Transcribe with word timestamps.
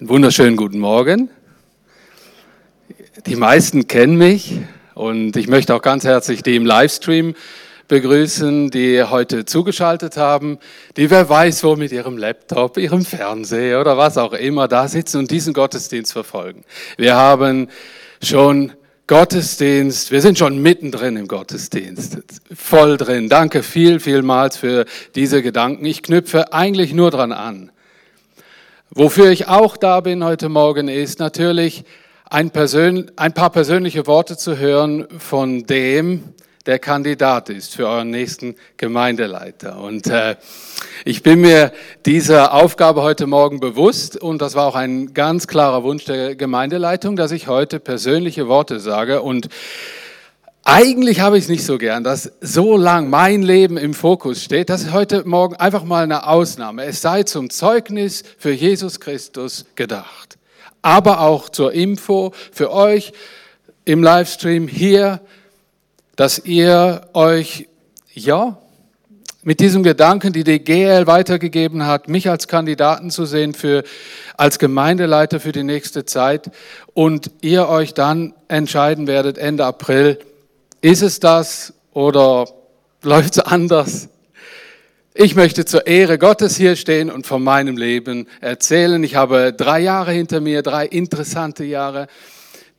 Einen 0.00 0.08
wunderschönen 0.08 0.56
guten 0.56 0.78
Morgen. 0.78 1.28
Die 3.26 3.36
meisten 3.36 3.86
kennen 3.86 4.16
mich 4.16 4.58
und 4.94 5.36
ich 5.36 5.46
möchte 5.46 5.74
auch 5.74 5.82
ganz 5.82 6.04
herzlich 6.04 6.42
die 6.42 6.56
im 6.56 6.64
Livestream 6.64 7.34
begrüßen, 7.86 8.70
die 8.70 9.02
heute 9.02 9.44
zugeschaltet 9.44 10.16
haben, 10.16 10.58
die 10.96 11.10
wer 11.10 11.28
weiß 11.28 11.64
wo 11.64 11.76
mit 11.76 11.92
ihrem 11.92 12.16
Laptop, 12.16 12.78
ihrem 12.78 13.04
Fernseher 13.04 13.78
oder 13.78 13.98
was 13.98 14.16
auch 14.16 14.32
immer 14.32 14.68
da 14.68 14.88
sitzen 14.88 15.18
und 15.18 15.30
diesen 15.30 15.52
Gottesdienst 15.52 16.14
verfolgen. 16.14 16.64
Wir 16.96 17.16
haben 17.16 17.68
schon 18.22 18.72
Gottesdienst, 19.06 20.12
wir 20.12 20.22
sind 20.22 20.38
schon 20.38 20.62
mittendrin 20.62 21.18
im 21.18 21.28
Gottesdienst, 21.28 22.22
voll 22.56 22.96
drin. 22.96 23.28
Danke 23.28 23.62
viel, 23.62 24.00
vielmals 24.00 24.56
für 24.56 24.86
diese 25.14 25.42
Gedanken. 25.42 25.84
Ich 25.84 26.02
knüpfe 26.02 26.54
eigentlich 26.54 26.94
nur 26.94 27.10
dran 27.10 27.32
an. 27.32 27.70
Wofür 28.92 29.30
ich 29.30 29.46
auch 29.46 29.76
da 29.76 30.00
bin 30.00 30.24
heute 30.24 30.48
Morgen 30.48 30.88
ist 30.88 31.20
natürlich 31.20 31.84
ein, 32.28 32.50
Persön 32.50 33.08
ein 33.14 33.32
paar 33.32 33.50
persönliche 33.50 34.08
Worte 34.08 34.36
zu 34.36 34.58
hören 34.58 35.06
von 35.16 35.64
dem, 35.64 36.34
der 36.66 36.80
Kandidat 36.80 37.50
ist 37.50 37.76
für 37.76 37.86
euren 37.86 38.10
nächsten 38.10 38.56
Gemeindeleiter. 38.78 39.78
Und 39.78 40.08
äh, 40.08 40.34
ich 41.04 41.22
bin 41.22 41.40
mir 41.40 41.70
dieser 42.04 42.52
Aufgabe 42.52 43.02
heute 43.02 43.28
Morgen 43.28 43.60
bewusst 43.60 44.16
und 44.16 44.42
das 44.42 44.56
war 44.56 44.66
auch 44.66 44.74
ein 44.74 45.14
ganz 45.14 45.46
klarer 45.46 45.84
Wunsch 45.84 46.04
der 46.06 46.34
Gemeindeleitung, 46.34 47.14
dass 47.14 47.30
ich 47.30 47.46
heute 47.46 47.78
persönliche 47.78 48.48
Worte 48.48 48.80
sage 48.80 49.22
und 49.22 49.50
eigentlich 50.64 51.20
habe 51.20 51.38
ich 51.38 51.44
es 51.44 51.50
nicht 51.50 51.64
so 51.64 51.78
gern, 51.78 52.04
dass 52.04 52.32
so 52.40 52.76
lang 52.76 53.08
mein 53.08 53.42
Leben 53.42 53.76
im 53.76 53.94
Fokus 53.94 54.44
steht. 54.44 54.68
Das 54.68 54.82
ist 54.82 54.92
heute 54.92 55.26
Morgen 55.26 55.56
einfach 55.56 55.84
mal 55.84 56.04
eine 56.04 56.26
Ausnahme. 56.26 56.84
Es 56.84 57.00
sei 57.00 57.22
zum 57.22 57.50
Zeugnis 57.50 58.22
für 58.38 58.50
Jesus 58.50 59.00
Christus 59.00 59.64
gedacht. 59.74 60.38
Aber 60.82 61.20
auch 61.20 61.48
zur 61.48 61.72
Info 61.72 62.32
für 62.52 62.72
euch 62.72 63.12
im 63.84 64.02
Livestream 64.02 64.68
hier, 64.68 65.20
dass 66.16 66.38
ihr 66.44 67.08
euch, 67.14 67.68
ja, 68.12 68.58
mit 69.42 69.60
diesem 69.60 69.82
Gedanken, 69.82 70.34
die 70.34 70.44
die 70.44 70.58
GL 70.58 71.06
weitergegeben 71.06 71.86
hat, 71.86 72.08
mich 72.08 72.28
als 72.28 72.46
Kandidaten 72.46 73.10
zu 73.10 73.24
sehen 73.24 73.54
für, 73.54 73.84
als 74.36 74.58
Gemeindeleiter 74.58 75.40
für 75.40 75.52
die 75.52 75.62
nächste 75.62 76.04
Zeit 76.04 76.50
und 76.92 77.30
ihr 77.40 77.68
euch 77.68 77.94
dann 77.94 78.34
entscheiden 78.48 79.06
werdet 79.06 79.38
Ende 79.38 79.64
April, 79.64 80.18
ist 80.80 81.02
es 81.02 81.20
das 81.20 81.74
oder 81.92 82.48
läuft 83.02 83.36
es 83.36 83.38
anders? 83.40 84.08
Ich 85.12 85.34
möchte 85.34 85.64
zur 85.64 85.86
Ehre 85.86 86.18
Gottes 86.18 86.56
hier 86.56 86.76
stehen 86.76 87.10
und 87.10 87.26
von 87.26 87.42
meinem 87.42 87.76
Leben 87.76 88.26
erzählen. 88.40 89.02
Ich 89.02 89.16
habe 89.16 89.52
drei 89.52 89.80
Jahre 89.80 90.12
hinter 90.12 90.40
mir, 90.40 90.62
drei 90.62 90.86
interessante 90.86 91.64
Jahre, 91.64 92.06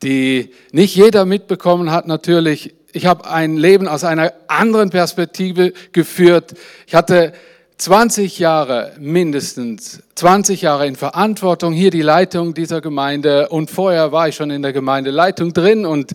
die 0.01 0.51
nicht 0.71 0.95
jeder 0.95 1.25
mitbekommen 1.25 1.91
hat 1.91 2.07
natürlich. 2.07 2.73
Ich 2.93 3.05
habe 3.05 3.29
ein 3.29 3.57
Leben 3.57 3.87
aus 3.87 4.03
einer 4.03 4.33
anderen 4.47 4.89
Perspektive 4.89 5.73
geführt. 5.91 6.53
Ich 6.87 6.95
hatte 6.95 7.33
20 7.81 8.37
Jahre 8.37 8.91
mindestens, 8.99 10.03
20 10.13 10.61
Jahre 10.61 10.85
in 10.85 10.95
Verantwortung, 10.95 11.73
hier 11.73 11.89
die 11.89 12.03
Leitung 12.03 12.53
dieser 12.53 12.79
Gemeinde 12.79 13.49
und 13.49 13.71
vorher 13.71 14.11
war 14.11 14.27
ich 14.27 14.35
schon 14.35 14.51
in 14.51 14.61
der 14.61 14.71
Gemeindeleitung 14.71 15.51
drin 15.51 15.87
und 15.87 16.11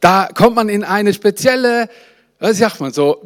da 0.00 0.28
kommt 0.32 0.54
man 0.54 0.68
in 0.68 0.84
eine 0.84 1.12
spezielle, 1.12 1.88
was 2.38 2.58
sagt 2.58 2.78
man 2.78 2.92
so, 2.92 3.20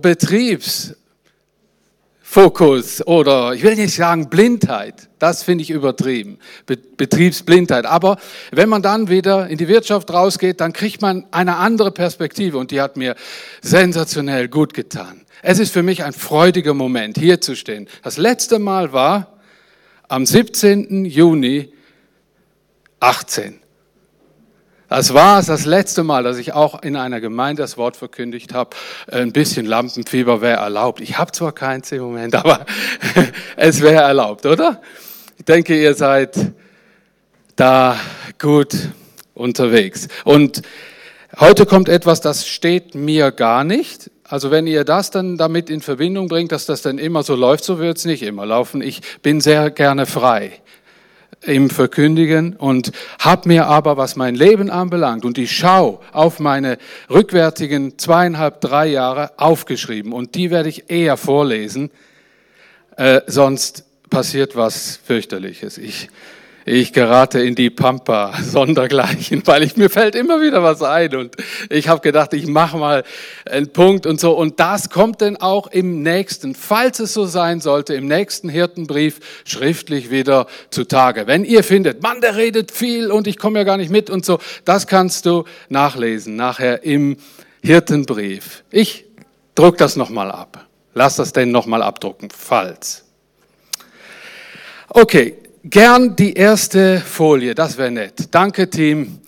Betriebsfokus 2.35 3.07
oder 3.07 3.55
ich 3.55 3.63
will 3.63 3.77
nicht 3.77 3.95
sagen 3.95 4.29
Blindheit, 4.29 5.09
das 5.21 5.45
finde 5.45 5.63
ich 5.63 5.71
übertrieben, 5.71 6.39
Betriebsblindheit. 6.67 7.87
Aber 7.87 8.19
wenn 8.51 8.69
man 8.69 8.83
dann 8.83 9.09
wieder 9.09 9.47
in 9.47 9.57
die 9.57 9.69
Wirtschaft 9.69 10.13
rausgeht, 10.13 10.61
dann 10.61 10.73
kriegt 10.73 11.01
man 11.01 11.27
eine 11.31 11.57
andere 11.59 11.93
Perspektive 11.93 12.59
und 12.59 12.73
die 12.73 12.81
hat 12.81 12.97
mir 12.97 13.15
sensationell 13.63 14.49
gut 14.49 14.75
getan. 14.75 15.21
Es 15.43 15.61
ist 15.61 15.73
für 15.73 15.85
mich 15.85 16.03
ein 16.03 16.13
freudiger 16.13 16.75
Moment, 16.75 17.19
hier 17.19 17.41
zu 17.41 17.55
stehen. 17.55 17.89
Das 18.03 18.17
letzte 18.17 18.59
Mal 18.59 18.93
war 18.93 19.39
am 20.09 20.27
17. 20.27 21.05
Juni 21.05 21.73
18. 22.99 23.61
Das 24.89 25.15
war 25.15 25.41
es 25.41 25.47
das 25.47 25.65
letzte 25.65 26.03
Mal, 26.03 26.23
dass 26.23 26.37
ich 26.37 26.53
auch 26.53 26.83
in 26.83 26.97
einer 26.97 27.21
Gemeinde 27.21 27.63
das 27.63 27.79
Wort 27.79 27.97
verkündigt 27.97 28.53
habe. 28.53 28.71
Ein 29.11 29.33
bisschen 29.33 29.65
Lampenfieber 29.65 30.41
wäre 30.41 30.61
erlaubt. 30.61 31.01
Ich 31.01 31.17
habe 31.17 31.33
zwar 31.33 31.53
keins 31.53 31.91
im 31.93 32.03
Moment, 32.03 32.35
aber 32.35 32.67
es 33.57 33.81
wäre 33.81 34.03
erlaubt, 34.03 34.45
oder? 34.45 34.83
Ich 35.39 35.45
denke, 35.47 35.81
ihr 35.81 35.95
seid 35.95 36.37
da 37.57 37.99
gut 38.39 38.75
unterwegs. 39.33 40.09
Und 40.25 40.63
heute 41.39 41.67
kommt 41.67 41.89
etwas, 41.89 42.21
das 42.21 42.47
steht 42.47 42.95
mir 42.95 43.33
gar 43.33 43.65
nicht. 43.65 44.11
Also 44.25 44.51
wenn 44.51 44.67
ihr 44.67 44.85
das 44.85 45.11
dann 45.11 45.39
damit 45.39 45.71
in 45.71 45.81
Verbindung 45.81 46.29
bringt, 46.29 46.53
dass 46.53 46.67
das 46.67 46.83
dann 46.83 46.99
immer 46.99 47.23
so 47.23 47.35
läuft, 47.35 47.65
so 47.65 47.79
wird 47.79 47.99
es 47.99 48.05
nicht 48.05 48.23
immer 48.23 48.47
laufen. 48.47 48.83
Ich 48.83 49.01
bin 49.23 49.41
sehr 49.41 49.71
gerne 49.71 50.07
frei 50.07 50.61
im 51.47 51.71
Verkündigen 51.71 52.55
und 52.57 52.93
habe 53.19 53.49
mir 53.49 53.67
aber, 53.67 53.97
was 53.97 54.17
mein 54.17 54.35
Leben 54.35 54.71
anbelangt 54.71 55.25
und 55.25 55.37
die 55.37 55.49
Schau 55.49 56.01
auf 56.13 56.41
meine 56.41 56.79
rückwärtigen 57.11 57.99
zweieinhalb, 57.99 58.61
drei 58.61 58.87
Jahre 58.87 59.33
aufgeschrieben 59.37 60.13
und 60.13 60.35
die 60.35 60.51
werde 60.51 60.69
ich 60.69 60.91
eher 60.91 61.17
vorlesen, 61.17 61.91
äh, 62.97 63.21
sonst 63.27 63.85
passiert 64.11 64.57
was 64.57 64.99
fürchterliches. 65.05 65.79
Ich 65.79 66.09
ich 66.65 66.93
gerate 66.93 67.41
in 67.41 67.55
die 67.55 67.71
Pampa 67.71 68.35
sondergleichen, 68.43 69.43
weil 69.47 69.63
ich 69.63 69.77
mir 69.77 69.91
fällt 69.91 70.15
immer 70.15 70.41
wieder 70.41 70.63
was 70.63 70.83
ein 70.83 71.15
und 71.15 71.37
ich 71.69 71.89
habe 71.89 72.01
gedacht, 72.01 72.33
ich 72.33 72.47
mache 72.47 72.79
mal 72.79 73.05
einen 73.49 73.73
Punkt 73.73 74.07
und 74.07 74.21
so 74.21 74.33
und 74.33 74.61
das 74.61 74.91
kommt 74.91 75.21
dann 75.21 75.37
auch 75.37 75.67
im 75.67 76.03
nächsten, 76.03 76.55
falls 76.55 77.01
es 77.01 77.13
so 77.13 77.27
sein 77.27 77.61
sollte, 77.61 77.95
im 77.95 78.07
nächsten 78.07 78.49
Hirtenbrief 78.49 79.21
schriftlich 79.45 80.11
wieder 80.11 80.47
zutage. 80.71 81.27
Wenn 81.27 81.45
ihr 81.45 81.63
findet, 81.63 82.03
Mann, 82.03 82.21
der 82.21 82.37
redet 82.37 82.71
viel 82.71 83.11
und 83.11 83.27
ich 83.27 83.39
komme 83.39 83.59
ja 83.59 83.65
gar 83.65 83.77
nicht 83.77 83.91
mit 83.91 84.11
und 84.11 84.25
so, 84.25 84.39
das 84.65 84.87
kannst 84.87 85.27
du 85.27 85.45
nachlesen 85.69 86.37
nachher 86.37 86.83
im 86.83 87.17
Hirtenbrief. 87.63 88.65
Ich 88.71 89.05
druck 89.55 89.79
das 89.79 89.97
nochmal 89.97 90.31
ab. 90.31 90.67
Lass 90.95 91.17
das 91.17 91.33
denn 91.33 91.51
nochmal 91.51 91.83
abdrucken, 91.83 92.29
falls. 92.31 93.05
Okay, 94.89 95.37
Gern 95.67 96.15
die 96.15 96.35
erste 96.35 97.01
Folie, 97.01 97.55
das 97.55 97.79
wäre 97.79 97.91
nett. 97.91 98.29
Danke, 98.33 98.69
Team. 98.69 99.21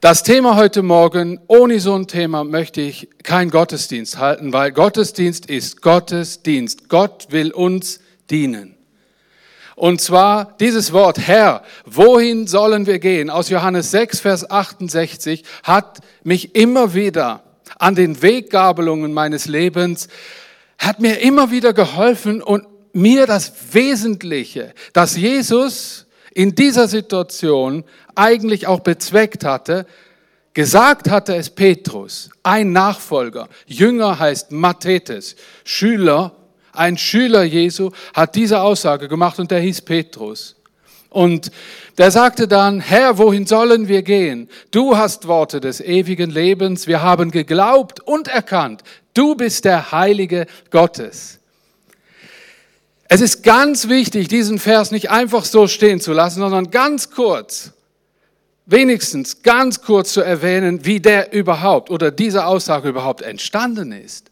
Das 0.00 0.22
Thema 0.22 0.56
heute 0.56 0.80
Morgen, 0.80 1.40
ohne 1.46 1.78
so 1.78 1.94
ein 1.94 2.06
Thema 2.06 2.42
möchte 2.42 2.80
ich 2.80 3.10
kein 3.22 3.50
Gottesdienst 3.50 4.16
halten, 4.16 4.54
weil 4.54 4.72
Gottesdienst 4.72 5.44
ist 5.44 5.82
Gottesdienst. 5.82 6.88
Gott 6.88 7.26
will 7.32 7.52
uns 7.52 8.00
dienen. 8.30 8.76
Und 9.76 10.00
zwar 10.00 10.56
dieses 10.58 10.94
Wort, 10.94 11.18
Herr, 11.18 11.62
wohin 11.84 12.46
sollen 12.46 12.86
wir 12.86 12.98
gehen? 12.98 13.28
Aus 13.28 13.50
Johannes 13.50 13.90
6, 13.90 14.20
Vers 14.20 14.50
68 14.50 15.44
hat 15.64 15.98
mich 16.24 16.54
immer 16.54 16.94
wieder 16.94 17.42
an 17.78 17.94
den 17.94 18.22
Weggabelungen 18.22 19.12
meines 19.12 19.44
Lebens, 19.44 20.08
hat 20.78 21.00
mir 21.00 21.20
immer 21.20 21.50
wieder 21.50 21.74
geholfen 21.74 22.40
und 22.40 22.64
mir 22.92 23.26
das 23.26 23.52
Wesentliche, 23.72 24.74
dass 24.92 25.16
Jesus 25.16 26.06
in 26.32 26.54
dieser 26.54 26.88
Situation 26.88 27.84
eigentlich 28.14 28.66
auch 28.66 28.80
bezweckt 28.80 29.44
hatte, 29.44 29.86
gesagt 30.54 31.10
hatte 31.10 31.36
es 31.36 31.50
Petrus, 31.50 32.30
ein 32.42 32.72
Nachfolger, 32.72 33.48
Jünger 33.66 34.18
heißt 34.18 34.52
Mathetes, 34.52 35.36
Schüler, 35.64 36.34
ein 36.72 36.96
Schüler 36.96 37.42
Jesu 37.42 37.90
hat 38.14 38.34
diese 38.34 38.60
Aussage 38.60 39.08
gemacht 39.08 39.38
und 39.38 39.50
der 39.50 39.60
hieß 39.60 39.82
Petrus. 39.82 40.56
Und 41.10 41.50
der 41.96 42.10
sagte 42.10 42.46
dann, 42.46 42.80
Herr, 42.80 43.18
wohin 43.18 43.46
sollen 43.46 43.88
wir 43.88 44.02
gehen? 44.02 44.48
Du 44.70 44.96
hast 44.96 45.26
Worte 45.26 45.60
des 45.60 45.80
ewigen 45.80 46.30
Lebens, 46.30 46.86
wir 46.86 47.02
haben 47.02 47.30
geglaubt 47.30 48.00
und 48.00 48.28
erkannt, 48.28 48.82
du 49.14 49.34
bist 49.34 49.64
der 49.64 49.90
Heilige 49.90 50.46
Gottes. 50.70 51.37
Es 53.08 53.22
ist 53.22 53.42
ganz 53.42 53.88
wichtig, 53.88 54.28
diesen 54.28 54.58
Vers 54.58 54.90
nicht 54.90 55.10
einfach 55.10 55.46
so 55.46 55.66
stehen 55.66 56.00
zu 56.00 56.12
lassen, 56.12 56.40
sondern 56.40 56.70
ganz 56.70 57.10
kurz, 57.10 57.72
wenigstens 58.66 59.42
ganz 59.42 59.80
kurz 59.80 60.12
zu 60.12 60.20
erwähnen, 60.20 60.84
wie 60.84 61.00
der 61.00 61.32
überhaupt 61.32 61.88
oder 61.88 62.10
diese 62.10 62.44
Aussage 62.44 62.90
überhaupt 62.90 63.22
entstanden 63.22 63.92
ist. 63.92 64.30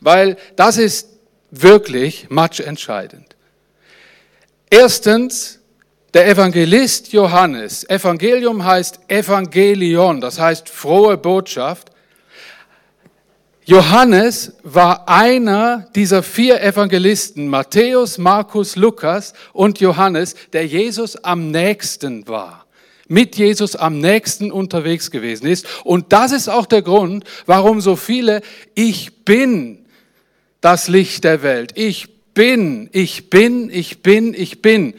Weil 0.00 0.36
das 0.56 0.78
ist 0.78 1.08
wirklich 1.52 2.26
matchentscheidend. 2.28 3.36
Erstens, 4.68 5.60
der 6.12 6.26
Evangelist 6.28 7.12
Johannes, 7.12 7.88
Evangelium 7.88 8.64
heißt 8.64 8.98
Evangelion, 9.08 10.20
das 10.20 10.40
heißt 10.40 10.68
frohe 10.68 11.16
Botschaft. 11.16 11.87
Johannes 13.68 14.54
war 14.62 15.10
einer 15.10 15.90
dieser 15.94 16.22
vier 16.22 16.62
Evangelisten, 16.62 17.48
Matthäus, 17.48 18.16
Markus, 18.16 18.76
Lukas 18.76 19.34
und 19.52 19.78
Johannes, 19.78 20.36
der 20.54 20.66
Jesus 20.66 21.22
am 21.22 21.50
nächsten 21.50 22.26
war, 22.26 22.64
mit 23.08 23.36
Jesus 23.36 23.76
am 23.76 24.00
nächsten 24.00 24.50
unterwegs 24.50 25.10
gewesen 25.10 25.46
ist. 25.46 25.66
Und 25.84 26.14
das 26.14 26.32
ist 26.32 26.48
auch 26.48 26.64
der 26.64 26.80
Grund, 26.80 27.24
warum 27.44 27.82
so 27.82 27.94
viele 27.94 28.40
Ich 28.74 29.26
bin 29.26 29.80
das 30.62 30.88
Licht 30.88 31.24
der 31.24 31.42
Welt. 31.42 31.72
Ich 31.74 32.08
bin, 32.32 32.88
ich 32.92 33.28
bin, 33.28 33.68
ich 33.68 34.00
bin, 34.00 34.32
ich 34.32 34.62
bin 34.62 34.94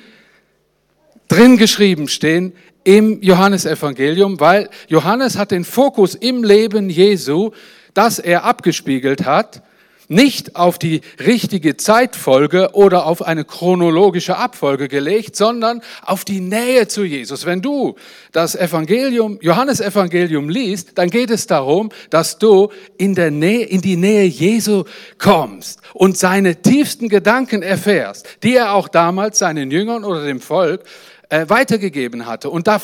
drin 1.28 1.58
geschrieben 1.58 2.08
stehen 2.08 2.54
im 2.84 3.20
Johannesevangelium, 3.24 4.40
weil 4.40 4.70
Johannes 4.90 5.40
hat 5.40 5.50
den 5.50 5.66
Fokus 5.66 6.14
im 6.14 6.44
Leben 6.44 6.92
Jesu 6.92 7.50
das 7.94 8.20
er 8.20 8.44
abgespiegelt 8.44 9.26
hat, 9.26 9.62
nicht 10.10 10.56
auf 10.56 10.80
die 10.80 11.02
richtige 11.20 11.78
Zeitfolge 11.78 12.72
oder 12.74 13.06
auf 13.06 13.22
eine 13.22 13.46
chronologische 13.46 14.38
Abfolge 14.38 14.88
gelegt, 14.88 15.36
sondern 15.36 15.82
auf 16.02 16.26
die 16.26 16.42
Nähe 16.42 16.88
zu 16.88 17.04
Jesus. 17.04 17.46
Wenn 17.46 17.62
du 17.62 17.96
das 18.32 18.56
Evangelium, 18.56 19.38
Johannes 19.42 19.80
Evangelium 19.80 20.50
liest, 20.50 20.98
dann 20.98 21.12
geht 21.12 21.30
es 21.30 21.46
darum, 21.46 21.92
dass 22.10 22.40
du 22.40 22.72
in 22.98 23.14
der 23.14 23.30
Nähe, 23.30 23.66
in 23.66 23.82
die 23.82 23.98
Nähe 23.98 24.26
Jesu 24.26 24.84
kommst 25.20 25.80
und 25.94 26.18
seine 26.18 26.62
tiefsten 26.62 27.08
Gedanken 27.08 27.62
erfährst, 27.62 28.28
die 28.42 28.56
er 28.56 28.74
auch 28.74 28.88
damals 28.88 29.38
seinen 29.38 29.70
Jüngern 29.70 30.04
oder 30.04 30.26
dem 30.26 30.42
Volk 30.42 30.84
äh, 31.30 31.46
weitergegeben 31.50 32.26
hatte. 32.26 32.50
Und 32.50 32.66
da 32.66 32.82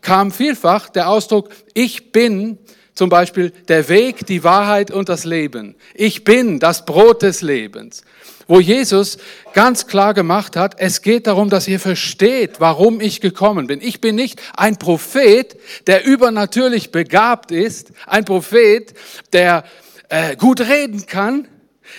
kam 0.00 0.30
vielfach 0.30 0.88
der 0.88 1.08
Ausdruck, 1.08 1.48
ich 1.74 2.12
bin 2.12 2.58
zum 2.98 3.10
Beispiel 3.10 3.52
der 3.68 3.88
Weg, 3.88 4.26
die 4.26 4.42
Wahrheit 4.42 4.90
und 4.90 5.08
das 5.08 5.24
Leben. 5.24 5.76
Ich 5.94 6.24
bin 6.24 6.58
das 6.58 6.84
Brot 6.84 7.22
des 7.22 7.42
Lebens. 7.42 8.02
Wo 8.48 8.58
Jesus 8.58 9.18
ganz 9.52 9.86
klar 9.86 10.14
gemacht 10.14 10.56
hat, 10.56 10.74
es 10.78 11.00
geht 11.00 11.28
darum, 11.28 11.48
dass 11.48 11.68
ihr 11.68 11.78
versteht, 11.78 12.58
warum 12.58 13.00
ich 13.00 13.20
gekommen 13.20 13.68
bin. 13.68 13.80
Ich 13.80 14.00
bin 14.00 14.16
nicht 14.16 14.42
ein 14.56 14.78
Prophet, 14.78 15.56
der 15.86 16.06
übernatürlich 16.06 16.90
begabt 16.90 17.52
ist, 17.52 17.92
ein 18.08 18.24
Prophet, 18.24 18.94
der 19.32 19.62
äh, 20.08 20.34
gut 20.34 20.60
reden 20.60 21.06
kann, 21.06 21.46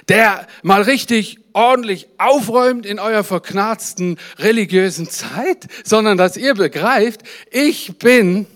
der 0.09 0.47
mal 0.63 0.81
richtig 0.81 1.39
ordentlich 1.53 2.09
aufräumt 2.17 2.85
in 2.85 2.99
eurer 2.99 3.23
verknarzten 3.23 4.17
religiösen 4.37 5.09
Zeit, 5.09 5.67
sondern 5.85 6.17
dass 6.17 6.35
ihr 6.35 6.55
begreift, 6.55 7.21
ich 7.51 7.97
bin 7.99 8.47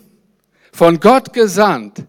von 0.74 1.00
Gott 1.00 1.32
gesandt, 1.32 2.04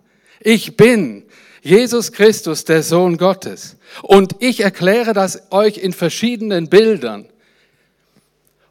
ich 0.45 0.77
bin 0.77 1.25
Jesus 1.63 2.13
Christus, 2.13 2.65
der 2.65 2.83
Sohn 2.83 3.17
Gottes. 3.17 3.77
Und 4.03 4.37
ich 4.39 4.61
erkläre 4.61 5.15
das 5.15 5.51
euch 5.51 5.79
in 5.79 5.93
verschiedenen 5.93 6.69
Bildern. 6.69 7.27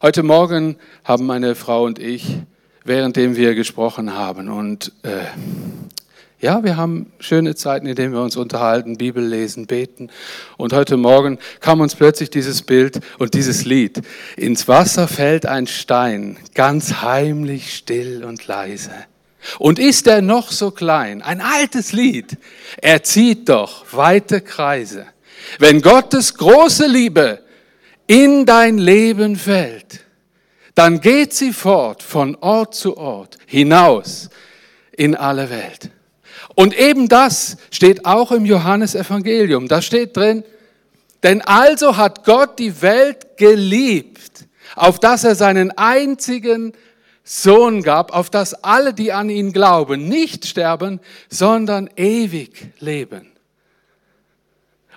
Heute 0.02 0.22
Morgen 0.22 0.78
haben 1.04 1.25
meine 1.25 1.56
Frau 1.56 1.84
und 1.86 1.98
ich, 1.98 2.38
währenddem 2.86 3.36
wir 3.36 3.56
gesprochen 3.56 4.14
haben, 4.14 4.50
und 4.50 4.92
äh, 5.02 5.25
ja, 6.40 6.62
wir 6.64 6.75
haben 6.75 7.12
schöne 7.20 7.56
Zeiten, 7.56 7.88
in 7.88 7.96
denen 7.96 8.14
wir 8.14 8.22
uns 8.22 8.36
unterhalten, 8.36 8.98
Bibel 8.98 9.25
lesen, 9.25 9.66
beten. 9.66 10.10
Und 10.58 10.74
heute 10.74 10.98
Morgen 10.98 11.40
kam 11.62 11.80
uns 11.80 11.96
plötzlich 11.96 12.30
dieses 12.30 12.64
Bild 12.64 13.00
und 13.18 13.34
dieses 13.34 13.64
Lied. 13.64 14.02
Ins 14.36 14.68
Wasser 14.68 15.08
fällt 15.08 15.46
ein 15.46 15.68
Stein, 15.68 16.38
ganz 16.54 17.02
heimlich, 17.02 17.74
still 17.74 18.25
und 18.25 18.46
leise. 18.46 18.92
Und 19.60 19.80
ist 19.80 20.07
er 20.07 20.22
noch 20.22 20.51
so 20.51 20.72
klein, 20.72 21.22
ein 21.22 21.42
altes 21.42 21.92
Lied, 21.92 22.38
er 22.81 23.04
zieht 23.04 23.50
doch 23.50 23.86
weite 23.92 24.42
Kreise. 24.42 25.07
Wenn 25.60 25.81
Gottes 25.81 26.36
große 26.36 26.88
Liebe 26.88 27.44
in 28.07 28.45
dein 28.45 28.78
Leben 28.78 29.36
fällt, 29.36 30.01
dann 30.75 31.01
geht 31.01 31.34
sie 31.34 31.54
fort 31.54 32.01
von 32.01 32.36
Ort 32.36 32.75
zu 32.75 32.98
Ort, 32.98 33.38
hinaus 33.45 34.30
in 34.92 35.16
alle 35.16 35.50
Welt. 35.50 35.92
Und 36.56 36.78
eben 36.78 37.07
das 37.07 37.57
steht 37.72 38.06
auch 38.06 38.31
im 38.31 38.46
Johannesevangelium. 38.46 39.68
Da 39.68 39.81
steht 39.81 40.16
drin, 40.16 40.44
denn 41.24 41.42
also 41.42 41.98
hat 41.98 42.25
Gott 42.25 42.60
die 42.60 42.81
Welt 42.81 43.38
geliebt, 43.38 44.46
auf 44.75 45.00
dass 45.00 45.24
er 45.24 45.36
seinen 45.36 45.72
einzigen 45.72 46.74
Sohn 47.24 47.84
gab, 47.84 48.14
auf 48.14 48.30
das 48.30 48.54
alle, 48.54 48.94
die 48.94 49.14
an 49.14 49.30
ihn 49.30 49.54
glauben, 49.54 50.08
nicht 50.10 50.46
sterben, 50.46 51.00
sondern 51.30 51.90
ewig 51.96 52.74
leben. 52.80 53.31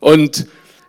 Und 0.00 0.46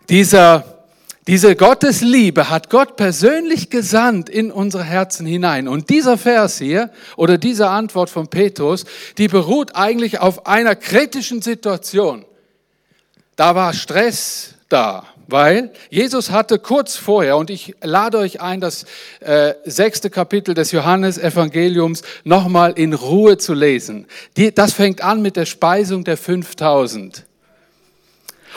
dieser, 0.09 0.85
diese 1.27 1.55
Gottesliebe 1.55 2.49
hat 2.49 2.69
Gott 2.69 2.95
persönlich 2.95 3.69
gesandt 3.69 4.29
in 4.29 4.51
unsere 4.51 4.83
Herzen 4.83 5.27
hinein. 5.27 5.67
Und 5.67 5.89
dieser 5.89 6.17
Vers 6.17 6.57
hier 6.57 6.91
oder 7.15 7.37
diese 7.37 7.69
Antwort 7.69 8.09
von 8.09 8.27
Petrus, 8.27 8.85
die 9.17 9.27
beruht 9.27 9.75
eigentlich 9.75 10.19
auf 10.19 10.47
einer 10.47 10.75
kritischen 10.75 11.41
Situation. 11.41 12.25
Da 13.35 13.53
war 13.53 13.73
Stress 13.73 14.55
da 14.69 15.05
weil 15.27 15.71
Jesus 15.89 16.31
hatte 16.31 16.57
kurz 16.59 16.95
vorher, 16.95 17.37
und 17.37 17.49
ich 17.49 17.75
lade 17.81 18.17
euch 18.17 18.41
ein, 18.41 18.61
das 18.61 18.85
äh, 19.19 19.53
sechste 19.65 20.09
Kapitel 20.09 20.53
des 20.53 20.71
Johannesevangeliums 20.71 22.01
nochmal 22.23 22.73
in 22.73 22.93
Ruhe 22.93 23.37
zu 23.37 23.53
lesen. 23.53 24.07
Die, 24.37 24.53
das 24.53 24.73
fängt 24.73 25.01
an 25.01 25.21
mit 25.21 25.35
der 25.35 25.45
Speisung 25.45 26.03
der 26.03 26.17
5000. 26.17 27.25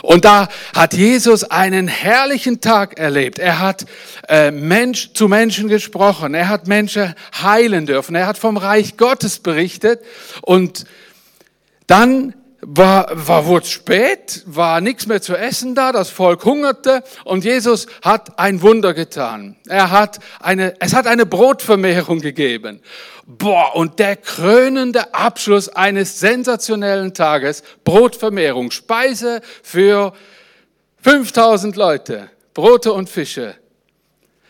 Und 0.03 0.25
da 0.25 0.49
hat 0.75 0.95
Jesus 0.95 1.45
einen 1.45 1.89
herrlichen 1.89 2.61
Tag 2.61 2.99
erlebt. 2.99 3.39
Er 3.39 3.59
hat 3.59 3.85
äh, 4.29 4.51
Mensch 4.51 5.13
zu 5.13 5.29
Menschen 5.29 5.69
gesprochen. 5.69 6.35
Er 6.35 6.49
hat 6.49 6.67
Menschen 6.67 7.15
heilen 7.43 7.87
dürfen. 7.87 8.15
Er 8.15 8.27
hat 8.27 8.39
vom 8.39 8.57
Reich 8.57 8.97
Gottes 8.97 9.41
berichtet. 9.41 10.01
Und 10.43 10.85
dann 11.87 12.35
war, 12.63 13.11
war 13.13 13.47
wurde 13.47 13.67
spät, 13.67 14.43
war 14.47 14.81
nichts 14.81 15.07
mehr 15.07 15.23
zu 15.23 15.35
essen 15.35 15.75
da, 15.75 15.93
das 15.93 16.11
Volk 16.11 16.45
hungerte 16.45 17.03
und 17.25 17.45
Jesus 17.45 17.87
hat 18.03 18.39
ein 18.39 18.63
Wunder 18.63 18.95
getan. 18.95 19.57
Er 19.67 19.91
hat 19.91 20.19
eine, 20.41 20.75
es 20.81 20.95
hat 20.95 21.07
eine 21.07 21.27
Brotvermehrung 21.27 22.21
gegeben. 22.21 22.81
Boah, 23.27 23.77
und 23.77 23.99
der 23.99 24.17
krönende 24.17 25.15
Abschluss 25.15 25.69
eines 25.69 26.19
sensationellen 26.19 27.15
Tages, 27.15 27.63
Brotvermehrung, 27.85 28.71
Speise 28.71 29.41
für 29.63 30.13
5000 31.03 31.77
Leute, 31.77 32.29
Brote 32.55 32.93
und 32.93 33.09
Fische. 33.09 33.55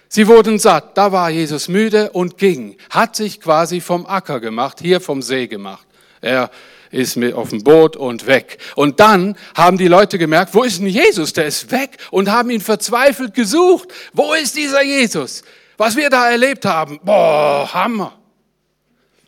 Sie 0.08 0.26
wurden 0.26 0.58
satt, 0.58 0.98
da 0.98 1.12
war 1.12 1.30
Jesus 1.30 1.68
müde 1.68 2.10
und 2.10 2.36
ging, 2.38 2.76
hat 2.88 3.14
sich 3.14 3.40
quasi 3.40 3.80
vom 3.80 4.06
Acker 4.06 4.40
gemacht, 4.40 4.78
hier 4.80 5.00
vom 5.00 5.22
See 5.22 5.46
gemacht. 5.46 5.86
Er 6.20 6.50
ist 6.90 7.16
mit 7.16 7.34
auf 7.34 7.50
dem 7.50 7.62
Boot 7.62 7.96
und 7.96 8.26
weg. 8.26 8.58
Und 8.74 9.00
dann 9.00 9.36
haben 9.54 9.78
die 9.78 9.88
Leute 9.88 10.18
gemerkt, 10.18 10.54
wo 10.54 10.62
ist 10.62 10.80
denn 10.80 10.86
Jesus? 10.86 11.32
Der 11.32 11.46
ist 11.46 11.70
weg 11.70 11.98
und 12.10 12.30
haben 12.30 12.50
ihn 12.50 12.60
verzweifelt 12.60 13.34
gesucht. 13.34 13.88
Wo 14.12 14.34
ist 14.34 14.56
dieser 14.56 14.82
Jesus? 14.82 15.42
Was 15.76 15.96
wir 15.96 16.10
da 16.10 16.30
erlebt 16.30 16.64
haben, 16.64 17.00
boah, 17.02 17.72
Hammer. 17.72 18.18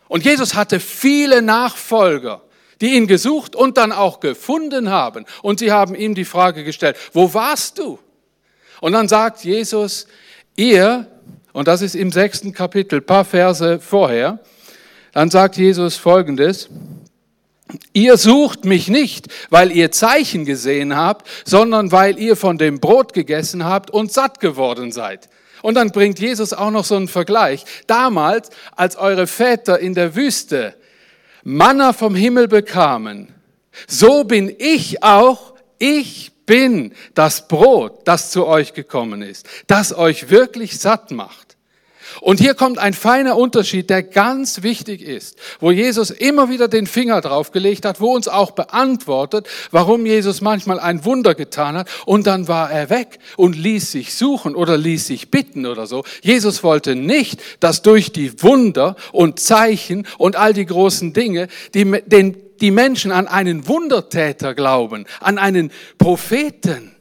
Und 0.09 0.25
Jesus 0.25 0.55
hatte 0.55 0.81
viele 0.81 1.41
Nachfolger, 1.41 2.43
die 2.81 2.97
ihn 2.97 3.07
gesucht 3.07 3.57
und 3.57 3.79
dann 3.79 3.93
auch 3.93 4.21
gefunden 4.21 4.91
haben. 4.91 5.25
Und 5.41 5.61
sie 5.61 5.73
haben 5.73 5.95
ihm 5.95 6.15
die 6.15 6.27
Frage 6.27 6.65
gestellt, 6.65 6.97
wo 7.13 7.33
warst 7.33 7.79
du? 7.79 7.99
Und 8.81 8.93
dann 8.93 9.09
sagt 9.09 9.45
Jesus, 9.45 10.07
ihr, 10.57 11.07
und 11.53 11.69
das 11.69 11.81
ist 11.81 11.95
im 11.95 12.11
sechsten 12.11 12.53
Kapitel, 12.53 13.01
paar 13.01 13.25
Verse 13.25 13.79
vorher, 13.79 14.41
dann 15.13 15.31
sagt 15.31 15.57
Jesus 15.57 15.97
Folgendes, 15.97 16.69
Ihr 17.93 18.17
sucht 18.17 18.65
mich 18.65 18.89
nicht, 18.89 19.29
weil 19.51 19.73
ihr 19.73 19.91
Zeichen 19.91 20.45
gesehen 20.45 20.97
habt, 20.97 21.27
sondern 21.45 21.93
weil 21.93 22.19
ihr 22.19 22.37
von 22.37 22.59
dem 22.59 22.81
Brot 22.81 23.13
gegessen 23.13 23.65
habt 23.65 23.91
und 23.91 24.13
satt 24.13 24.41
geworden 24.41 24.93
seid. 24.93 25.29
Und 25.63 25.75
dann 25.75 25.91
bringt 25.91 26.19
Jesus 26.19 26.53
auch 26.53 26.71
noch 26.71 26.85
so 26.85 26.97
einen 26.97 27.09
Vergleich. 27.09 27.65
Damals, 27.87 28.51
als 28.75 28.97
eure 28.97 29.27
Väter 29.27 29.79
in 29.79 29.95
der 29.95 30.15
Wüste 30.17 30.75
Manna 31.45 31.93
vom 31.93 32.15
Himmel 32.15 32.49
bekamen, 32.49 33.35
so 33.89 34.25
bin 34.25 34.55
ich 34.59 35.03
auch, 35.03 35.55
ich 35.79 36.33
bin 36.47 36.93
das 37.15 37.49
Brot, 37.49 38.01
das 38.05 38.31
zu 38.31 38.47
euch 38.47 38.75
gekommen 38.75 39.23
ist, 39.23 39.49
das 39.67 39.97
euch 39.97 40.31
wirklich 40.31 40.79
satt 40.79 41.11
macht. 41.11 41.42
Und 42.23 42.39
hier 42.39 42.55
kommt 42.55 42.79
ein 42.79 42.95
feiner 42.95 43.37
Unterschied, 43.37 43.91
der 43.91 44.05
ganz 44.05 44.63
wichtig 44.63 45.03
ist, 45.03 45.37
wo 45.59 45.73
Jesus 45.73 46.13
immer 46.13 46.49
wieder 46.49 46.69
den 46.69 46.87
Finger 46.87 47.21
draufgelegt 47.21 47.85
hat, 47.85 48.01
wo 48.01 48.15
uns 48.15 48.29
auch 48.29 48.53
beantwortet, 48.53 49.49
warum 49.73 50.07
Jesus 50.07 50.41
manchmal 50.41 50.79
ein 50.79 51.05
Wunder 51.05 51.35
getan 51.35 51.77
hat 51.77 51.89
und 52.07 52.29
dann 52.29 52.47
war 52.47 52.71
er 52.71 52.91
weg 52.91 53.19
und 53.37 53.57
ließ 53.57 53.91
sich 53.91 54.15
suchen 54.15 54.55
oder 54.55 54.79
ließ 54.79 55.05
sich 55.05 55.33
bitten 55.33 55.67
oder 55.67 55.89
so. 55.89 56.05
Jesus 56.23 56.63
wollte 56.63 56.95
nicht, 56.95 57.41
dass 57.59 57.83
durch 57.83 58.13
die 58.13 58.41
Wunder 58.41 58.95
und 59.11 59.41
Zeichen 59.41 60.07
und 60.17 60.37
all 60.37 60.53
die 60.53 60.67
großen 60.67 61.13
Dinge, 61.13 61.49
die 61.75 62.03
den 62.07 62.37
die 62.61 62.71
Menschen 62.71 63.11
an 63.11 63.27
einen 63.27 63.67
Wundertäter 63.67 64.55
glauben, 64.55 65.07
an 65.19 65.39
einen 65.39 65.73
Propheten, 65.99 66.92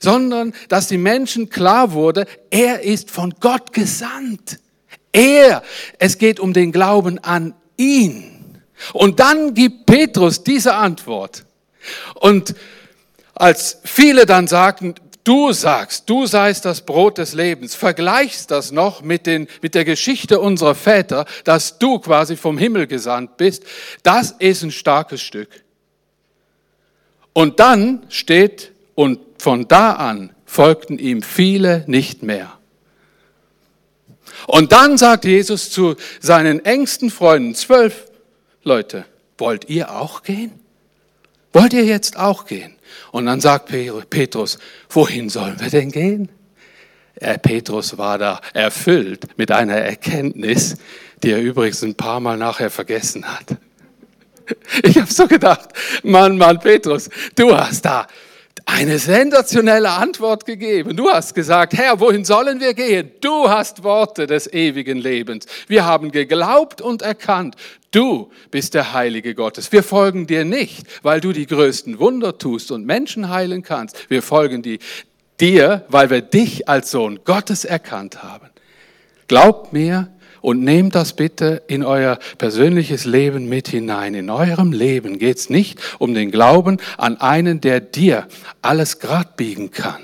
sondern 0.00 0.52
dass 0.68 0.88
die 0.88 0.98
Menschen 0.98 1.50
klar 1.50 1.92
wurde, 1.92 2.26
er 2.50 2.82
ist 2.82 3.10
von 3.10 3.34
Gott 3.40 3.72
gesandt. 3.72 4.58
Er, 5.12 5.62
es 5.98 6.18
geht 6.18 6.40
um 6.40 6.52
den 6.52 6.72
Glauben 6.72 7.18
an 7.18 7.54
ihn. 7.76 8.60
Und 8.92 9.20
dann 9.20 9.54
gibt 9.54 9.86
Petrus 9.86 10.42
diese 10.42 10.74
Antwort. 10.74 11.44
Und 12.14 12.54
als 13.34 13.78
viele 13.84 14.26
dann 14.26 14.48
sagten, 14.48 14.94
du 15.24 15.52
sagst, 15.52 16.08
du 16.08 16.26
seist 16.26 16.64
das 16.64 16.82
Brot 16.82 17.18
des 17.18 17.34
Lebens, 17.34 17.74
vergleichst 17.74 18.50
das 18.50 18.72
noch 18.72 19.02
mit, 19.02 19.26
den, 19.26 19.48
mit 19.60 19.74
der 19.74 19.84
Geschichte 19.84 20.40
unserer 20.40 20.74
Väter, 20.74 21.26
dass 21.44 21.78
du 21.78 21.98
quasi 21.98 22.36
vom 22.36 22.58
Himmel 22.58 22.86
gesandt 22.86 23.36
bist, 23.36 23.64
das 24.02 24.32
ist 24.38 24.62
ein 24.62 24.70
starkes 24.70 25.22
Stück. 25.22 25.48
Und 27.32 27.60
dann 27.60 28.04
steht, 28.08 28.72
und 28.94 29.18
von 29.42 29.66
da 29.66 29.94
an 29.94 30.30
folgten 30.44 31.00
ihm 31.00 31.20
viele 31.20 31.82
nicht 31.88 32.22
mehr. 32.22 32.52
Und 34.46 34.70
dann 34.70 34.96
sagt 34.96 35.24
Jesus 35.24 35.68
zu 35.68 35.96
seinen 36.20 36.64
engsten 36.64 37.10
Freunden, 37.10 37.56
zwölf 37.56 38.04
Leute, 38.62 39.04
wollt 39.38 39.68
ihr 39.68 39.90
auch 39.90 40.22
gehen? 40.22 40.52
Wollt 41.52 41.72
ihr 41.72 41.84
jetzt 41.84 42.16
auch 42.16 42.46
gehen? 42.46 42.76
Und 43.10 43.26
dann 43.26 43.40
sagt 43.40 43.72
Petrus, 44.10 44.60
wohin 44.88 45.28
sollen 45.28 45.58
wir 45.58 45.70
denn 45.70 45.90
gehen? 45.90 46.28
Äh, 47.16 47.36
Petrus 47.36 47.98
war 47.98 48.18
da 48.18 48.40
erfüllt 48.54 49.26
mit 49.38 49.50
einer 49.50 49.74
Erkenntnis, 49.74 50.76
die 51.24 51.32
er 51.32 51.40
übrigens 51.40 51.82
ein 51.82 51.96
paar 51.96 52.20
Mal 52.20 52.36
nachher 52.36 52.70
vergessen 52.70 53.24
hat. 53.26 53.46
Ich 54.82 54.98
habe 54.98 55.10
so 55.10 55.26
gedacht, 55.26 55.70
Mann, 56.02 56.36
Mann, 56.36 56.60
Petrus, 56.60 57.08
du 57.36 57.56
hast 57.56 57.84
da 57.84 58.06
eine 58.66 58.98
sensationelle 58.98 59.90
Antwort 59.90 60.46
gegeben. 60.46 60.96
Du 60.96 61.10
hast 61.10 61.34
gesagt, 61.34 61.74
Herr, 61.74 62.00
wohin 62.00 62.24
sollen 62.24 62.60
wir 62.60 62.74
gehen? 62.74 63.10
Du 63.20 63.48
hast 63.48 63.82
Worte 63.82 64.26
des 64.26 64.52
ewigen 64.52 64.98
Lebens. 64.98 65.46
Wir 65.68 65.84
haben 65.84 66.10
geglaubt 66.10 66.80
und 66.80 67.02
erkannt, 67.02 67.56
du 67.90 68.30
bist 68.50 68.74
der 68.74 68.92
Heilige 68.92 69.34
Gottes. 69.34 69.72
Wir 69.72 69.82
folgen 69.82 70.26
dir 70.26 70.44
nicht, 70.44 70.86
weil 71.02 71.20
du 71.20 71.32
die 71.32 71.46
größten 71.46 71.98
Wunder 71.98 72.38
tust 72.38 72.70
und 72.70 72.86
Menschen 72.86 73.28
heilen 73.28 73.62
kannst. 73.62 74.10
Wir 74.10 74.22
folgen 74.22 74.62
dir, 75.40 75.84
weil 75.88 76.10
wir 76.10 76.22
dich 76.22 76.68
als 76.68 76.90
Sohn 76.90 77.20
Gottes 77.24 77.64
erkannt 77.64 78.22
haben. 78.22 78.48
Glaubt 79.28 79.72
mir, 79.72 80.08
und 80.42 80.62
nehmt 80.62 80.94
das 80.94 81.14
bitte 81.14 81.62
in 81.68 81.82
euer 81.84 82.18
persönliches 82.36 83.06
Leben 83.06 83.48
mit 83.48 83.68
hinein. 83.68 84.14
In 84.14 84.28
eurem 84.28 84.72
Leben 84.72 85.18
geht 85.18 85.38
es 85.38 85.48
nicht 85.48 85.80
um 85.98 86.12
den 86.12 86.30
Glauben 86.30 86.78
an 86.98 87.18
einen, 87.18 87.60
der 87.62 87.80
dir 87.80 88.26
alles 88.60 88.98
grad 88.98 89.36
biegen 89.36 89.70
kann, 89.70 90.02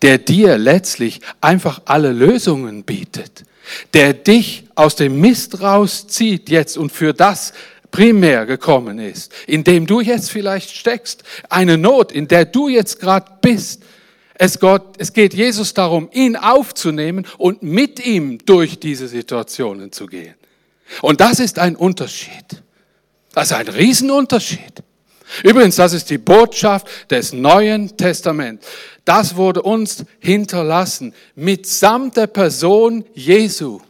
der 0.00 0.18
dir 0.18 0.56
letztlich 0.56 1.20
einfach 1.40 1.82
alle 1.84 2.12
Lösungen 2.12 2.84
bietet, 2.84 3.44
der 3.92 4.14
dich 4.14 4.64
aus 4.76 4.96
dem 4.96 5.20
Mist 5.20 5.60
rauszieht 5.60 6.48
jetzt 6.48 6.78
und 6.78 6.92
für 6.92 7.12
das 7.12 7.52
primär 7.90 8.46
gekommen 8.46 9.00
ist, 9.00 9.32
in 9.48 9.64
dem 9.64 9.86
du 9.86 10.00
jetzt 10.00 10.30
vielleicht 10.30 10.70
steckst, 10.70 11.24
eine 11.48 11.76
Not, 11.76 12.12
in 12.12 12.28
der 12.28 12.44
du 12.44 12.68
jetzt 12.68 13.00
gerade 13.00 13.26
bist, 13.42 13.82
es, 14.42 14.58
Gott, 14.58 14.94
es 14.96 15.12
geht 15.12 15.34
Jesus 15.34 15.74
darum, 15.74 16.08
ihn 16.12 16.34
aufzunehmen 16.34 17.26
und 17.36 17.62
mit 17.62 18.04
ihm 18.04 18.38
durch 18.46 18.80
diese 18.80 19.06
Situationen 19.06 19.92
zu 19.92 20.06
gehen. 20.06 20.34
Und 21.02 21.20
das 21.20 21.40
ist 21.40 21.58
ein 21.58 21.76
Unterschied. 21.76 22.62
Das 23.34 23.50
ist 23.50 23.52
ein 23.52 23.68
Riesenunterschied. 23.68 24.82
Übrigens, 25.44 25.76
das 25.76 25.92
ist 25.92 26.08
die 26.08 26.16
Botschaft 26.16 27.10
des 27.10 27.34
Neuen 27.34 27.94
Testaments. 27.98 28.66
Das 29.04 29.36
wurde 29.36 29.60
uns 29.60 30.06
hinterlassen 30.20 31.12
mitsamt 31.34 32.16
der 32.16 32.26
Person 32.26 33.04
Jesu. 33.12 33.82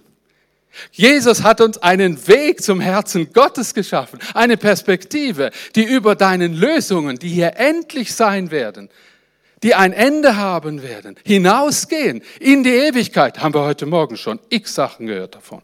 Jesus 0.91 1.45
hat 1.45 1.61
uns 1.61 1.79
einen 1.79 2.27
Weg 2.27 2.61
zum 2.61 2.81
Herzen 2.81 3.33
Gottes 3.33 3.73
geschaffen, 3.73 4.19
eine 4.35 4.57
Perspektive, 4.57 5.53
die 5.77 5.85
über 5.85 6.17
deinen 6.17 6.55
Lösungen, 6.55 7.21
die 7.21 7.29
hier 7.29 7.53
endlich 7.57 8.13
sein 8.13 8.51
werden, 8.51 8.91
die 9.63 9.75
ein 9.75 9.93
Ende 9.93 10.37
haben 10.37 10.83
werden, 10.83 11.17
hinausgehen 11.25 12.23
in 12.39 12.65
die 12.65 12.71
Ewigkeit, 12.71 13.41
haben 13.41 13.55
wir 13.55 13.63
heute 13.63 13.87
Morgen 13.87 14.17
schon 14.17 14.41
x 14.49 14.75
Sachen 14.75 15.07
gehört 15.07 15.35
davon. 15.35 15.63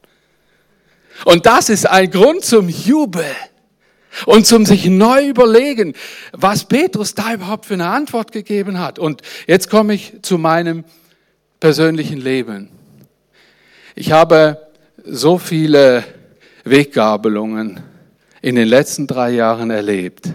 Und 1.24 1.46
das 1.46 1.70
ist 1.70 1.86
ein 1.86 2.10
Grund 2.10 2.44
zum 2.44 2.68
Jubel 2.68 3.24
und 4.26 4.46
zum 4.46 4.66
sich 4.66 4.86
neu 4.86 5.28
überlegen, 5.28 5.94
was 6.32 6.64
Petrus 6.64 7.14
da 7.14 7.34
überhaupt 7.34 7.66
für 7.66 7.74
eine 7.74 7.88
Antwort 7.88 8.32
gegeben 8.32 8.78
hat. 8.78 8.98
Und 8.98 9.22
jetzt 9.46 9.70
komme 9.70 9.94
ich 9.94 10.14
zu 10.22 10.38
meinem 10.38 10.84
persönlichen 11.60 12.20
Leben. 12.20 12.68
Ich 13.94 14.12
habe 14.12 14.68
so 15.04 15.38
viele 15.38 16.04
Weggabelungen 16.64 17.82
in 18.42 18.56
den 18.56 18.68
letzten 18.68 19.06
drei 19.06 19.30
Jahren 19.30 19.70
erlebt. 19.70 20.26
In 20.26 20.34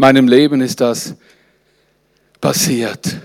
meinem 0.00 0.26
Leben 0.26 0.60
ist 0.60 0.80
das 0.80 1.14
passiert, 2.44 3.22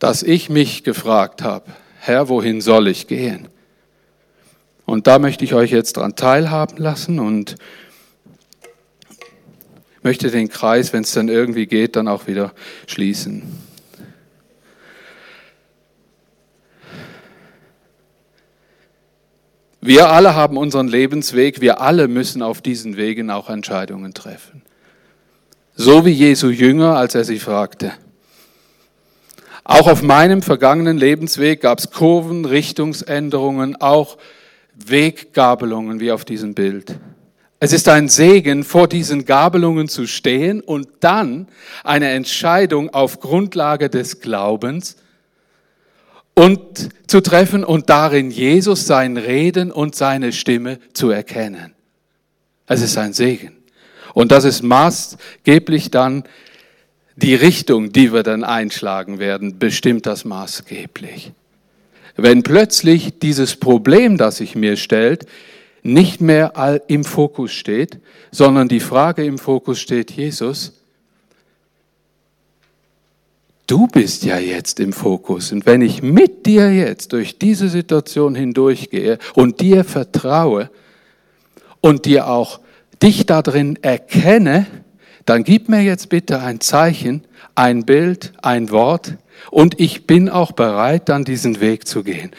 dass 0.00 0.24
ich 0.24 0.50
mich 0.50 0.82
gefragt 0.82 1.40
habe, 1.42 1.70
Herr, 2.00 2.28
wohin 2.28 2.60
soll 2.60 2.88
ich 2.88 3.06
gehen? 3.06 3.46
Und 4.84 5.06
da 5.06 5.20
möchte 5.20 5.44
ich 5.44 5.54
euch 5.54 5.70
jetzt 5.70 5.98
dran 5.98 6.16
teilhaben 6.16 6.78
lassen 6.78 7.20
und 7.20 7.54
möchte 10.02 10.32
den 10.32 10.48
Kreis, 10.48 10.92
wenn 10.92 11.04
es 11.04 11.12
dann 11.12 11.28
irgendwie 11.28 11.66
geht, 11.66 11.94
dann 11.94 12.08
auch 12.08 12.26
wieder 12.26 12.52
schließen. 12.88 13.44
Wir 19.80 20.10
alle 20.10 20.34
haben 20.34 20.56
unseren 20.56 20.88
Lebensweg, 20.88 21.60
wir 21.60 21.80
alle 21.80 22.08
müssen 22.08 22.42
auf 22.42 22.60
diesen 22.60 22.96
Wegen 22.96 23.30
auch 23.30 23.48
Entscheidungen 23.48 24.12
treffen. 24.12 24.62
So 25.84 26.04
wie 26.04 26.12
Jesu 26.12 26.48
Jünger, 26.48 26.96
als 26.96 27.16
er 27.16 27.24
sie 27.24 27.40
fragte. 27.40 27.90
Auch 29.64 29.88
auf 29.88 30.00
meinem 30.00 30.40
vergangenen 30.40 30.96
Lebensweg 30.96 31.60
gab 31.60 31.80
es 31.80 31.90
Kurven, 31.90 32.44
Richtungsänderungen, 32.44 33.74
auch 33.80 34.16
Weggabelungen 34.76 35.98
wie 35.98 36.12
auf 36.12 36.24
diesem 36.24 36.54
Bild. 36.54 36.94
Es 37.58 37.72
ist 37.72 37.88
ein 37.88 38.08
Segen, 38.08 38.62
vor 38.62 38.86
diesen 38.86 39.24
Gabelungen 39.24 39.88
zu 39.88 40.06
stehen 40.06 40.60
und 40.60 40.86
dann 41.00 41.48
eine 41.82 42.10
Entscheidung 42.10 42.94
auf 42.94 43.18
Grundlage 43.18 43.90
des 43.90 44.20
Glaubens 44.20 44.94
und 46.34 46.90
zu 47.08 47.20
treffen 47.20 47.64
und 47.64 47.90
darin 47.90 48.30
Jesus 48.30 48.86
sein 48.86 49.16
Reden 49.16 49.72
und 49.72 49.96
seine 49.96 50.32
Stimme 50.32 50.78
zu 50.92 51.10
erkennen. 51.10 51.74
Es 52.68 52.82
ist 52.82 52.96
ein 52.98 53.12
Segen. 53.14 53.61
Und 54.14 54.32
das 54.32 54.44
ist 54.44 54.62
maßgeblich 54.62 55.90
dann 55.90 56.24
die 57.16 57.34
Richtung, 57.34 57.92
die 57.92 58.12
wir 58.12 58.22
dann 58.22 58.44
einschlagen 58.44 59.18
werden, 59.18 59.58
bestimmt 59.58 60.06
das 60.06 60.24
maßgeblich. 60.24 61.32
Wenn 62.16 62.42
plötzlich 62.42 63.18
dieses 63.18 63.56
Problem, 63.56 64.16
das 64.16 64.38
sich 64.38 64.54
mir 64.54 64.76
stellt, 64.76 65.26
nicht 65.82 66.20
mehr 66.20 66.82
im 66.88 67.04
Fokus 67.04 67.52
steht, 67.52 67.98
sondern 68.30 68.68
die 68.68 68.80
Frage 68.80 69.24
im 69.24 69.38
Fokus 69.38 69.80
steht, 69.80 70.10
Jesus, 70.10 70.72
du 73.66 73.86
bist 73.88 74.24
ja 74.24 74.38
jetzt 74.38 74.80
im 74.80 74.92
Fokus. 74.92 75.52
Und 75.52 75.66
wenn 75.66 75.82
ich 75.82 76.02
mit 76.02 76.46
dir 76.46 76.72
jetzt 76.72 77.12
durch 77.12 77.38
diese 77.38 77.68
Situation 77.68 78.34
hindurchgehe 78.34 79.18
und 79.34 79.60
dir 79.60 79.84
vertraue 79.84 80.70
und 81.80 82.04
dir 82.04 82.28
auch 82.28 82.60
dich 83.02 83.26
darin 83.26 83.78
erkenne, 83.82 84.66
dann 85.24 85.44
gib 85.44 85.68
mir 85.68 85.82
jetzt 85.82 86.08
bitte 86.08 86.40
ein 86.40 86.60
Zeichen, 86.60 87.24
ein 87.54 87.84
Bild, 87.84 88.32
ein 88.42 88.70
Wort 88.70 89.16
und 89.50 89.78
ich 89.80 90.06
bin 90.06 90.28
auch 90.28 90.52
bereit, 90.52 91.08
dann 91.08 91.24
diesen 91.24 91.60
Weg 91.60 91.86
zu 91.86 92.02
gehen. 92.02 92.30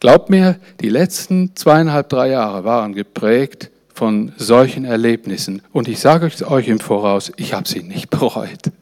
Glaubt 0.00 0.30
mir, 0.30 0.58
die 0.80 0.88
letzten 0.88 1.54
zweieinhalb, 1.54 2.08
drei 2.08 2.30
Jahre 2.30 2.64
waren 2.64 2.92
geprägt 2.92 3.70
von 3.94 4.32
solchen 4.36 4.84
Erlebnissen 4.84 5.62
und 5.72 5.88
ich 5.88 6.00
sage 6.00 6.30
euch 6.46 6.68
im 6.68 6.80
Voraus, 6.80 7.32
ich 7.36 7.54
habe 7.54 7.68
sie 7.68 7.82
nicht 7.82 8.10
bereut. 8.10 8.72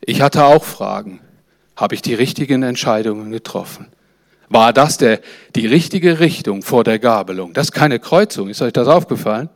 Ich 0.00 0.22
hatte 0.22 0.44
auch 0.44 0.64
Fragen. 0.64 1.20
Habe 1.76 1.94
ich 1.94 2.02
die 2.02 2.14
richtigen 2.14 2.62
Entscheidungen 2.62 3.30
getroffen? 3.30 3.86
War 4.48 4.72
das 4.72 4.96
der, 4.96 5.20
die 5.54 5.66
richtige 5.66 6.20
Richtung 6.20 6.62
vor 6.62 6.84
der 6.84 6.98
Gabelung? 6.98 7.52
Das 7.52 7.66
ist 7.66 7.72
keine 7.72 7.98
Kreuzung. 7.98 8.48
Ist 8.48 8.62
euch 8.62 8.72
das 8.72 8.88
aufgefallen? 8.88 9.50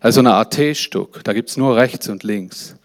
Also 0.00 0.20
eine 0.20 0.34
AT-Stuck. 0.34 1.22
Da 1.24 1.32
gibt's 1.32 1.56
nur 1.56 1.76
rechts 1.76 2.08
und 2.08 2.22
links. 2.22 2.76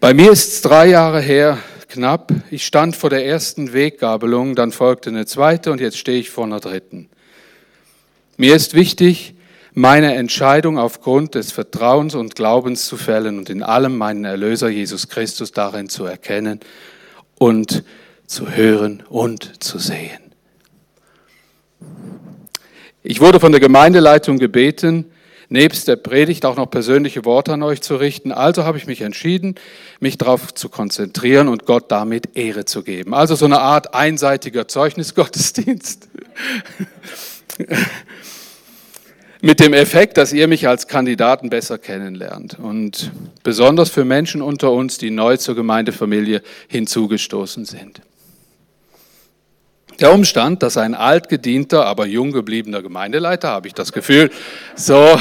Bei 0.00 0.14
mir 0.14 0.30
ist 0.30 0.48
es 0.48 0.62
drei 0.62 0.88
Jahre 0.88 1.20
her, 1.20 1.58
knapp. 1.88 2.32
Ich 2.50 2.64
stand 2.64 2.94
vor 2.94 3.10
der 3.10 3.26
ersten 3.26 3.72
Weggabelung, 3.72 4.54
dann 4.54 4.70
folgte 4.70 5.10
eine 5.10 5.26
zweite 5.26 5.72
und 5.72 5.80
jetzt 5.80 5.98
stehe 5.98 6.20
ich 6.20 6.30
vor 6.30 6.44
einer 6.44 6.60
dritten. 6.60 7.08
Mir 8.36 8.54
ist 8.54 8.74
wichtig, 8.74 9.34
meine 9.72 10.14
Entscheidung 10.14 10.78
aufgrund 10.78 11.34
des 11.34 11.50
Vertrauens 11.50 12.14
und 12.14 12.36
Glaubens 12.36 12.86
zu 12.86 12.96
fällen 12.96 13.38
und 13.38 13.50
in 13.50 13.62
allem 13.62 13.96
meinen 13.96 14.24
Erlöser 14.24 14.68
Jesus 14.68 15.08
Christus 15.08 15.50
darin 15.50 15.88
zu 15.88 16.04
erkennen 16.04 16.60
und 17.38 17.84
zu 18.26 18.50
hören 18.50 19.02
und 19.08 19.62
zu 19.62 19.78
sehen. 19.78 20.18
Ich 23.02 23.20
wurde 23.20 23.40
von 23.40 23.52
der 23.52 23.60
Gemeindeleitung 23.60 24.38
gebeten, 24.38 25.06
nebst 25.48 25.88
der 25.88 25.96
Predigt 25.96 26.44
auch 26.44 26.56
noch 26.56 26.66
persönliche 26.66 27.24
Worte 27.24 27.54
an 27.54 27.62
euch 27.62 27.80
zu 27.80 27.96
richten. 27.96 28.32
Also 28.32 28.64
habe 28.64 28.76
ich 28.76 28.86
mich 28.86 29.00
entschieden, 29.00 29.54
mich 30.00 30.18
darauf 30.18 30.52
zu 30.52 30.68
konzentrieren 30.68 31.48
und 31.48 31.64
Gott 31.64 31.90
damit 31.90 32.36
Ehre 32.36 32.64
zu 32.66 32.82
geben. 32.82 33.14
Also 33.14 33.34
so 33.34 33.46
eine 33.46 33.60
Art 33.60 33.94
einseitiger 33.94 34.68
Zeugnisgottesdienst. 34.68 36.08
Mit 39.40 39.60
dem 39.60 39.72
Effekt, 39.72 40.16
dass 40.16 40.32
ihr 40.32 40.48
mich 40.48 40.66
als 40.66 40.88
Kandidaten 40.88 41.48
besser 41.48 41.78
kennenlernt. 41.78 42.58
Und 42.58 43.12
besonders 43.44 43.88
für 43.88 44.04
Menschen 44.04 44.42
unter 44.42 44.72
uns, 44.72 44.98
die 44.98 45.10
neu 45.10 45.36
zur 45.36 45.54
Gemeindefamilie 45.54 46.42
hinzugestoßen 46.66 47.64
sind. 47.64 48.00
Der 50.00 50.12
Umstand, 50.12 50.62
dass 50.62 50.76
ein 50.76 50.94
altgedienter, 50.94 51.84
aber 51.86 52.06
jung 52.06 52.30
gebliebener 52.30 52.82
Gemeindeleiter, 52.82 53.48
habe 53.48 53.66
ich 53.66 53.74
das 53.74 53.92
Gefühl, 53.92 54.30
so 54.76 54.94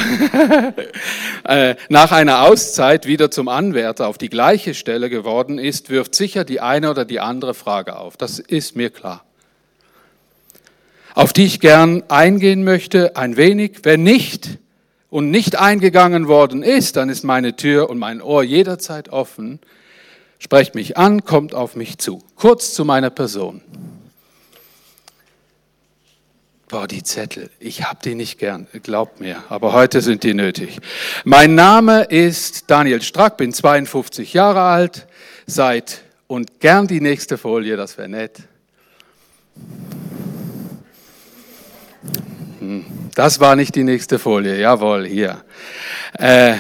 äh, 1.47 1.75
nach 1.89 2.11
einer 2.11 2.43
Auszeit 2.43 3.07
wieder 3.07 3.31
zum 3.31 3.47
Anwärter 3.47 4.07
auf 4.07 4.19
die 4.19 4.29
gleiche 4.29 4.75
Stelle 4.75 5.09
geworden 5.09 5.57
ist, 5.57 5.89
wirft 5.89 6.13
sicher 6.13 6.43
die 6.43 6.59
eine 6.59 6.91
oder 6.91 7.05
die 7.05 7.19
andere 7.19 7.55
Frage 7.55 7.97
auf. 7.97 8.17
Das 8.17 8.37
ist 8.37 8.75
mir 8.75 8.91
klar. 8.91 9.26
Auf 11.17 11.33
die 11.33 11.45
ich 11.45 11.59
gern 11.59 12.03
eingehen 12.09 12.63
möchte, 12.63 13.15
ein 13.15 13.37
wenig. 13.37 13.79
Wenn 13.81 14.03
nicht 14.03 14.59
und 15.09 15.31
nicht 15.31 15.55
eingegangen 15.55 16.27
worden 16.27 16.61
ist, 16.61 16.95
dann 16.95 17.09
ist 17.09 17.23
meine 17.23 17.55
Tür 17.55 17.89
und 17.89 17.97
mein 17.97 18.21
Ohr 18.21 18.43
jederzeit 18.43 19.09
offen. 19.09 19.59
Sprecht 20.37 20.75
mich 20.75 20.95
an, 20.95 21.25
kommt 21.25 21.55
auf 21.55 21.75
mich 21.75 21.97
zu. 21.97 22.21
Kurz 22.35 22.75
zu 22.75 22.85
meiner 22.85 23.09
Person. 23.09 23.63
Boah, 26.67 26.87
die 26.87 27.01
Zettel, 27.01 27.49
ich 27.59 27.85
hab 27.85 28.03
die 28.03 28.13
nicht 28.13 28.37
gern, 28.37 28.67
glaubt 28.83 29.19
mir, 29.19 29.43
aber 29.49 29.73
heute 29.73 30.01
sind 30.01 30.21
die 30.21 30.35
nötig. 30.35 30.77
Mein 31.23 31.55
Name 31.55 32.03
ist 32.03 32.69
Daniel 32.69 33.01
Strack, 33.01 33.37
bin 33.37 33.53
52 33.53 34.33
Jahre 34.33 34.61
alt, 34.61 35.07
seit 35.47 36.03
und 36.27 36.59
gern 36.59 36.85
die 36.85 37.01
nächste 37.01 37.39
Folie, 37.39 37.75
das 37.75 37.97
wäre 37.97 38.07
nett. 38.07 38.43
Das 43.15 43.39
war 43.39 43.55
nicht 43.55 43.75
die 43.75 43.83
nächste 43.83 44.19
Folie, 44.19 44.59
jawohl, 44.59 45.05
hier. 45.05 45.43
Äh, 46.17 46.55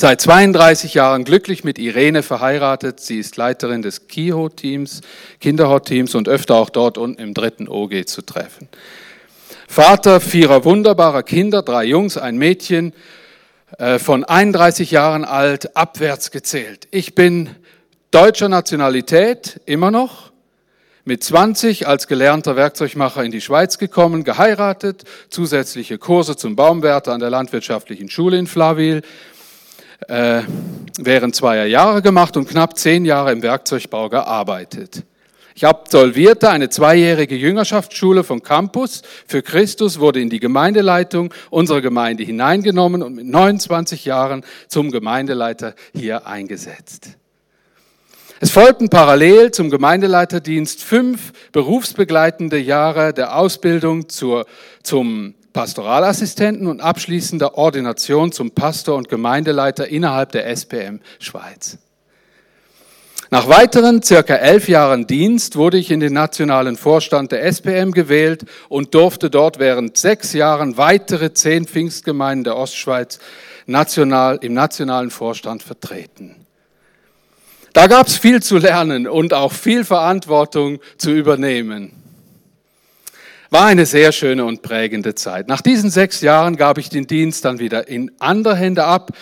Seit 0.00 0.20
32 0.20 0.94
Jahren 0.94 1.24
glücklich 1.24 1.64
mit 1.64 1.76
Irene 1.76 2.22
verheiratet. 2.22 3.00
Sie 3.00 3.18
ist 3.18 3.36
Leiterin 3.36 3.82
des 3.82 4.06
Kiho-Teams, 4.06 5.00
Kinderhot-Teams 5.40 6.14
und 6.14 6.28
öfter 6.28 6.54
auch 6.54 6.70
dort 6.70 6.98
unten 6.98 7.20
im 7.20 7.34
dritten 7.34 7.66
OG 7.66 8.06
zu 8.06 8.22
treffen. 8.22 8.68
Vater 9.66 10.20
vierer 10.20 10.64
wunderbarer 10.64 11.24
Kinder, 11.24 11.62
drei 11.62 11.82
Jungs, 11.82 12.16
ein 12.16 12.36
Mädchen, 12.36 12.92
äh, 13.78 13.98
von 13.98 14.22
31 14.22 14.92
Jahren 14.92 15.24
alt, 15.24 15.76
abwärts 15.76 16.30
gezählt. 16.30 16.86
Ich 16.92 17.16
bin 17.16 17.50
deutscher 18.12 18.48
Nationalität, 18.48 19.60
immer 19.66 19.90
noch, 19.90 20.27
mit 21.08 21.24
20 21.24 21.88
als 21.88 22.06
gelernter 22.06 22.54
Werkzeugmacher 22.54 23.24
in 23.24 23.30
die 23.30 23.40
Schweiz 23.40 23.78
gekommen, 23.78 24.24
geheiratet, 24.24 25.04
zusätzliche 25.30 25.96
Kurse 25.96 26.36
zum 26.36 26.54
Baumwärter 26.54 27.14
an 27.14 27.20
der 27.20 27.30
Landwirtschaftlichen 27.30 28.10
Schule 28.10 28.38
in 28.38 28.46
Flawil, 28.46 29.00
äh, 30.06 30.42
während 30.98 31.34
zweier 31.34 31.64
Jahre 31.64 32.02
gemacht 32.02 32.36
und 32.36 32.46
knapp 32.46 32.78
zehn 32.78 33.06
Jahre 33.06 33.32
im 33.32 33.42
Werkzeugbau 33.42 34.10
gearbeitet. 34.10 35.04
Ich 35.54 35.64
absolvierte 35.64 36.50
eine 36.50 36.68
zweijährige 36.68 37.36
Jüngerschaftsschule 37.36 38.22
vom 38.22 38.42
Campus 38.42 39.00
für 39.26 39.40
Christus, 39.40 39.98
wurde 39.98 40.20
in 40.20 40.28
die 40.28 40.40
Gemeindeleitung 40.40 41.32
unserer 41.48 41.80
Gemeinde 41.80 42.22
hineingenommen 42.22 43.02
und 43.02 43.14
mit 43.14 43.24
29 43.24 44.04
Jahren 44.04 44.44
zum 44.68 44.90
Gemeindeleiter 44.90 45.74
hier 45.94 46.26
eingesetzt. 46.26 47.16
Es 48.40 48.50
folgten 48.52 48.88
parallel 48.88 49.50
zum 49.50 49.68
Gemeindeleiterdienst 49.68 50.82
fünf 50.82 51.32
berufsbegleitende 51.50 52.58
Jahre 52.58 53.12
der 53.12 53.36
Ausbildung 53.36 54.08
zur, 54.08 54.46
zum 54.84 55.34
Pastoralassistenten 55.52 56.68
und 56.68 56.80
abschließender 56.80 57.58
Ordination 57.58 58.30
zum 58.30 58.52
Pastor 58.52 58.94
und 58.96 59.08
Gemeindeleiter 59.08 59.88
innerhalb 59.88 60.30
der 60.30 60.46
SPM 60.46 61.00
Schweiz. 61.18 61.78
Nach 63.30 63.48
weiteren 63.48 64.02
circa 64.02 64.36
elf 64.36 64.68
Jahren 64.68 65.08
Dienst 65.08 65.56
wurde 65.56 65.76
ich 65.76 65.90
in 65.90 65.98
den 65.98 66.12
nationalen 66.12 66.76
Vorstand 66.76 67.32
der 67.32 67.44
SPM 67.44 67.90
gewählt 67.90 68.44
und 68.68 68.94
durfte 68.94 69.30
dort 69.30 69.58
während 69.58 69.96
sechs 69.96 70.32
Jahren 70.32 70.76
weitere 70.76 71.34
zehn 71.34 71.66
Pfingstgemeinden 71.66 72.44
der 72.44 72.56
Ostschweiz 72.56 73.18
national, 73.66 74.38
im 74.42 74.54
nationalen 74.54 75.10
Vorstand 75.10 75.62
vertreten. 75.62 76.47
Da 77.78 77.86
gab 77.86 78.08
es 78.08 78.18
viel 78.18 78.42
zu 78.42 78.58
lernen 78.58 79.06
und 79.06 79.32
auch 79.32 79.52
viel 79.52 79.84
Verantwortung 79.84 80.80
zu 80.96 81.12
übernehmen. 81.12 81.92
War 83.50 83.66
eine 83.66 83.86
sehr 83.86 84.10
schöne 84.10 84.44
und 84.44 84.62
prägende 84.62 85.14
Zeit. 85.14 85.46
Nach 85.46 85.60
diesen 85.60 85.88
sechs 85.88 86.20
Jahren 86.20 86.56
gab 86.56 86.78
ich 86.78 86.88
den 86.88 87.06
Dienst 87.06 87.44
dann 87.44 87.60
wieder 87.60 87.86
in 87.86 88.10
andere 88.18 88.56
Hände 88.56 88.82
ab. 88.82 89.12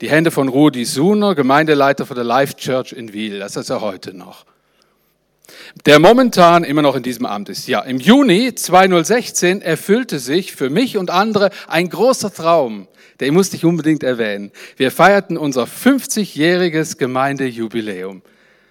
Die 0.00 0.08
Hände 0.08 0.30
von 0.30 0.48
Rudi 0.48 0.86
Suner, 0.86 1.34
Gemeindeleiter 1.34 2.06
von 2.06 2.14
der 2.14 2.24
Life 2.24 2.54
Church 2.56 2.94
in 2.94 3.12
Wiel. 3.12 3.38
Das 3.38 3.54
ist 3.54 3.68
er 3.68 3.82
heute 3.82 4.16
noch. 4.16 4.46
Der 5.84 5.98
momentan 5.98 6.64
immer 6.64 6.82
noch 6.82 6.96
in 6.96 7.02
diesem 7.02 7.26
Amt 7.26 7.48
ist. 7.48 7.68
Ja, 7.68 7.80
im 7.80 7.98
Juni 7.98 8.54
2016 8.54 9.62
erfüllte 9.62 10.18
sich 10.18 10.54
für 10.54 10.70
mich 10.70 10.96
und 10.96 11.10
andere 11.10 11.50
ein 11.68 11.88
großer 11.88 12.32
Traum. 12.32 12.88
Den 13.20 13.34
musste 13.34 13.56
ich 13.56 13.64
unbedingt 13.64 14.02
erwähnen. 14.02 14.50
Wir 14.76 14.90
feierten 14.90 15.36
unser 15.38 15.64
50-jähriges 15.64 16.98
Gemeindejubiläum. 16.98 18.22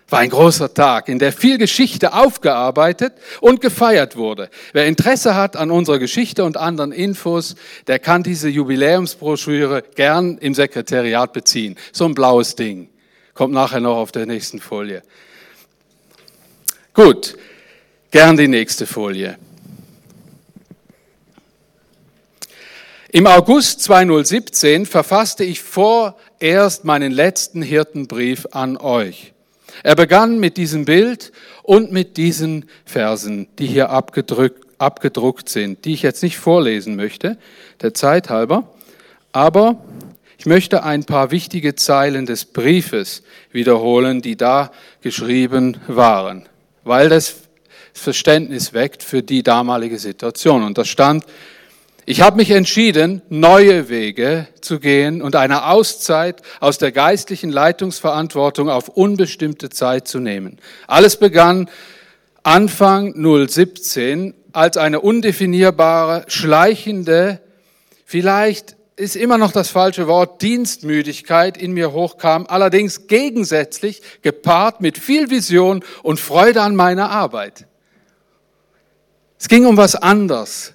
War 0.08 0.20
ein 0.20 0.30
großer 0.30 0.72
Tag, 0.72 1.10
in 1.10 1.18
der 1.18 1.34
viel 1.34 1.58
Geschichte 1.58 2.14
aufgearbeitet 2.14 3.14
und 3.42 3.60
gefeiert 3.60 4.16
wurde. 4.16 4.50
Wer 4.72 4.86
Interesse 4.86 5.34
hat 5.34 5.56
an 5.56 5.72
unserer 5.72 5.98
Geschichte 5.98 6.44
und 6.44 6.58
anderen 6.58 6.92
Infos, 6.92 7.56
der 7.88 7.98
kann 7.98 8.22
diese 8.22 8.48
Jubiläumsbroschüre 8.48 9.84
gern 9.96 10.38
im 10.38 10.54
Sekretariat 10.54 11.34
beziehen. 11.34 11.76
So 11.92 12.06
ein 12.06 12.14
blaues 12.14 12.56
Ding. 12.56 12.90
Kommt 13.34 13.54
nachher 13.54 13.80
noch 13.80 13.98
auf 13.98 14.12
der 14.12 14.28
nächsten 14.28 14.60
Folie. 14.60 15.02
Gut, 16.96 17.36
gern 18.10 18.38
die 18.38 18.48
nächste 18.48 18.88
Folie. 18.88 19.38
Im 23.12 23.28
August 23.28 23.82
2017 23.82 24.86
verfasste 24.86 25.44
ich 25.44 25.62
vorerst 25.62 26.86
meinen 26.86 27.12
letzten 27.12 27.62
Hirtenbrief 27.62 28.48
an 28.52 28.78
euch. 28.78 29.34
Er 29.84 29.96
begann 29.96 30.40
mit 30.40 30.56
diesem 30.56 30.86
Bild 30.86 31.34
und 31.64 31.92
mit 31.92 32.16
diesen 32.16 32.64
Versen, 32.86 33.50
die 33.60 33.68
hier 33.68 33.90
abgedruckt, 33.90 34.66
abgedruckt 34.78 35.50
sind, 35.50 35.84
die 35.84 35.96
ich 35.96 36.02
jetzt 36.02 36.24
nicht 36.24 36.38
vorlesen 36.38 36.96
möchte, 36.96 37.38
der 37.82 37.94
Zeit 37.94 38.30
halber, 38.30 38.74
aber 39.34 39.84
ich 40.38 40.46
möchte 40.46 40.84
ein 40.84 41.04
paar 41.04 41.32
wichtige 41.32 41.76
Zeilen 41.76 42.26
des 42.26 42.46
Briefes 42.46 43.22
wiederholen, 43.52 44.22
die 44.22 44.38
da 44.38 44.72
geschrieben 45.02 45.76
waren, 45.88 46.48
weil 46.86 47.10
das 47.10 47.36
Verständnis 47.94 48.72
weckt 48.72 49.04
für 49.04 49.22
die 49.22 49.44
damalige 49.44 50.00
Situation. 50.00 50.64
Und 50.64 50.78
das 50.78 50.88
stand 50.88 51.26
ich 52.08 52.22
habe 52.22 52.38
mich 52.38 52.52
entschieden, 52.52 53.24
neue 53.30 53.90
Wege 53.90 54.48
zu 54.62 54.80
gehen 54.80 55.24
und 55.24 55.36
eine 55.36 55.66
Auszeit 55.66 56.44
aus 56.60 56.78
der 56.78 56.92
geistlichen 56.92 57.50
Leitungsverantwortung 57.50 58.70
auf 58.70 58.90
unbestimmte 58.90 59.72
Zeit 59.72 60.08
zu 60.08 60.20
nehmen. 60.20 60.60
Alles 60.86 61.18
begann 61.18 61.68
Anfang 62.44 63.16
017 63.16 64.36
als 64.54 64.78
eine 64.78 65.02
undefinierbare, 65.02 66.26
schleichende, 66.28 67.40
vielleicht 68.06 68.75
ist 68.98 69.16
immer 69.16 69.38
noch 69.38 69.52
das 69.52 69.70
falsche 69.70 70.08
Wort, 70.08 70.42
Dienstmüdigkeit 70.42 71.58
in 71.58 71.74
mir 71.74 71.92
hochkam, 71.92 72.46
allerdings 72.48 73.08
gegensätzlich 73.08 74.02
gepaart 74.22 74.80
mit 74.80 74.98
viel 74.98 75.30
Vision 75.30 75.84
und 76.02 76.20
Freude 76.20 76.62
an 76.62 76.76
meiner 76.76 77.10
Arbeit. 77.10 77.68
Es 79.38 79.50
ging 79.50 79.66
um 79.66 79.76
was 79.76 79.96
anderes. 79.96 80.74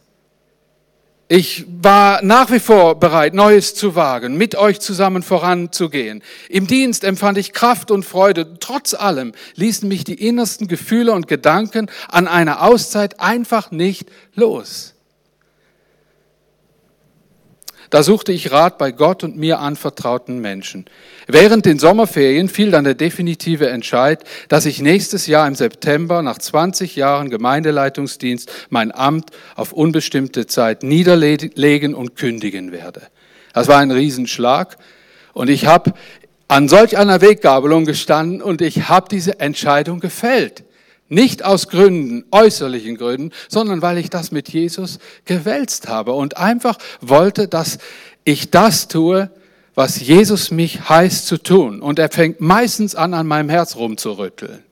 Ich 1.28 1.64
war 1.80 2.22
nach 2.22 2.50
wie 2.50 2.58
vor 2.58 2.98
bereit, 2.98 3.34
Neues 3.34 3.74
zu 3.74 3.94
wagen, 3.94 4.36
mit 4.36 4.56
euch 4.56 4.80
zusammen 4.80 5.22
voranzugehen. 5.22 6.22
Im 6.48 6.66
Dienst 6.66 7.04
empfand 7.04 7.38
ich 7.38 7.52
Kraft 7.52 7.92
und 7.92 8.04
Freude. 8.04 8.58
Trotz 8.58 8.94
allem 8.94 9.32
ließen 9.54 9.88
mich 9.88 10.02
die 10.02 10.26
innersten 10.26 10.66
Gefühle 10.66 11.12
und 11.12 11.28
Gedanken 11.28 11.88
an 12.08 12.26
einer 12.26 12.62
Auszeit 12.62 13.20
einfach 13.20 13.70
nicht 13.70 14.10
los. 14.34 14.94
Da 17.90 18.04
suchte 18.04 18.30
ich 18.30 18.52
Rat 18.52 18.78
bei 18.78 18.92
Gott 18.92 19.24
und 19.24 19.36
mir 19.36 19.58
anvertrauten 19.58 20.38
Menschen. 20.38 20.84
Während 21.26 21.66
den 21.66 21.80
Sommerferien 21.80 22.48
fiel 22.48 22.70
dann 22.70 22.84
der 22.84 22.94
definitive 22.94 23.68
Entscheid, 23.68 24.22
dass 24.48 24.64
ich 24.64 24.80
nächstes 24.80 25.26
Jahr 25.26 25.48
im 25.48 25.56
September 25.56 26.22
nach 26.22 26.38
20 26.38 26.94
Jahren 26.94 27.30
Gemeindeleitungsdienst 27.30 28.50
mein 28.70 28.94
Amt 28.94 29.30
auf 29.56 29.72
unbestimmte 29.72 30.46
Zeit 30.46 30.84
niederlegen 30.84 31.94
und 31.94 32.14
kündigen 32.14 32.70
werde. 32.70 33.02
Das 33.52 33.66
war 33.66 33.78
ein 33.78 33.90
Riesenschlag 33.90 34.76
und 35.32 35.50
ich 35.50 35.66
habe 35.66 35.92
an 36.46 36.68
solch 36.68 36.96
einer 36.96 37.20
Weggabelung 37.20 37.84
gestanden 37.84 38.40
und 38.40 38.62
ich 38.62 38.88
habe 38.88 39.08
diese 39.10 39.40
Entscheidung 39.40 39.98
gefällt. 39.98 40.62
Nicht 41.10 41.44
aus 41.44 41.68
Gründen, 41.68 42.24
äußerlichen 42.30 42.96
Gründen, 42.96 43.32
sondern 43.48 43.82
weil 43.82 43.98
ich 43.98 44.08
das 44.08 44.30
mit 44.30 44.48
Jesus 44.48 45.00
gewälzt 45.26 45.88
habe 45.88 46.12
und 46.12 46.38
einfach 46.38 46.78
wollte, 47.00 47.48
dass 47.48 47.78
ich 48.24 48.50
das 48.50 48.88
tue, 48.88 49.28
was 49.74 50.00
Jesus 50.00 50.50
mich 50.50 50.88
heißt 50.88 51.26
zu 51.26 51.36
tun. 51.36 51.82
Und 51.82 51.98
er 51.98 52.10
fängt 52.10 52.40
meistens 52.40 52.94
an, 52.94 53.12
an 53.12 53.26
meinem 53.26 53.48
Herz 53.48 53.76
rumzurütteln. 53.76 54.62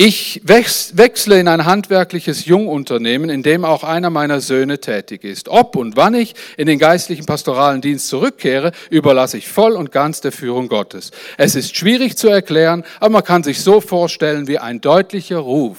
Ich 0.00 0.42
wechsle 0.44 1.40
in 1.40 1.48
ein 1.48 1.64
handwerkliches 1.64 2.44
Jungunternehmen, 2.44 3.30
in 3.30 3.42
dem 3.42 3.64
auch 3.64 3.82
einer 3.82 4.10
meiner 4.10 4.40
Söhne 4.40 4.78
tätig 4.78 5.24
ist. 5.24 5.48
Ob 5.48 5.74
und 5.74 5.96
wann 5.96 6.14
ich 6.14 6.36
in 6.56 6.68
den 6.68 6.78
geistlichen 6.78 7.26
pastoralen 7.26 7.80
Dienst 7.80 8.06
zurückkehre, 8.06 8.70
überlasse 8.90 9.38
ich 9.38 9.48
voll 9.48 9.72
und 9.72 9.90
ganz 9.90 10.20
der 10.20 10.30
Führung 10.30 10.68
Gottes. 10.68 11.10
Es 11.36 11.56
ist 11.56 11.76
schwierig 11.76 12.16
zu 12.16 12.28
erklären, 12.28 12.84
aber 13.00 13.10
man 13.10 13.24
kann 13.24 13.42
sich 13.42 13.60
so 13.60 13.80
vorstellen 13.80 14.46
wie 14.46 14.60
ein 14.60 14.80
deutlicher 14.80 15.38
Ruf. 15.38 15.78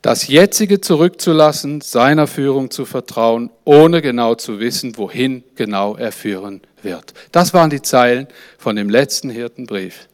Das 0.00 0.28
jetzige 0.28 0.80
zurückzulassen, 0.80 1.80
seiner 1.80 2.28
Führung 2.28 2.70
zu 2.70 2.84
vertrauen, 2.84 3.50
ohne 3.64 4.00
genau 4.00 4.36
zu 4.36 4.60
wissen, 4.60 4.96
wohin 4.96 5.42
genau 5.56 5.96
er 5.96 6.12
führen 6.12 6.60
wird. 6.82 7.14
Das 7.32 7.52
waren 7.52 7.70
die 7.70 7.82
Zeilen 7.82 8.28
von 8.58 8.76
dem 8.76 8.88
letzten 8.88 9.28
Hirtenbrief. 9.28 10.06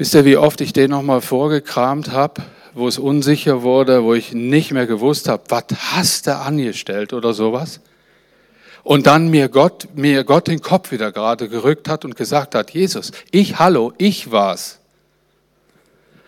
Wisst 0.00 0.14
ihr, 0.14 0.24
wie 0.24 0.38
oft 0.38 0.62
ich 0.62 0.72
den 0.72 0.92
nochmal 0.92 1.20
vorgekramt 1.20 2.10
habe, 2.10 2.40
wo 2.72 2.88
es 2.88 2.96
unsicher 2.96 3.60
wurde, 3.60 4.02
wo 4.02 4.14
ich 4.14 4.32
nicht 4.32 4.72
mehr 4.72 4.86
gewusst 4.86 5.28
habe, 5.28 5.42
was 5.50 5.64
hast 5.76 6.26
du 6.26 6.34
angestellt 6.38 7.12
oder 7.12 7.34
sowas? 7.34 7.80
Und 8.82 9.06
dann 9.06 9.28
mir 9.28 9.50
Gott, 9.50 9.88
mir 9.94 10.24
Gott 10.24 10.46
den 10.46 10.62
Kopf 10.62 10.90
wieder 10.90 11.12
gerade 11.12 11.50
gerückt 11.50 11.86
hat 11.86 12.06
und 12.06 12.16
gesagt 12.16 12.54
hat, 12.54 12.70
Jesus, 12.70 13.12
ich, 13.30 13.58
hallo, 13.58 13.92
ich 13.98 14.30
war's. 14.32 14.78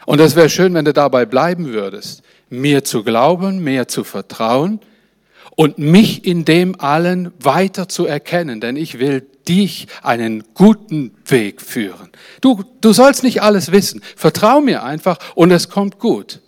Und 0.04 0.20
es 0.20 0.36
wäre 0.36 0.50
schön, 0.50 0.74
wenn 0.74 0.84
du 0.84 0.92
dabei 0.92 1.24
bleiben 1.24 1.72
würdest, 1.72 2.22
mir 2.50 2.84
zu 2.84 3.02
glauben, 3.02 3.64
mir 3.64 3.88
zu 3.88 4.04
vertrauen 4.04 4.80
und 5.56 5.78
mich 5.78 6.26
in 6.26 6.44
dem 6.44 6.78
allen 6.78 7.32
weiter 7.40 7.88
zu 7.88 8.04
erkennen, 8.04 8.60
denn 8.60 8.76
ich 8.76 8.98
will 8.98 9.26
dich 9.48 9.86
einen 10.02 10.44
guten 10.54 11.14
Weg 11.26 11.60
führen. 11.60 12.10
Du, 12.40 12.64
du 12.80 12.92
sollst 12.92 13.22
nicht 13.22 13.42
alles 13.42 13.72
wissen. 13.72 14.02
Vertrau 14.16 14.60
mir 14.60 14.82
einfach 14.82 15.18
und 15.34 15.50
es 15.50 15.68
kommt 15.68 15.98
gut. 15.98 16.40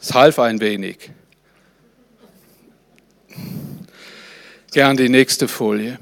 Es 0.00 0.14
half 0.14 0.38
ein 0.38 0.60
wenig. 0.60 1.10
Gern 4.72 4.96
die 4.96 5.08
nächste 5.08 5.48
Folie. 5.48 5.98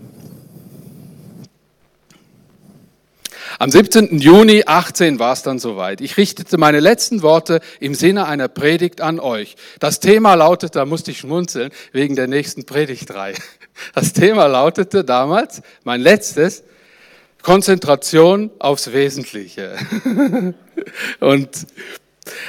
Am 3.58 3.70
17. 3.70 4.18
Juni 4.18 4.64
18 4.66 5.18
war 5.18 5.32
es 5.32 5.42
dann 5.42 5.58
soweit. 5.58 6.00
Ich 6.00 6.16
richtete 6.16 6.58
meine 6.58 6.80
letzten 6.80 7.22
Worte 7.22 7.60
im 7.78 7.94
Sinne 7.94 8.26
einer 8.26 8.48
Predigt 8.48 9.00
an 9.00 9.20
euch. 9.20 9.56
Das 9.78 10.00
Thema 10.00 10.34
lautete, 10.34 10.78
da 10.78 10.84
musste 10.84 11.12
ich 11.12 11.18
schmunzeln, 11.18 11.70
wegen 11.92 12.16
der 12.16 12.26
nächsten 12.26 12.66
Predigtreihe. 12.66 13.36
Das 13.94 14.12
Thema 14.12 14.46
lautete 14.46 15.04
damals, 15.04 15.62
mein 15.84 16.00
letztes, 16.00 16.64
Konzentration 17.42 18.50
aufs 18.58 18.92
Wesentliche. 18.92 19.76
Und 21.20 21.50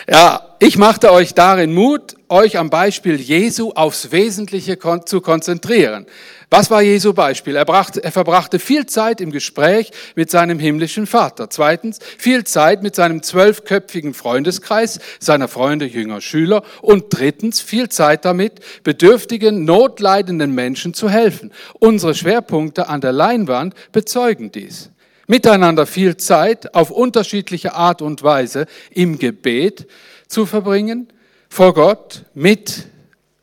ja, 0.10 0.56
ich 0.60 0.78
machte 0.78 1.12
euch 1.12 1.34
darin 1.34 1.74
Mut, 1.74 2.16
euch 2.30 2.58
am 2.58 2.70
Beispiel 2.70 3.16
Jesu 3.16 3.72
aufs 3.74 4.12
Wesentliche 4.12 4.78
zu 5.06 5.22
konzentrieren. 5.22 6.06
Was 6.50 6.70
war 6.72 6.82
Jesu 6.82 7.14
Beispiel? 7.14 7.56
Er, 7.56 7.66
brachte, 7.66 8.04
er 8.04 8.12
verbrachte 8.12 8.60
viel 8.60 8.86
Zeit 8.86 9.20
im 9.20 9.32
Gespräch 9.32 9.92
mit 10.16 10.30
seinem 10.30 10.60
himmlischen 10.60 11.08
Vater. 11.08 11.50
Zweitens, 11.50 12.00
viel 12.18 12.44
Zeit 12.44 12.84
mit 12.84 12.96
seinem 12.96 13.24
zwölfköpfigen 13.24 14.14
Freundeskreis, 14.14 15.00
seiner 15.20 15.48
Freunde, 15.48 15.86
Jünger, 15.86 16.22
Schüler. 16.22 16.64
Und 16.82 17.06
drittens, 17.10 17.62
viel 17.62 17.90
Zeit 17.90 18.26
damit, 18.26 18.62
bedürftigen, 18.84 19.66
notleidenden 19.66 20.54
Menschen 20.54 20.94
zu 20.94 21.10
helfen. 21.10 21.52
Unsere 21.80 22.16
Schwerpunkte 22.16 22.88
an 22.88 23.02
der 23.02 23.12
Leinwand 23.12 23.74
bezeugen 23.92 24.52
dies. 24.52 24.92
Miteinander 25.28 25.86
viel 25.86 26.18
Zeit 26.18 26.76
auf 26.76 26.92
unterschiedliche 26.92 27.74
Art 27.74 28.02
und 28.02 28.22
Weise 28.24 28.68
im 28.92 29.18
Gebet 29.18 29.88
zu 30.28 30.46
verbringen, 30.46 31.08
vor 31.50 31.74
Gott, 31.74 32.26
mit 32.34 32.88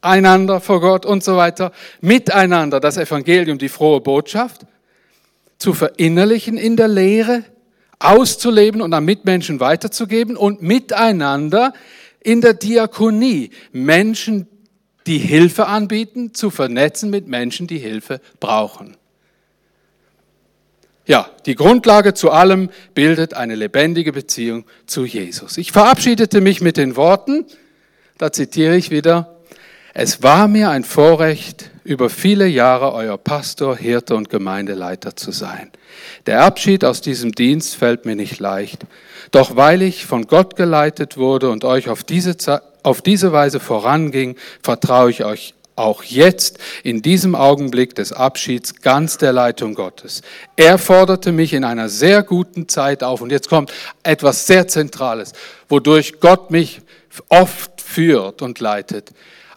einander 0.00 0.60
vor 0.60 0.80
Gott 0.80 1.06
und 1.06 1.24
so 1.24 1.36
weiter, 1.36 1.72
miteinander 2.00 2.80
das 2.80 2.96
Evangelium, 2.96 3.58
die 3.58 3.68
frohe 3.68 4.00
Botschaft 4.00 4.66
zu 5.58 5.74
verinnerlichen 5.74 6.56
in 6.56 6.76
der 6.76 6.88
Lehre, 6.88 7.44
auszuleben 7.98 8.82
und 8.82 8.92
an 8.92 9.04
Mitmenschen 9.04 9.60
weiterzugeben 9.60 10.36
und 10.36 10.60
miteinander 10.60 11.72
in 12.20 12.40
der 12.40 12.54
Diakonie 12.54 13.50
Menschen, 13.70 14.48
die 15.06 15.18
Hilfe 15.18 15.66
anbieten, 15.66 16.34
zu 16.34 16.50
vernetzen 16.50 17.10
mit 17.10 17.28
Menschen, 17.28 17.66
die 17.66 17.78
Hilfe 17.78 18.20
brauchen. 18.40 18.96
Ja, 21.12 21.28
die 21.44 21.56
Grundlage 21.56 22.14
zu 22.14 22.30
allem 22.30 22.70
bildet 22.94 23.34
eine 23.34 23.54
lebendige 23.54 24.14
Beziehung 24.14 24.64
zu 24.86 25.04
Jesus. 25.04 25.58
Ich 25.58 25.70
verabschiedete 25.70 26.40
mich 26.40 26.62
mit 26.62 26.78
den 26.78 26.96
Worten, 26.96 27.44
da 28.16 28.32
zitiere 28.32 28.76
ich 28.76 28.90
wieder, 28.90 29.36
es 29.92 30.22
war 30.22 30.48
mir 30.48 30.70
ein 30.70 30.84
Vorrecht, 30.84 31.70
über 31.84 32.08
viele 32.08 32.46
Jahre 32.46 32.94
euer 32.94 33.18
Pastor, 33.18 33.76
Hirte 33.76 34.16
und 34.16 34.30
Gemeindeleiter 34.30 35.14
zu 35.14 35.32
sein. 35.32 35.70
Der 36.24 36.44
Abschied 36.44 36.82
aus 36.82 37.02
diesem 37.02 37.32
Dienst 37.32 37.76
fällt 37.76 38.06
mir 38.06 38.16
nicht 38.16 38.40
leicht. 38.40 38.86
Doch 39.32 39.54
weil 39.54 39.82
ich 39.82 40.06
von 40.06 40.26
Gott 40.26 40.56
geleitet 40.56 41.18
wurde 41.18 41.50
und 41.50 41.66
euch 41.66 41.90
auf 41.90 42.04
diese, 42.04 42.34
auf 42.82 43.02
diese 43.02 43.32
Weise 43.32 43.60
voranging, 43.60 44.36
vertraue 44.62 45.10
ich 45.10 45.26
euch 45.26 45.52
auch 45.76 46.02
jetzt 46.02 46.58
in 46.82 47.02
diesem 47.02 47.34
Augenblick 47.34 47.94
des 47.94 48.12
Abschieds 48.12 48.80
ganz 48.80 49.18
der 49.18 49.32
Leitung 49.32 49.74
Gottes. 49.74 50.22
Er 50.56 50.78
forderte 50.78 51.32
mich 51.32 51.52
in 51.52 51.64
einer 51.64 51.88
sehr 51.88 52.22
guten 52.22 52.68
Zeit 52.68 53.02
auf 53.02 53.20
und 53.20 53.30
jetzt 53.30 53.48
kommt 53.48 53.72
etwas 54.02 54.46
sehr 54.46 54.68
Zentrales, 54.68 55.32
wodurch 55.68 56.20
Gott 56.20 56.50
mich 56.50 56.82
oft 57.28 57.80
führt 57.80 58.42
und 58.42 58.60
leitet 58.60 59.12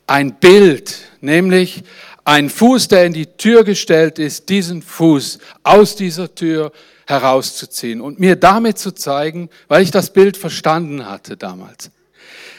ein 0.08 0.36
Bild, 0.36 0.97
nämlich 1.21 1.84
ein 2.23 2.49
Fuß, 2.49 2.88
der 2.88 3.06
in 3.06 3.13
die 3.13 3.28
Tür 3.28 3.63
gestellt 3.63 4.19
ist, 4.19 4.49
diesen 4.49 4.82
Fuß 4.82 5.39
aus 5.63 5.95
dieser 5.95 6.34
Tür 6.34 6.71
herauszuziehen 7.08 8.01
und 8.01 8.19
mir 8.19 8.36
damit 8.36 8.80
zu 8.80 8.91
zeigen, 8.91 9.49
weil 9.67 9.84
ich 9.84 9.91
das 9.91 10.12
Bild 10.12 10.38
verstanden 10.38 11.08
hatte 11.08 11.38
damals, 11.38 11.91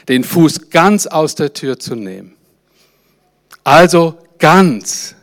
den 0.08 0.22
Fuß 0.22 0.70
ganz 0.70 1.06
aus 1.06 1.34
der 1.34 1.52
Tür 1.52 1.78
zu 1.78 1.96
nehmen. 1.96 2.35
Also 3.66 4.16
ganz 4.38 5.16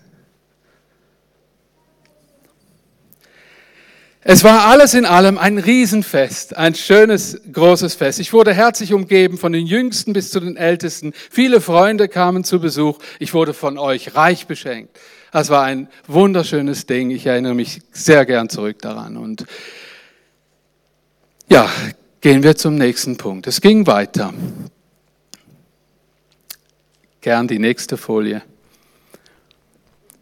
Es 4.26 4.44
war 4.44 4.66
alles 4.68 4.94
in 4.94 5.06
allem 5.06 5.38
ein 5.38 5.58
Riesenfest, 5.58 6.58
ein 6.58 6.76
schönes, 6.76 7.42
großes 7.52 7.96
Fest. 7.96 8.20
Ich 8.20 8.34
wurde 8.34 8.54
herzlich 8.54 8.94
umgeben 8.94 9.38
von 9.38 9.54
den 9.54 9.66
Jüngsten 9.66 10.12
bis 10.12 10.30
zu 10.30 10.42
den 10.42 10.58
Ältesten. 10.58 11.14
Viele 11.30 11.62
Freunde 11.62 12.10
kamen 12.10 12.44
zu 12.44 12.60
Besuch. 12.60 13.00
Ich 13.20 13.34
wurde 13.34 13.54
von 13.54 13.78
euch 13.78 14.16
reich 14.16 14.46
beschenkt. 14.46 14.98
Das 15.32 15.50
war 15.50 15.64
ein 15.64 15.88
wunderschönes 16.08 16.86
Ding. 16.86 17.12
Ich 17.12 17.26
erinnere 17.26 17.54
mich 17.54 17.82
sehr 17.94 18.26
gern 18.26 18.50
zurück 18.50 18.82
daran. 18.82 19.16
Und 19.16 19.46
ja, 21.50 21.70
gehen 22.20 22.44
wir 22.44 22.58
zum 22.58 22.76
nächsten 22.76 23.16
Punkt. 23.16 23.48
Es 23.48 23.62
ging 23.62 23.88
weiter. 23.88 24.34
Gern 27.24 27.48
die 27.48 27.58
nächste 27.58 27.96
Folie. 27.96 28.42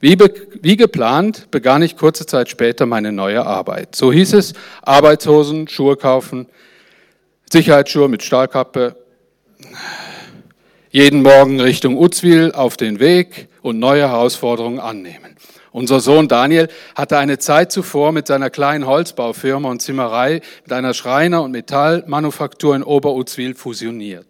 Wie, 0.01 0.15
wie, 0.61 0.77
geplant 0.77 1.49
begann 1.49 1.81
ich 1.81 1.97
kurze 1.97 2.27
Zeit 2.27 2.47
später 2.47 2.85
meine 2.85 3.11
neue 3.11 3.43
Arbeit. 3.43 3.95
So 3.95 4.13
hieß 4.13 4.33
es, 4.33 4.53
Arbeitshosen, 4.83 5.67
Schuhe 5.67 5.97
kaufen, 5.97 6.45
Sicherheitsschuhe 7.51 8.07
mit 8.07 8.21
Stahlkappe, 8.21 8.97
jeden 10.91 11.23
Morgen 11.23 11.59
Richtung 11.59 11.97
Uzwil 11.97 12.51
auf 12.51 12.77
den 12.77 12.99
Weg 12.99 13.47
und 13.63 13.79
neue 13.79 14.07
Herausforderungen 14.07 14.79
annehmen. 14.79 15.35
Unser 15.71 16.01
Sohn 16.01 16.27
Daniel 16.27 16.67
hatte 16.93 17.17
eine 17.17 17.39
Zeit 17.39 17.71
zuvor 17.71 18.11
mit 18.11 18.27
seiner 18.27 18.51
kleinen 18.51 18.85
Holzbaufirma 18.85 19.71
und 19.71 19.81
Zimmerei 19.81 20.41
mit 20.65 20.71
einer 20.71 20.93
Schreiner- 20.93 21.41
und 21.41 21.49
Metallmanufaktur 21.49 22.75
in 22.75 22.83
Oberuzwil 22.83 23.55
fusioniert. 23.55 24.27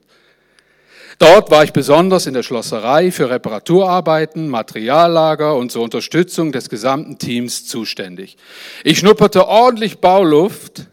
Dort 1.22 1.52
war 1.52 1.64
ich 1.64 1.72
besonders 1.72 2.26
in 2.26 2.34
der 2.34 2.42
Schlosserei 2.42 3.12
für 3.12 3.30
Reparaturarbeiten, 3.30 4.50
Materiallager 4.50 5.56
und 5.56 5.72
zur 5.72 5.84
Unterstützung 5.84 6.52
des 6.52 6.68
gesamten 6.68 7.20
Teams 7.20 7.68
zuständig. 7.68 8.38
Ich 8.84 8.98
schnupperte 8.98 9.48
ordentlich 9.48 10.00
Bauluft, 10.00 10.88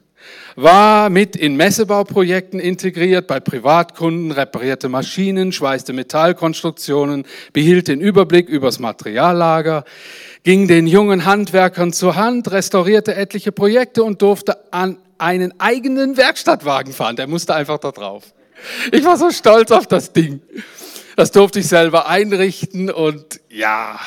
war 0.55 1.09
mit 1.09 1.35
in 1.35 1.57
Messebauprojekten 1.57 2.61
integriert, 2.61 3.27
bei 3.27 3.41
Privatkunden, 3.41 4.31
reparierte 4.31 4.91
Maschinen, 4.91 5.51
schweißte 5.51 5.95
Metallkonstruktionen, 5.95 7.25
behielt 7.55 7.89
den 7.89 8.03
Überblick 8.03 8.51
übers 8.51 8.79
Materiallager, 8.81 9.87
ging 10.43 10.69
den 10.69 10.87
jungen 10.87 11.25
Handwerkern 11.25 11.95
zur 11.95 12.17
Hand, 12.17 12.51
restaurierte 12.51 13.15
etliche 13.15 13.51
Projekte 13.51 14.05
und 14.05 14.21
durfte 14.21 14.59
an 14.75 14.99
einen 15.17 15.59
eigenen 15.59 16.19
Werkstattwagen 16.19 16.93
fahren. 16.93 17.17
Der 17.17 17.29
musste 17.29 17.55
einfach 17.55 17.79
da 17.79 17.93
drauf. 17.93 18.35
Ich 18.93 19.05
war 19.05 19.17
so 19.17 19.31
stolz 19.31 19.71
auf 19.71 19.87
das 19.87 20.13
Ding. 20.13 20.41
Das 21.19 21.33
durfte 21.33 21.59
ich 21.59 21.67
selber 21.67 22.07
einrichten 22.07 22.93
und 22.93 23.41
ja, 23.49 23.99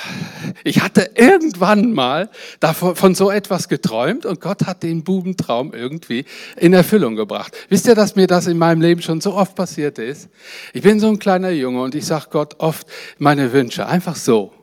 ich 0.63 0.81
hatte 0.81 1.11
irgendwann 1.15 1.91
mal 1.91 2.29
davon, 2.61 2.95
von 2.95 3.15
so 3.15 3.29
etwas 3.29 3.67
geträumt 3.67 4.25
und 4.25 4.39
Gott 4.39 4.65
hat 4.65 4.81
den 4.81 5.03
Bubentraum 5.03 5.73
irgendwie 5.73 6.23
in 6.55 6.71
Erfüllung 6.71 7.17
gebracht. 7.17 7.51
Wisst 7.67 7.85
ihr, 7.85 7.95
dass 7.95 8.15
mir 8.15 8.27
das 8.27 8.47
in 8.47 8.57
meinem 8.57 8.79
Leben 8.79 9.01
schon 9.01 9.19
so 9.19 9.33
oft 9.33 9.55
passiert 9.55 9.99
ist? 9.99 10.29
Ich 10.71 10.83
bin 10.83 11.01
so 11.01 11.09
ein 11.09 11.19
kleiner 11.19 11.49
Junge 11.49 11.81
und 11.81 11.95
ich 11.95 12.05
sage 12.05 12.27
Gott 12.29 12.55
oft 12.59 12.87
meine 13.17 13.51
Wünsche, 13.51 13.85
einfach 13.87 14.15
so. 14.15 14.53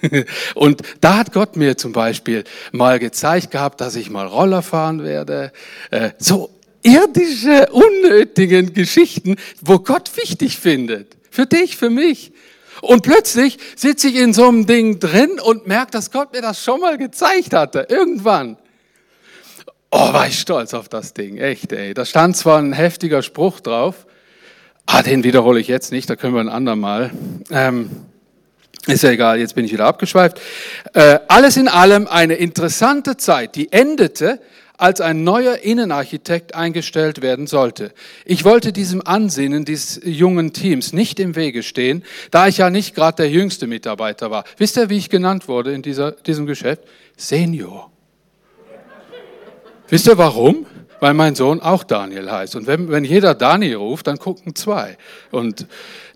Und 0.54 0.82
da 1.00 1.18
hat 1.18 1.32
Gott 1.32 1.56
mir 1.56 1.76
zum 1.76 1.92
Beispiel 1.92 2.44
mal 2.72 2.98
gezeigt 2.98 3.50
gehabt, 3.50 3.80
dass 3.80 3.96
ich 3.96 4.10
mal 4.10 4.26
Roller 4.26 4.62
fahren 4.62 5.02
werde. 5.02 5.52
Äh, 5.90 6.10
so 6.18 6.55
irdische, 6.86 7.68
unnötigen 7.72 8.72
Geschichten, 8.72 9.36
wo 9.60 9.78
Gott 9.80 10.16
wichtig 10.16 10.58
findet. 10.58 11.16
Für 11.30 11.46
dich, 11.46 11.76
für 11.76 11.90
mich. 11.90 12.32
Und 12.80 13.02
plötzlich 13.02 13.58
sitze 13.74 14.08
ich 14.08 14.16
in 14.16 14.32
so 14.32 14.46
einem 14.46 14.66
Ding 14.66 15.00
drin 15.00 15.40
und 15.40 15.66
merke, 15.66 15.90
dass 15.90 16.10
Gott 16.10 16.32
mir 16.32 16.42
das 16.42 16.62
schon 16.62 16.80
mal 16.80 16.96
gezeigt 16.96 17.52
hatte. 17.52 17.86
Irgendwann. 17.88 18.56
Oh, 19.90 20.12
war 20.12 20.28
ich 20.28 20.38
stolz 20.38 20.74
auf 20.74 20.88
das 20.88 21.14
Ding. 21.14 21.38
Echt, 21.38 21.72
ey. 21.72 21.94
Da 21.94 22.04
stand 22.04 22.36
zwar 22.36 22.58
ein 22.58 22.72
heftiger 22.72 23.22
Spruch 23.22 23.60
drauf. 23.60 24.06
Ah, 24.84 25.02
den 25.02 25.24
wiederhole 25.24 25.58
ich 25.58 25.66
jetzt 25.66 25.90
nicht, 25.90 26.08
da 26.08 26.14
können 26.14 26.34
wir 26.34 26.40
ein 26.40 26.48
andermal. 26.48 27.10
Ähm, 27.50 27.90
ist 28.86 29.02
ja 29.02 29.10
egal, 29.10 29.40
jetzt 29.40 29.56
bin 29.56 29.64
ich 29.64 29.72
wieder 29.72 29.86
abgeschweift. 29.86 30.40
Äh, 30.92 31.18
alles 31.26 31.56
in 31.56 31.66
allem 31.66 32.06
eine 32.06 32.34
interessante 32.34 33.16
Zeit, 33.16 33.56
die 33.56 33.72
endete, 33.72 34.40
als 34.78 35.00
ein 35.00 35.24
neuer 35.24 35.58
Innenarchitekt 35.58 36.54
eingestellt 36.54 37.22
werden 37.22 37.46
sollte. 37.46 37.92
Ich 38.24 38.44
wollte 38.44 38.72
diesem 38.72 39.06
Ansinnen 39.06 39.64
dieses 39.64 40.00
jungen 40.04 40.52
Teams 40.52 40.92
nicht 40.92 41.20
im 41.20 41.36
Wege 41.36 41.62
stehen, 41.62 42.04
da 42.30 42.46
ich 42.48 42.58
ja 42.58 42.70
nicht 42.70 42.94
gerade 42.94 43.16
der 43.16 43.30
jüngste 43.30 43.66
Mitarbeiter 43.66 44.30
war. 44.30 44.44
Wisst 44.58 44.76
ihr, 44.76 44.90
wie 44.90 44.98
ich 44.98 45.10
genannt 45.10 45.48
wurde 45.48 45.72
in 45.72 45.82
dieser, 45.82 46.12
diesem 46.12 46.46
Geschäft? 46.46 46.82
Senior. 47.16 47.90
Wisst 49.88 50.06
ihr 50.08 50.18
warum? 50.18 50.66
weil 51.00 51.14
mein 51.14 51.34
Sohn 51.34 51.60
auch 51.60 51.84
Daniel 51.84 52.30
heißt. 52.30 52.56
Und 52.56 52.66
wenn, 52.66 52.90
wenn 52.90 53.04
jeder 53.04 53.34
Daniel 53.34 53.76
ruft, 53.76 54.06
dann 54.06 54.18
gucken 54.18 54.54
zwei. 54.54 54.96
Und 55.30 55.66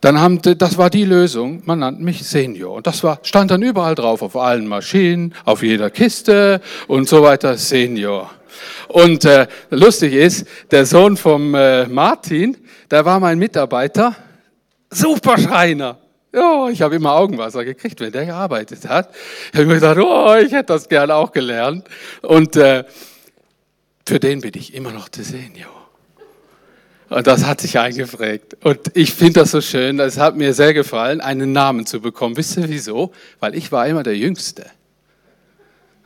dann 0.00 0.18
haben, 0.20 0.40
das 0.42 0.78
war 0.78 0.88
die 0.88 1.04
Lösung, 1.04 1.62
man 1.66 1.80
nannte 1.80 2.02
mich 2.02 2.22
Senior. 2.26 2.76
Und 2.76 2.86
das 2.86 3.02
war, 3.04 3.18
stand 3.22 3.50
dann 3.50 3.62
überall 3.62 3.94
drauf, 3.94 4.22
auf 4.22 4.36
allen 4.36 4.66
Maschinen, 4.66 5.34
auf 5.44 5.62
jeder 5.62 5.90
Kiste 5.90 6.60
und 6.86 7.08
so 7.08 7.22
weiter, 7.22 7.56
Senior. 7.56 8.30
Und 8.88 9.24
äh, 9.24 9.46
lustig 9.70 10.14
ist, 10.14 10.46
der 10.70 10.86
Sohn 10.86 11.16
vom 11.16 11.54
äh, 11.54 11.86
Martin, 11.86 12.56
der 12.90 13.04
war 13.04 13.20
mein 13.20 13.38
Mitarbeiter, 13.38 14.16
Superschreiner. 14.90 15.98
Ja, 16.32 16.68
ich 16.68 16.80
habe 16.80 16.96
immer 16.96 17.14
Augenwasser 17.14 17.64
gekriegt, 17.64 18.00
wenn 18.00 18.12
der 18.12 18.26
gearbeitet 18.26 18.88
hat. 18.88 19.12
Ich 19.52 19.58
habe 19.58 19.66
mir 19.66 19.74
gedacht, 19.74 19.98
oh, 19.98 20.34
ich 20.36 20.52
hätte 20.52 20.72
das 20.72 20.88
gerne 20.88 21.14
auch 21.14 21.32
gelernt. 21.32 21.88
Und 22.22 22.56
äh, 22.56 22.84
für 24.06 24.20
den 24.20 24.40
bin 24.40 24.52
ich 24.54 24.74
immer 24.74 24.92
noch 24.92 25.08
der 25.08 25.24
Senior. 25.24 25.79
Und 27.10 27.26
das 27.26 27.44
hat 27.44 27.60
sich 27.60 27.78
eingeprägt. 27.78 28.56
Und 28.62 28.92
ich 28.94 29.12
finde 29.12 29.40
das 29.40 29.50
so 29.50 29.60
schön, 29.60 29.98
es 29.98 30.16
hat 30.16 30.36
mir 30.36 30.54
sehr 30.54 30.72
gefallen, 30.72 31.20
einen 31.20 31.52
Namen 31.52 31.84
zu 31.84 32.00
bekommen. 32.00 32.36
Wisst 32.36 32.56
ihr 32.56 32.68
wieso? 32.68 33.12
Weil 33.40 33.56
ich 33.56 33.72
war 33.72 33.86
immer 33.88 34.04
der 34.04 34.16
Jüngste. 34.16 34.64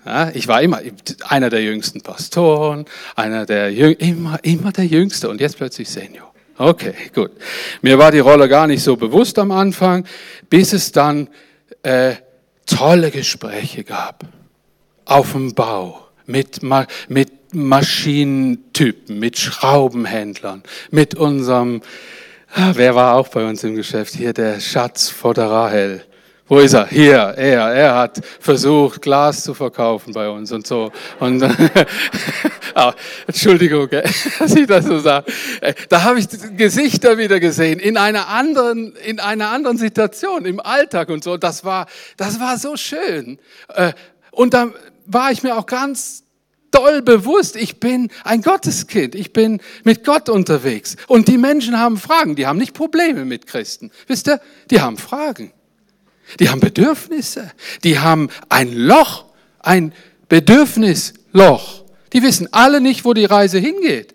Ja, 0.07 0.31
ich 0.35 0.49
war 0.49 0.63
immer 0.63 0.81
einer 1.29 1.51
der 1.51 1.63
jüngsten 1.63 2.03
Pastoren, 2.03 2.85
einer 3.17 3.47
der 3.47 3.73
Jüng 3.73 3.95
immer, 3.95 4.39
immer 4.43 4.71
der 4.71 4.85
Jüngste 4.85 5.31
und 5.31 5.41
jetzt 5.41 5.57
plötzlich 5.57 5.89
Senior. 5.89 6.33
Okay, 6.59 6.95
gut. 7.15 7.31
Mir 7.81 7.99
war 7.99 8.11
die 8.11 8.19
Rolle 8.19 8.49
gar 8.49 8.67
nicht 8.67 8.83
so 8.83 8.97
bewusst 8.97 9.39
am 9.39 9.51
Anfang, 9.51 10.07
bis 10.51 10.75
es 10.75 10.93
dann 10.93 11.29
äh, 11.83 12.17
tolle 12.67 13.11
Gespräche 13.11 13.83
gab 13.83 14.25
auf 15.07 15.33
dem 15.33 15.55
Bau 15.55 16.07
mit, 16.27 16.61
mit 17.09 17.44
Maschinentypen, 17.55 19.19
mit 19.19 19.39
Schraubenhändlern, 19.39 20.63
mit 20.91 21.15
unserem, 21.15 21.83
ah, 22.55 22.73
wer 22.75 22.95
war 22.95 23.15
auch 23.15 23.29
bei 23.29 23.49
uns 23.49 23.65
im 23.65 23.75
Geschäft? 23.75 24.15
Hier 24.15 24.33
der 24.33 24.61
Schatz 24.61 25.09
vor 25.09 25.35
der 25.35 25.51
Rahel. 25.51 26.05
Wo 26.47 26.59
ist 26.59 26.75
er? 26.75 26.87
Hier, 26.89 27.17
er. 27.17 27.73
Er 27.73 27.95
hat 27.95 28.21
versucht, 28.39 29.01
Glas 29.01 29.45
zu 29.45 29.55
verkaufen 29.55 30.13
bei 30.13 30.29
uns 30.29 30.53
und 30.53 30.67
so. 30.67 30.93
Und 31.19 31.43
ah, 32.75 32.93
Entschuldigung, 33.27 33.89
dass 34.39 34.55
ich 34.55 34.67
das 34.67 34.85
so 34.85 34.99
sage. 34.99 35.33
Äh, 35.63 35.73
da 35.89 36.03
habe 36.03 36.19
ich 36.19 36.27
Gesichter 36.55 37.17
wieder 37.17 37.41
gesehen 37.41 37.79
in 37.79 37.97
einer 37.97 38.29
anderen, 38.29 38.95
in 38.97 39.21
einer 39.21 39.49
anderen 39.49 39.79
Situation 39.79 40.45
im 40.45 40.61
Alltag 40.61 41.09
und 41.09 41.25
so. 41.25 41.39
Das 41.39 41.65
war, 41.65 41.87
das 42.19 42.39
war 42.39 42.59
so 42.59 42.77
schön. 42.77 43.39
Äh, 43.69 43.95
und 44.31 44.53
da 44.53 44.71
war 45.07 45.31
ich 45.33 45.43
mir 45.43 45.57
auch 45.57 45.67
ganz 45.67 46.24
doll 46.75 47.03
bewusst, 47.03 47.57
ich 47.57 47.79
bin 47.81 48.11
ein 48.25 48.43
Gotteskind, 48.43 49.15
ich 49.15 49.33
bin 49.33 49.61
mit 49.85 50.05
Gott 50.05 50.29
unterwegs. 50.29 50.97
Und 51.07 51.29
die 51.29 51.39
Menschen 51.39 51.79
haben 51.79 51.97
Fragen, 51.97 52.35
die 52.35 52.47
haben 52.47 52.59
nicht 52.59 52.75
Probleme 52.75 53.25
mit 53.25 53.47
Christen. 53.47 53.91
Wisst 54.07 54.29
ihr, 54.29 54.41
die 54.71 54.81
haben 54.81 54.97
Fragen. 54.97 55.53
Die 56.41 56.49
haben 56.49 56.61
Bedürfnisse. 56.61 57.51
Die 57.85 57.99
haben 57.99 58.29
ein 58.49 58.73
Loch, 58.73 59.27
ein 59.61 59.93
Bedürfnisloch. 60.29 61.85
Die 62.13 62.23
wissen 62.23 62.49
alle 62.53 62.81
nicht, 62.81 63.05
wo 63.05 63.15
die 63.15 63.25
Reise 63.25 63.59
hingeht. 63.59 64.15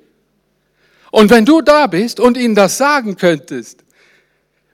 Und 1.11 1.29
wenn 1.29 1.45
du 1.45 1.61
da 1.61 1.87
bist 1.87 2.19
und 2.19 2.37
ihnen 2.37 2.55
das 2.55 2.77
sagen 2.77 3.17
könntest, 3.17 3.83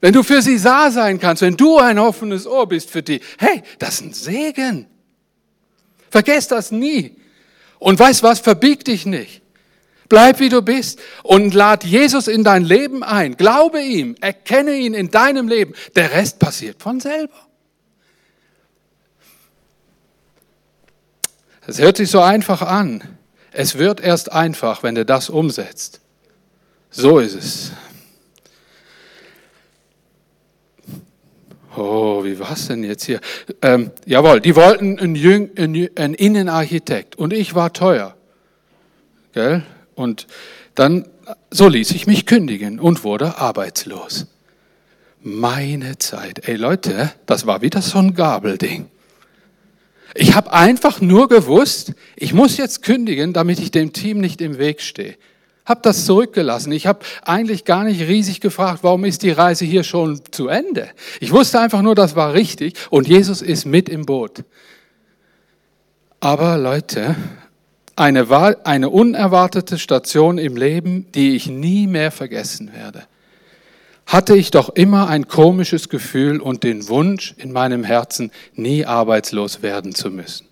wenn 0.02 0.14
du 0.14 0.24
für 0.24 0.42
sie 0.42 0.62
da 0.62 0.92
sein 0.92 1.20
kannst, 1.20 1.42
wenn 1.42 1.58
du 1.58 1.80
ein 1.80 1.98
offenes 1.98 2.46
Ohr 2.46 2.68
bist 2.68 2.92
für 2.92 3.02
die, 3.02 3.22
hey, 3.38 3.64
das 3.80 3.96
ist 3.96 4.02
ein 4.02 4.14
Segen. 4.14 4.88
Vergesst 6.12 6.52
das 6.52 6.72
nie. 6.72 7.16
Und 7.80 8.00
weißt 8.00 8.24
was, 8.24 8.40
verbieg 8.40 8.86
dich 8.86 9.06
nicht. 9.06 9.42
Bleib 10.08 10.40
wie 10.40 10.50
du 10.50 10.62
bist 10.62 11.00
und 11.24 11.54
lad 11.54 11.84
Jesus 11.84 12.28
in 12.28 12.44
dein 12.44 12.64
Leben 12.64 13.04
ein. 13.04 13.38
Glaube 13.38 13.82
ihm, 13.82 14.16
erkenne 14.22 14.76
ihn 14.76 14.94
in 14.94 15.10
deinem 15.10 15.48
Leben. 15.48 15.74
Der 15.96 16.12
Rest 16.12 16.38
passiert 16.40 16.82
von 16.82 17.00
selber. 17.00 17.34
Es 21.68 21.80
hört 21.80 21.98
sich 21.98 22.12
so 22.12 22.22
einfach 22.22 22.62
an. 22.62 23.04
Es 23.52 23.78
wird 23.78 24.00
erst 24.00 24.32
einfach, 24.32 24.84
wenn 24.84 24.96
du 24.96 25.06
das 25.06 25.30
umsetzt. 25.30 26.02
So 26.92 27.20
ist 27.20 27.36
es. 27.36 27.72
Oh, 31.78 32.24
wie 32.24 32.40
war's 32.40 32.68
denn 32.68 32.84
jetzt 32.84 33.06
hier? 33.06 33.20
Ähm, 33.62 33.92
jawohl, 34.06 34.40
die 34.40 34.56
wollten 34.56 35.00
einen, 35.00 35.16
Jüng, 35.16 35.50
einen 35.58 36.14
Innenarchitekt 36.14 37.18
und 37.18 37.34
ich 37.34 37.56
war 37.56 37.74
teuer. 37.74 38.16
Gell? 39.34 39.64
Und 39.96 40.28
dann, 40.76 41.08
so 41.52 41.68
ließ 41.68 41.92
ich 41.92 42.08
mich 42.08 42.26
kündigen 42.26 42.80
und 42.80 43.04
wurde 43.04 43.38
arbeitslos. 43.38 44.28
Meine 45.22 45.98
Zeit. 45.98 46.48
Ey 46.48 46.56
Leute, 46.56 47.12
das 47.26 47.48
war 47.48 47.62
wieder 47.62 47.82
so 47.82 47.98
ein 47.98 48.14
Gabelding. 48.14 48.90
Ich 50.14 50.34
habe 50.34 50.54
einfach 50.54 51.02
nur 51.02 51.28
gewusst, 51.28 51.94
ich 52.16 52.34
muss 52.34 52.58
jetzt 52.58 52.84
kündigen, 52.84 53.34
damit 53.34 53.60
ich 53.60 53.72
dem 53.72 53.92
Team 53.92 54.20
nicht 54.20 54.40
im 54.40 54.58
Weg 54.58 54.82
stehe. 54.82 55.16
Habe 55.66 55.82
das 55.84 56.06
zurückgelassen. 56.06 56.72
Ich 56.72 56.86
habe 56.86 57.00
eigentlich 57.24 57.66
gar 57.66 57.84
nicht 57.84 58.02
riesig 58.02 58.40
gefragt, 58.40 58.80
warum 58.84 59.04
ist 59.04 59.24
die 59.24 59.32
Reise 59.32 59.66
hier 59.66 59.84
schon 59.84 60.22
zu 60.32 60.48
Ende? 60.48 60.90
Ich 61.20 61.32
wusste 61.32 61.60
einfach 61.60 61.82
nur, 61.82 61.96
das 61.96 62.16
war 62.16 62.34
richtig 62.34 62.76
und 62.90 63.08
Jesus 63.08 63.42
ist 63.42 63.66
mit 63.66 63.90
im 63.90 64.06
Boot. 64.06 64.44
Aber 66.20 66.58
Leute, 66.58 67.16
eine, 67.96 68.28
eine 68.66 68.90
unerwartete 68.90 69.78
Station 69.78 70.38
im 70.38 70.56
Leben, 70.56 71.12
die 71.14 71.36
ich 71.36 71.48
nie 71.48 71.88
mehr 71.88 72.12
vergessen 72.12 72.72
werde 72.74 73.04
hatte 74.06 74.36
ich 74.36 74.52
doch 74.52 74.70
immer 74.70 75.08
ein 75.08 75.28
komisches 75.28 75.90
Gefühl 75.90 76.40
und 76.40 76.64
den 76.64 76.88
Wunsch 76.90 77.34
in 77.38 77.52
meinem 77.52 77.84
Herzen, 77.84 78.32
nie 78.54 78.86
arbeitslos 78.86 79.62
werden 79.62 79.96
zu 79.96 80.12
müssen. 80.12 80.48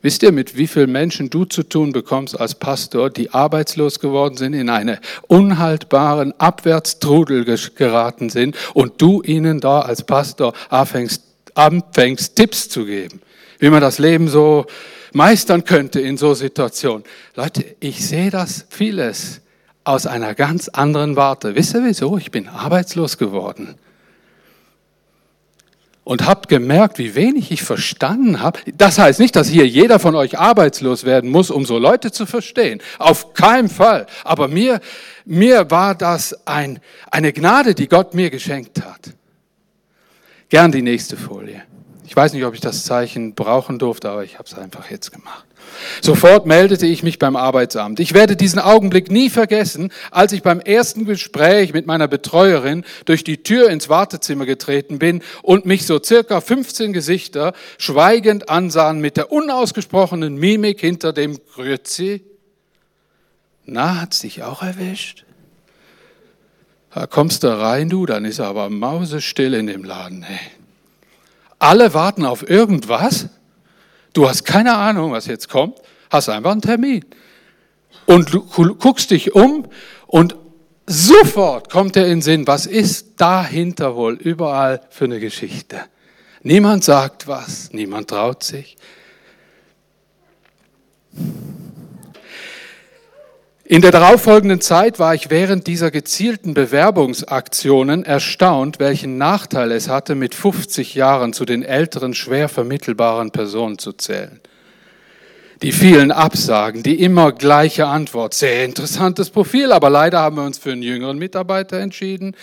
Wisst 0.00 0.22
ihr, 0.22 0.30
mit 0.30 0.56
wie 0.56 0.68
vielen 0.68 0.92
Menschen 0.92 1.28
du 1.28 1.44
zu 1.44 1.64
tun 1.64 1.92
bekommst 1.92 2.38
als 2.38 2.54
Pastor, 2.54 3.10
die 3.10 3.30
arbeitslos 3.30 3.98
geworden 3.98 4.36
sind, 4.36 4.54
in 4.54 4.70
einen 4.70 4.98
unhaltbaren 5.26 6.32
Abwärtstrudel 6.38 7.44
geraten 7.44 8.30
sind 8.30 8.56
und 8.74 9.02
du 9.02 9.22
ihnen 9.22 9.60
da 9.60 9.80
als 9.80 10.04
Pastor 10.04 10.52
anfängst, 10.68 11.22
anfängst 11.54 12.36
Tipps 12.36 12.68
zu 12.68 12.84
geben, 12.84 13.20
wie 13.58 13.70
man 13.70 13.80
das 13.80 13.98
Leben 13.98 14.28
so 14.28 14.66
meistern 15.12 15.64
könnte 15.64 16.00
in 16.00 16.16
so 16.16 16.34
Situationen. 16.34 17.02
Leute, 17.34 17.64
ich 17.80 18.06
sehe 18.06 18.30
das 18.30 18.66
vieles 18.68 19.40
aus 19.82 20.06
einer 20.06 20.34
ganz 20.34 20.68
anderen 20.68 21.16
Warte. 21.16 21.54
Wisst 21.54 21.74
ihr 21.74 21.84
wieso? 21.84 22.18
Ich 22.18 22.30
bin 22.30 22.46
arbeitslos 22.46 23.18
geworden. 23.18 23.76
Und 26.08 26.24
habt 26.24 26.48
gemerkt, 26.48 26.98
wie 26.98 27.14
wenig 27.14 27.52
ich 27.52 27.62
verstanden 27.62 28.40
habe. 28.40 28.60
Das 28.78 28.98
heißt 28.98 29.20
nicht, 29.20 29.36
dass 29.36 29.46
hier 29.46 29.68
jeder 29.68 29.98
von 29.98 30.14
euch 30.14 30.38
arbeitslos 30.38 31.04
werden 31.04 31.28
muss, 31.28 31.50
um 31.50 31.66
so 31.66 31.76
Leute 31.76 32.10
zu 32.10 32.24
verstehen. 32.24 32.80
Auf 32.98 33.34
keinen 33.34 33.68
Fall. 33.68 34.06
Aber 34.24 34.48
mir, 34.48 34.80
mir 35.26 35.70
war 35.70 35.94
das 35.94 36.46
ein, 36.46 36.80
eine 37.10 37.34
Gnade, 37.34 37.74
die 37.74 37.88
Gott 37.88 38.14
mir 38.14 38.30
geschenkt 38.30 38.82
hat. 38.82 39.12
Gern 40.48 40.72
die 40.72 40.80
nächste 40.80 41.18
Folie. 41.18 41.62
Ich 42.06 42.16
weiß 42.16 42.32
nicht, 42.32 42.46
ob 42.46 42.54
ich 42.54 42.60
das 42.62 42.84
Zeichen 42.84 43.34
brauchen 43.34 43.78
durfte, 43.78 44.08
aber 44.08 44.24
ich 44.24 44.38
habe 44.38 44.48
es 44.48 44.54
einfach 44.54 44.90
jetzt 44.90 45.12
gemacht. 45.12 45.44
Sofort 46.00 46.46
meldete 46.46 46.86
ich 46.86 47.02
mich 47.02 47.18
beim 47.18 47.36
Arbeitsamt. 47.36 48.00
Ich 48.00 48.14
werde 48.14 48.36
diesen 48.36 48.58
Augenblick 48.58 49.10
nie 49.10 49.30
vergessen, 49.30 49.92
als 50.10 50.32
ich 50.32 50.42
beim 50.42 50.60
ersten 50.60 51.04
Gespräch 51.04 51.72
mit 51.72 51.86
meiner 51.86 52.08
Betreuerin 52.08 52.84
durch 53.04 53.24
die 53.24 53.42
Tür 53.42 53.70
ins 53.70 53.88
Wartezimmer 53.88 54.46
getreten 54.46 54.98
bin 54.98 55.22
und 55.42 55.66
mich 55.66 55.86
so 55.86 56.00
circa 56.02 56.40
15 56.40 56.92
Gesichter 56.92 57.52
schweigend 57.78 58.48
ansahen 58.48 59.00
mit 59.00 59.16
der 59.16 59.32
unausgesprochenen 59.32 60.36
Mimik 60.36 60.80
hinter 60.80 61.12
dem 61.12 61.38
Grüezi. 61.54 62.22
Na, 63.64 64.00
hat's 64.00 64.20
dich 64.20 64.42
auch 64.42 64.62
erwischt? 64.62 65.24
Da 66.94 67.06
kommst 67.06 67.44
du 67.44 67.48
rein, 67.48 67.90
du, 67.90 68.06
dann 68.06 68.24
ist 68.24 68.38
er 68.38 68.46
aber 68.46 68.70
mausestill 68.70 69.54
in 69.54 69.66
dem 69.66 69.84
Laden. 69.84 70.22
Hey. 70.22 70.50
Alle 71.58 71.92
warten 71.92 72.24
auf 72.24 72.48
irgendwas. 72.48 73.28
Du 74.12 74.28
hast 74.28 74.44
keine 74.44 74.74
Ahnung, 74.74 75.12
was 75.12 75.26
jetzt 75.26 75.48
kommt, 75.48 75.78
hast 76.10 76.28
einfach 76.28 76.52
einen 76.52 76.62
Termin. 76.62 77.04
Und 78.06 78.32
du 78.32 78.42
guckst 78.74 79.10
dich 79.10 79.34
um 79.34 79.66
und 80.06 80.36
sofort 80.86 81.70
kommt 81.70 81.96
er 81.96 82.04
in 82.04 82.16
den 82.18 82.22
Sinn, 82.22 82.46
was 82.46 82.66
ist 82.66 83.20
dahinter 83.20 83.94
wohl 83.94 84.14
überall 84.14 84.80
für 84.90 85.04
eine 85.04 85.20
Geschichte? 85.20 85.82
Niemand 86.42 86.84
sagt 86.84 87.26
was, 87.28 87.72
niemand 87.72 88.08
traut 88.08 88.42
sich. 88.42 88.76
In 93.70 93.82
der 93.82 93.90
darauffolgenden 93.90 94.62
Zeit 94.62 94.98
war 94.98 95.14
ich 95.14 95.28
während 95.28 95.66
dieser 95.66 95.90
gezielten 95.90 96.54
Bewerbungsaktionen 96.54 98.02
erstaunt, 98.02 98.78
welchen 98.78 99.18
Nachteil 99.18 99.72
es 99.72 99.90
hatte, 99.90 100.14
mit 100.14 100.34
50 100.34 100.94
Jahren 100.94 101.34
zu 101.34 101.44
den 101.44 101.62
älteren, 101.62 102.14
schwer 102.14 102.48
vermittelbaren 102.48 103.30
Personen 103.30 103.78
zu 103.78 103.92
zählen. 103.92 104.40
Die 105.60 105.72
vielen 105.72 106.12
Absagen, 106.12 106.82
die 106.82 107.02
immer 107.02 107.30
gleiche 107.32 107.84
Antwort. 107.88 108.32
Sehr 108.32 108.64
interessantes 108.64 109.28
Profil, 109.28 109.72
aber 109.72 109.90
leider 109.90 110.20
haben 110.20 110.36
wir 110.36 110.44
uns 110.44 110.56
für 110.56 110.72
einen 110.72 110.80
jüngeren 110.80 111.18
Mitarbeiter 111.18 111.78
entschieden. 111.78 112.34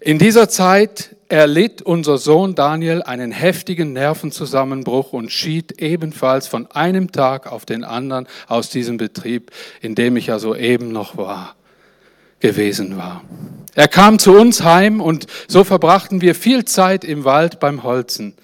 In 0.00 0.18
dieser 0.18 0.48
Zeit 0.48 1.16
erlitt 1.28 1.82
unser 1.82 2.18
Sohn 2.18 2.54
Daniel 2.54 3.02
einen 3.02 3.32
heftigen 3.32 3.92
Nervenzusammenbruch 3.92 5.12
und 5.12 5.32
schied 5.32 5.80
ebenfalls 5.82 6.46
von 6.46 6.70
einem 6.70 7.10
Tag 7.10 7.50
auf 7.50 7.66
den 7.66 7.84
anderen 7.84 8.28
aus 8.46 8.70
diesem 8.70 8.96
Betrieb, 8.96 9.50
in 9.80 9.94
dem 9.94 10.16
ich 10.16 10.28
ja 10.28 10.38
soeben 10.38 10.92
noch 10.92 11.16
war, 11.16 11.56
gewesen 12.40 12.96
war. 12.96 13.22
Er 13.74 13.88
kam 13.88 14.18
zu 14.18 14.32
uns 14.32 14.62
heim 14.62 15.00
und 15.00 15.26
so 15.48 15.64
verbrachten 15.64 16.20
wir 16.20 16.34
viel 16.34 16.64
Zeit 16.64 17.04
im 17.04 17.24
Wald 17.24 17.60
beim 17.60 17.82
Holzen. 17.82 18.34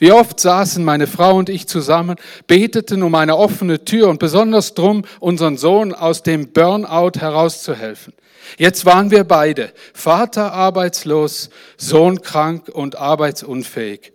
Wie 0.00 0.12
oft 0.12 0.40
saßen 0.40 0.82
meine 0.82 1.06
Frau 1.06 1.36
und 1.36 1.50
ich 1.50 1.68
zusammen, 1.68 2.16
beteten 2.46 3.02
um 3.02 3.14
eine 3.14 3.36
offene 3.36 3.84
Tür 3.84 4.08
und 4.08 4.18
besonders 4.18 4.72
drum, 4.72 5.04
unseren 5.20 5.58
Sohn 5.58 5.92
aus 5.92 6.22
dem 6.22 6.52
Burnout 6.52 7.20
herauszuhelfen. 7.20 8.14
Jetzt 8.56 8.86
waren 8.86 9.10
wir 9.10 9.24
beide, 9.24 9.72
Vater 9.92 10.54
arbeitslos, 10.54 11.50
Sohn 11.76 12.22
krank 12.22 12.70
und 12.70 12.96
arbeitsunfähig. 12.96 14.12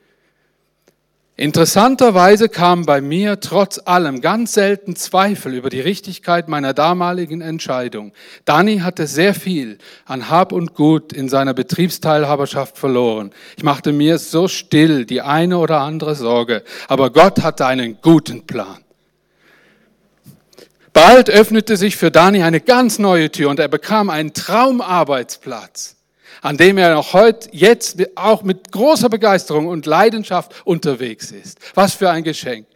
Interessanterweise 1.38 2.48
kamen 2.48 2.86
bei 2.86 3.02
mir 3.02 3.42
trotz 3.42 3.82
allem 3.84 4.22
ganz 4.22 4.54
selten 4.54 4.96
Zweifel 4.96 5.54
über 5.54 5.70
die 5.70 5.82
Richtigkeit 5.82 6.48
meiner 6.48 6.74
damaligen 6.74 7.42
Entscheidung. 7.42 8.14
Dani 8.46 8.78
hatte 8.80 9.06
sehr 9.06 9.34
viel 9.34 9.78
an 10.06 10.30
Hab 10.30 10.54
und 10.54 10.76
Gut 10.76 11.12
in 11.12 11.28
seiner 11.28 11.54
Betriebsteilhaberschaft 11.54 12.78
verloren. 12.78 13.32
Ich 13.58 13.64
machte 13.64 13.92
mir 13.92 14.18
so 14.18 14.48
still 14.48 15.04
die 15.06 15.22
eine 15.22 15.58
oder 15.58 15.82
andere 15.82 16.16
Sorge, 16.16 16.64
aber 16.88 17.10
Gott 17.10 17.44
hatte 17.44 17.66
einen 17.66 17.98
guten 18.02 18.48
Plan. 18.48 18.78
Bald 20.94 21.30
öffnete 21.30 21.76
sich 21.76 21.98
für 21.98 22.12
Dani 22.12 22.44
eine 22.44 22.62
ganz 22.62 22.98
neue 22.98 23.30
Tür 23.30 23.50
und 23.50 23.60
er 23.60 23.68
bekam 23.68 24.10
einen 24.10 24.34
Traumarbeitsplatz, 24.34 25.98
an 26.46 26.58
dem 26.58 26.78
er 26.78 26.94
noch 26.94 27.14
heute, 27.14 27.50
jetzt 27.54 27.98
auch 28.16 28.44
mit 28.44 28.72
großer 28.72 29.10
Begeisterung 29.10 29.66
und 29.66 29.88
Leidenschaft 29.88 30.54
unterwegs 30.64 31.32
ist. 31.32 31.58
Was 31.74 31.96
für 31.96 32.12
ein 32.12 32.24
Geschenk. 32.24 32.68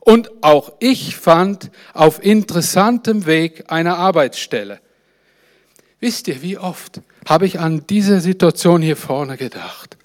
Und 0.00 0.30
auch 0.42 0.74
ich 0.80 1.16
fand 1.16 1.70
auf 1.94 2.22
interessantem 2.22 3.24
Weg 3.24 3.64
eine 3.68 3.96
Arbeitsstelle. 3.96 4.80
Wisst 5.98 6.28
ihr, 6.28 6.42
wie 6.42 6.58
oft 6.58 7.00
habe 7.26 7.46
ich 7.46 7.58
an 7.58 7.84
diese 7.88 8.20
Situation 8.20 8.82
hier 8.82 8.96
vorne 8.96 9.38
gedacht? 9.38 9.96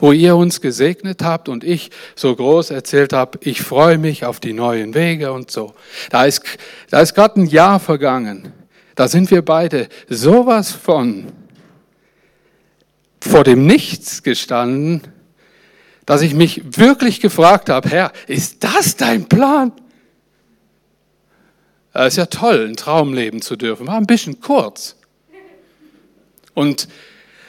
wo 0.00 0.12
ihr 0.12 0.36
uns 0.36 0.60
gesegnet 0.60 1.24
habt 1.24 1.48
und 1.48 1.64
ich 1.64 1.90
so 2.14 2.36
groß 2.36 2.70
erzählt 2.70 3.12
habe, 3.12 3.40
ich 3.42 3.62
freue 3.62 3.98
mich 3.98 4.24
auf 4.24 4.38
die 4.38 4.52
neuen 4.52 4.94
Wege 4.94 5.32
und 5.32 5.50
so. 5.50 5.74
Da 6.10 6.24
ist, 6.24 6.44
da 6.88 7.00
ist 7.00 7.14
gerade 7.14 7.40
ein 7.40 7.46
Jahr 7.46 7.80
vergangen. 7.80 8.52
Da 8.94 9.08
sind 9.08 9.28
wir 9.32 9.42
beide 9.44 9.88
sowas 10.08 10.70
von 10.70 11.32
vor 13.28 13.44
dem 13.44 13.66
Nichts 13.66 14.22
gestanden, 14.22 15.02
dass 16.06 16.22
ich 16.22 16.34
mich 16.34 16.62
wirklich 16.78 17.20
gefragt 17.20 17.68
habe, 17.68 17.88
Herr, 17.90 18.12
ist 18.26 18.64
das 18.64 18.96
dein 18.96 19.28
Plan? 19.28 19.72
Es 21.92 22.14
ist 22.14 22.16
ja 22.16 22.26
toll, 22.26 22.66
ein 22.68 22.76
Traum 22.76 23.12
leben 23.12 23.42
zu 23.42 23.56
dürfen. 23.56 23.86
War 23.86 23.96
ein 23.96 24.06
bisschen 24.06 24.40
kurz. 24.40 24.96
Und 26.54 26.88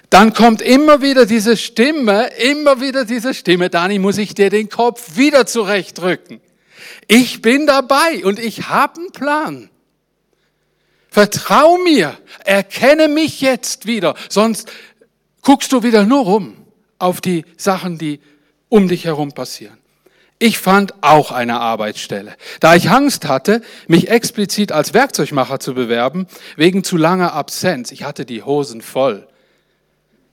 dann 0.09 0.33
kommt 0.33 0.61
immer 0.61 1.01
wieder 1.01 1.25
diese 1.25 1.55
Stimme, 1.55 2.31
immer 2.37 2.81
wieder 2.81 3.05
diese 3.05 3.33
Stimme, 3.33 3.69
Dani, 3.69 3.99
muss 3.99 4.17
ich 4.17 4.33
dir 4.33 4.49
den 4.49 4.69
Kopf 4.69 5.17
wieder 5.17 5.45
zurechtrücken. 5.45 6.41
Ich 7.07 7.41
bin 7.41 7.67
dabei 7.67 8.25
und 8.25 8.39
ich 8.39 8.69
habe 8.69 8.99
einen 8.99 9.11
Plan. 9.11 9.69
Vertrau 11.11 11.77
mir, 11.77 12.17
erkenne 12.45 13.07
mich 13.07 13.41
jetzt 13.41 13.87
wieder, 13.87 14.15
sonst 14.29 14.71
guckst 15.49 15.71
du 15.71 15.81
wieder 15.81 16.03
nur 16.03 16.25
rum 16.25 16.53
auf 16.99 17.21
die 17.21 17.43
Sachen, 17.57 17.97
die 17.97 18.19
um 18.67 18.87
dich 18.87 19.05
herum 19.05 19.31
passieren. 19.31 19.79
Ich 20.37 20.59
fand 20.59 20.93
auch 21.01 21.31
eine 21.31 21.59
Arbeitsstelle. 21.59 22.35
Da 22.59 22.75
ich 22.75 22.91
Angst 22.91 23.27
hatte, 23.27 23.63
mich 23.87 24.09
explizit 24.11 24.71
als 24.71 24.93
Werkzeugmacher 24.93 25.59
zu 25.59 25.73
bewerben, 25.73 26.27
wegen 26.55 26.83
zu 26.83 26.97
langer 26.97 27.33
Absenz, 27.33 27.91
ich 27.91 28.03
hatte 28.03 28.25
die 28.25 28.43
Hosen 28.43 28.81
voll, 28.81 29.27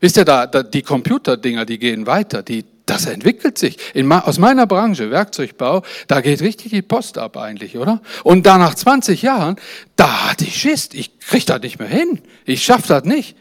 Wisst 0.01 0.19
ihr, 0.19 0.27
da, 0.27 0.47
da 0.47 0.63
die 0.63 0.83
Computerdinger, 0.83 1.65
die 1.65 1.79
gehen 1.79 2.07
weiter, 2.07 2.43
die, 2.43 2.67
das 2.85 3.07
entwickelt 3.07 3.57
sich. 3.57 3.79
In, 3.95 4.13
aus 4.13 4.39
meiner 4.39 4.67
Branche, 4.67 5.11
Werkzeugbau, 5.11 5.83
da 6.09 6.21
geht 6.21 6.43
richtig 6.43 6.73
die 6.73 6.83
Post 6.83 7.17
ab 7.17 7.39
eigentlich, 7.39 7.79
oder? 7.79 8.03
Und 8.23 8.45
da 8.45 8.59
nach 8.59 8.75
20 8.75 9.23
Jahren, 9.23 9.57
da 9.97 10.29
hatte 10.29 10.45
ich 10.45 10.61
Schiss, 10.61 10.91
ich 10.93 11.19
krieg 11.21 11.47
das 11.47 11.63
nicht 11.63 11.79
mehr 11.79 11.89
hin, 11.89 12.21
ich 12.45 12.63
schaff 12.63 12.87
das 12.87 13.05
nicht. 13.05 13.35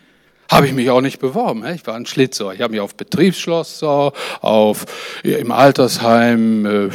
Habe 0.50 0.68
ich 0.68 0.74
mich 0.74 0.90
auch 0.90 1.02
nicht 1.02 1.20
beworben. 1.20 1.66
Ich 1.74 1.86
war 1.88 1.96
ein 1.96 2.06
Schlitzer. 2.06 2.54
Ich 2.54 2.62
habe 2.62 2.72
mich 2.72 2.82
auf 2.82 2.96
Betriebsschlosser, 2.96 4.14
auf 4.42 4.86
im 5.24 5.52
Altersheim, 5.52 6.66
äh, 6.66 6.90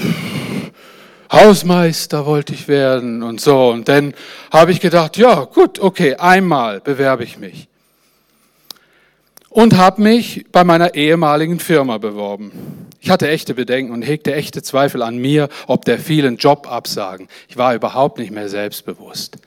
Hausmeister 1.32 2.26
wollte 2.26 2.52
ich 2.52 2.66
werden 2.66 3.22
und 3.22 3.40
so. 3.40 3.70
Und 3.70 3.88
dann 3.88 4.14
habe 4.50 4.72
ich 4.72 4.80
gedacht, 4.80 5.16
ja 5.16 5.44
gut, 5.44 5.78
okay, 5.78 6.16
einmal 6.16 6.80
bewerbe 6.80 7.22
ich 7.22 7.38
mich. 7.38 7.68
Und 9.48 9.76
habe 9.76 10.02
mich 10.02 10.46
bei 10.52 10.64
meiner 10.64 10.94
ehemaligen 10.94 11.58
Firma 11.58 11.98
beworben. 11.98 12.52
Ich 13.00 13.10
hatte 13.10 13.28
echte 13.28 13.54
Bedenken 13.54 13.92
und 13.92 14.02
hegte 14.02 14.34
echte 14.34 14.62
Zweifel 14.62 15.02
an 15.02 15.18
mir, 15.18 15.48
ob 15.66 15.84
der 15.84 15.98
vielen 15.98 16.36
Jobabsagen. 16.36 17.28
Ich 17.48 17.56
war 17.56 17.74
überhaupt 17.74 18.18
nicht 18.18 18.30
mehr 18.30 18.48
selbstbewusst. 18.48 19.38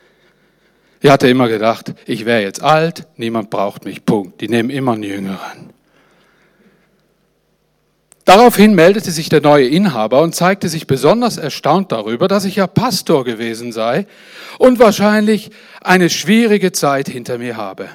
Ich 1.04 1.10
hatte 1.10 1.28
immer 1.28 1.50
gedacht, 1.50 1.94
ich 2.06 2.24
wäre 2.24 2.42
jetzt 2.42 2.64
alt, 2.64 3.08
niemand 3.18 3.50
braucht 3.50 3.84
mich, 3.84 4.06
Punkt. 4.06 4.40
Die 4.40 4.48
nehmen 4.48 4.70
immer 4.70 4.94
einen 4.94 5.04
Jüngeren. 5.04 5.74
Daraufhin 8.24 8.74
meldete 8.74 9.12
sich 9.12 9.28
der 9.28 9.42
neue 9.42 9.68
Inhaber 9.68 10.22
und 10.22 10.34
zeigte 10.34 10.70
sich 10.70 10.88
besonders 10.88 11.36
erstaunt 11.36 11.92
darüber, 11.92 12.30
dass 12.30 12.46
ich 12.46 12.56
ja 12.56 12.68
Pastor 12.68 13.26
gewesen 13.26 13.74
sei 13.74 14.08
und 14.60 14.80
wahrscheinlich 14.80 15.50
eine 15.82 16.10
schwierige 16.10 16.72
Zeit 16.72 17.10
hinter 17.10 17.38
mir 17.38 17.58
habe. 17.58 17.90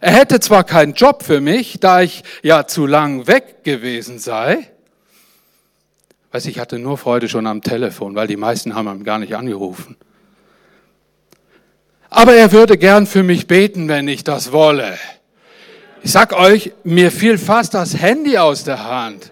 Er 0.00 0.12
hätte 0.12 0.38
zwar 0.38 0.62
keinen 0.62 0.94
Job 0.94 1.24
für 1.24 1.40
mich, 1.40 1.80
da 1.80 2.00
ich 2.00 2.22
ja 2.44 2.64
zu 2.68 2.86
lang 2.86 3.26
weg 3.26 3.64
gewesen 3.64 4.20
sei. 4.20 4.70
Weiß 6.30 6.46
ich 6.46 6.60
hatte 6.60 6.78
nur 6.78 6.96
Freude 6.96 7.28
schon 7.28 7.48
am 7.48 7.60
Telefon, 7.60 8.14
weil 8.14 8.28
die 8.28 8.36
meisten 8.36 8.76
haben 8.76 8.86
ihn 8.86 9.02
gar 9.02 9.18
nicht 9.18 9.34
angerufen. 9.34 9.96
Aber 12.10 12.34
er 12.34 12.50
würde 12.50 12.76
gern 12.76 13.06
für 13.06 13.22
mich 13.22 13.46
beten, 13.46 13.88
wenn 13.88 14.08
ich 14.08 14.24
das 14.24 14.50
wolle. 14.50 14.98
Ich 16.02 16.10
sag 16.10 16.32
euch, 16.32 16.72
mir 16.82 17.12
fiel 17.12 17.38
fast 17.38 17.74
das 17.74 17.96
Handy 17.96 18.36
aus 18.36 18.64
der 18.64 18.84
Hand. 18.84 19.30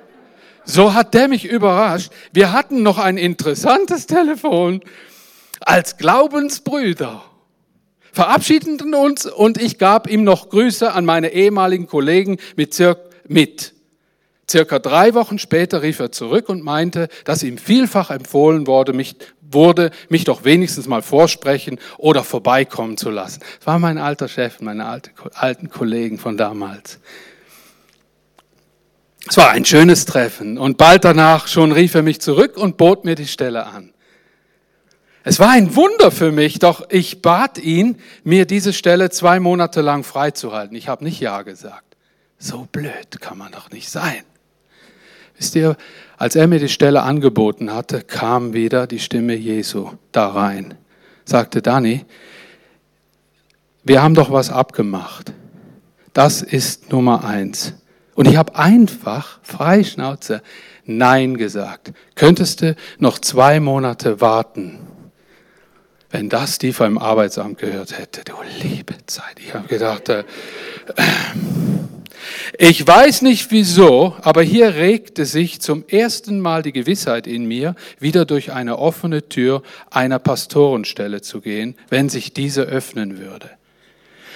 So 0.64 0.94
hat 0.94 1.14
der 1.14 1.28
mich 1.28 1.44
überrascht. 1.44 2.12
Wir 2.32 2.52
hatten 2.52 2.82
noch 2.82 2.98
ein 2.98 3.16
interessantes 3.16 4.06
Telefon 4.06 4.80
als 5.60 5.96
Glaubensbrüder. 5.96 7.22
Verabschiedeten 8.12 8.94
uns 8.94 9.26
und 9.26 9.60
ich 9.60 9.78
gab 9.78 10.08
ihm 10.08 10.24
noch 10.24 10.48
Grüße 10.50 10.92
an 10.92 11.04
meine 11.04 11.32
ehemaligen 11.32 11.86
Kollegen 11.86 12.38
mit, 12.56 12.74
circa, 12.74 13.00
mit. 13.26 13.74
Circa 14.50 14.78
drei 14.78 15.14
Wochen 15.14 15.38
später 15.38 15.82
rief 15.82 15.98
er 16.00 16.10
zurück 16.10 16.48
und 16.48 16.64
meinte, 16.64 17.08
dass 17.24 17.42
ihm 17.42 17.58
vielfach 17.58 18.10
empfohlen 18.10 18.66
wurde, 18.66 18.92
mich, 18.92 19.16
wurde, 19.50 19.90
mich 20.08 20.24
doch 20.24 20.44
wenigstens 20.44 20.86
mal 20.86 21.02
vorsprechen 21.02 21.78
oder 21.96 22.24
vorbeikommen 22.24 22.96
zu 22.96 23.10
lassen. 23.10 23.40
Das 23.58 23.66
war 23.66 23.78
mein 23.78 23.98
alter 23.98 24.28
Chef, 24.28 24.60
meine 24.60 24.86
alte, 24.86 25.10
alten 25.34 25.70
Kollegen 25.70 26.18
von 26.18 26.36
damals. 26.36 27.00
Es 29.28 29.36
war 29.36 29.50
ein 29.50 29.64
schönes 29.64 30.06
Treffen 30.06 30.56
und 30.58 30.78
bald 30.78 31.04
danach 31.04 31.48
schon 31.48 31.72
rief 31.72 31.94
er 31.94 32.02
mich 32.02 32.20
zurück 32.20 32.56
und 32.56 32.76
bot 32.76 33.04
mir 33.04 33.14
die 33.14 33.26
Stelle 33.26 33.66
an. 33.66 33.92
Es 35.24 35.38
war 35.38 35.50
ein 35.50 35.76
Wunder 35.76 36.10
für 36.10 36.32
mich, 36.32 36.58
doch 36.58 36.88
ich 36.88 37.20
bat 37.20 37.58
ihn, 37.58 38.00
mir 38.24 38.46
diese 38.46 38.72
Stelle 38.72 39.10
zwei 39.10 39.40
Monate 39.40 39.82
lang 39.82 40.02
freizuhalten. 40.02 40.74
Ich 40.76 40.88
habe 40.88 41.04
nicht 41.04 41.20
Ja 41.20 41.42
gesagt. 41.42 41.96
So 42.38 42.66
blöd 42.70 43.20
kann 43.20 43.36
man 43.36 43.52
doch 43.52 43.70
nicht 43.70 43.90
sein. 43.90 44.22
Wisst 45.38 45.54
ihr, 45.54 45.76
als 46.16 46.34
er 46.34 46.48
mir 46.48 46.58
die 46.58 46.68
Stelle 46.68 47.02
angeboten 47.02 47.72
hatte, 47.72 48.02
kam 48.02 48.52
wieder 48.52 48.86
die 48.86 48.98
Stimme 48.98 49.34
Jesu 49.34 49.90
da 50.10 50.28
rein. 50.28 50.74
Sagte 51.24 51.62
Dani, 51.62 52.04
wir 53.84 54.02
haben 54.02 54.14
doch 54.14 54.32
was 54.32 54.50
abgemacht. 54.50 55.32
Das 56.12 56.42
ist 56.42 56.90
Nummer 56.90 57.24
eins. 57.24 57.74
Und 58.14 58.26
ich 58.26 58.36
habe 58.36 58.56
einfach 58.56 59.38
frei 59.42 59.84
Schnauze 59.84 60.42
Nein 60.84 61.36
gesagt. 61.36 61.92
Könntest 62.16 62.62
du 62.62 62.74
noch 62.98 63.18
zwei 63.20 63.60
Monate 63.60 64.20
warten? 64.20 64.80
Wenn 66.10 66.28
das 66.28 66.58
die 66.58 66.72
vom 66.72 66.98
Arbeitsamt 66.98 67.58
gehört 67.58 67.96
hätte, 67.96 68.24
du 68.24 68.32
liebe 68.62 68.94
Zeit. 69.06 69.38
Ich 69.38 69.54
habe 69.54 69.68
gedacht, 69.68 70.08
äh, 70.08 70.24
ich 72.56 72.86
weiß 72.86 73.22
nicht 73.22 73.50
wieso, 73.50 74.16
aber 74.22 74.42
hier 74.42 74.74
regte 74.74 75.26
sich 75.26 75.60
zum 75.60 75.84
ersten 75.88 76.40
Mal 76.40 76.62
die 76.62 76.72
Gewissheit 76.72 77.26
in 77.26 77.44
mir, 77.44 77.74
wieder 77.98 78.24
durch 78.24 78.52
eine 78.52 78.78
offene 78.78 79.28
Tür 79.28 79.62
einer 79.90 80.18
Pastorenstelle 80.18 81.20
zu 81.20 81.40
gehen, 81.40 81.74
wenn 81.88 82.08
sich 82.08 82.32
diese 82.32 82.62
öffnen 82.62 83.18
würde. 83.18 83.50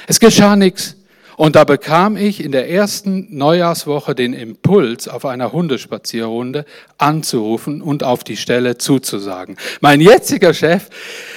Es 0.06 0.20
geschah 0.20 0.56
nichts. 0.56 0.96
Und 1.36 1.56
da 1.56 1.64
bekam 1.64 2.16
ich 2.16 2.42
in 2.44 2.52
der 2.52 2.70
ersten 2.70 3.26
Neujahrswoche 3.30 4.14
den 4.14 4.32
Impuls, 4.32 5.08
auf 5.08 5.24
einer 5.24 5.52
Hundespazierrunde 5.52 6.64
anzurufen 6.98 7.82
und 7.82 8.04
auf 8.04 8.24
die 8.24 8.36
Stelle 8.36 8.78
zuzusagen. 8.78 9.56
Mein 9.80 10.00
jetziger 10.00 10.52
Chef, 10.54 10.88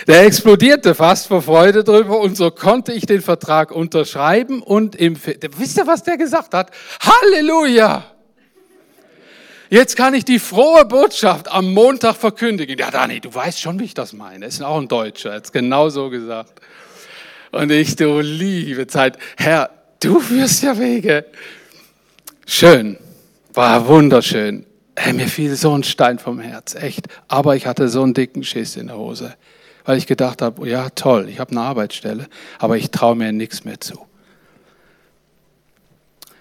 der 0.07 0.23
explodierte 0.23 0.95
fast 0.95 1.27
vor 1.27 1.41
Freude 1.41 1.83
drüber 1.83 2.19
und 2.19 2.35
so 2.35 2.51
konnte 2.51 2.91
ich 2.91 3.05
den 3.05 3.21
Vertrag 3.21 3.71
unterschreiben 3.71 4.61
und 4.61 4.95
im, 4.95 5.15
wisst 5.57 5.77
ihr, 5.77 5.87
was 5.87 6.03
der 6.03 6.17
gesagt 6.17 6.53
hat? 6.53 6.71
Halleluja! 7.01 8.03
Jetzt 9.69 9.97
kann 9.97 10.13
ich 10.13 10.23
die 10.23 10.37
frohe 10.39 10.85
Botschaft 10.85 11.51
am 11.51 11.73
Montag 11.73 12.15
verkündigen. 12.15 12.77
Ja, 12.77 12.91
Dani, 12.91 13.19
du 13.19 13.33
weißt 13.33 13.59
schon, 13.59 13.79
wie 13.79 13.85
ich 13.85 13.95
das 13.95 14.13
meine. 14.13 14.45
Ist 14.45 14.61
auch 14.61 14.79
ein 14.79 14.87
Deutscher, 14.87 15.31
er 15.31 15.35
hat 15.37 15.45
es 15.45 15.51
genau 15.51 15.89
so 15.89 16.09
gesagt. 16.09 16.61
Und 17.51 17.71
ich, 17.71 17.95
du 17.95 18.19
liebe 18.19 18.85
Zeit, 18.85 19.17
Herr, 19.37 19.71
du 20.05 20.19
führst 20.19 20.61
ja 20.63 20.77
Wege. 20.77 21.25
Schön, 22.45 22.97
war 23.53 23.87
wunderschön. 23.87 24.65
Hey, 24.95 25.13
mir 25.13 25.27
fiel 25.27 25.55
so 25.55 25.75
ein 25.75 25.83
Stein 25.83 26.19
vom 26.19 26.39
Herz, 26.39 26.75
echt. 26.75 27.07
Aber 27.27 27.55
ich 27.55 27.65
hatte 27.65 27.89
so 27.89 28.03
einen 28.03 28.13
dicken 28.13 28.43
Schiss 28.43 28.75
in 28.75 28.87
der 28.87 28.97
Hose, 28.97 29.35
weil 29.83 29.97
ich 29.97 30.07
gedacht 30.07 30.41
habe, 30.41 30.69
ja 30.69 30.89
toll, 30.91 31.27
ich 31.27 31.39
habe 31.39 31.51
eine 31.51 31.61
Arbeitsstelle, 31.61 32.27
aber 32.59 32.77
ich 32.77 32.91
traue 32.91 33.15
mir 33.15 33.31
nichts 33.33 33.65
mehr 33.65 33.81
zu. 33.81 34.05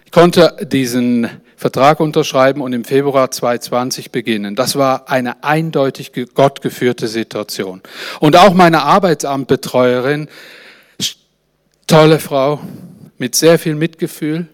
Ich 0.05 0.13
konnte 0.13 0.57
diesen 0.71 1.29
Vertrag 1.57 1.99
unterschreiben 1.99 2.61
und 2.61 2.73
im 2.73 2.85
Februar 2.85 3.31
2020 3.31 4.13
beginnen. 4.13 4.55
Das 4.55 4.77
war 4.77 5.09
eine 5.09 5.43
eindeutig 5.43 6.13
gottgeführte 6.35 7.09
Situation. 7.09 7.81
Und 8.21 8.37
auch 8.37 8.55
meine 8.55 8.83
Arbeitsamtbetreuerin, 8.83 10.29
tolle 11.87 12.21
Frau, 12.21 12.61
mit 13.19 13.35
sehr 13.35 13.59
viel 13.59 13.75
Mitgefühl, 13.75 14.49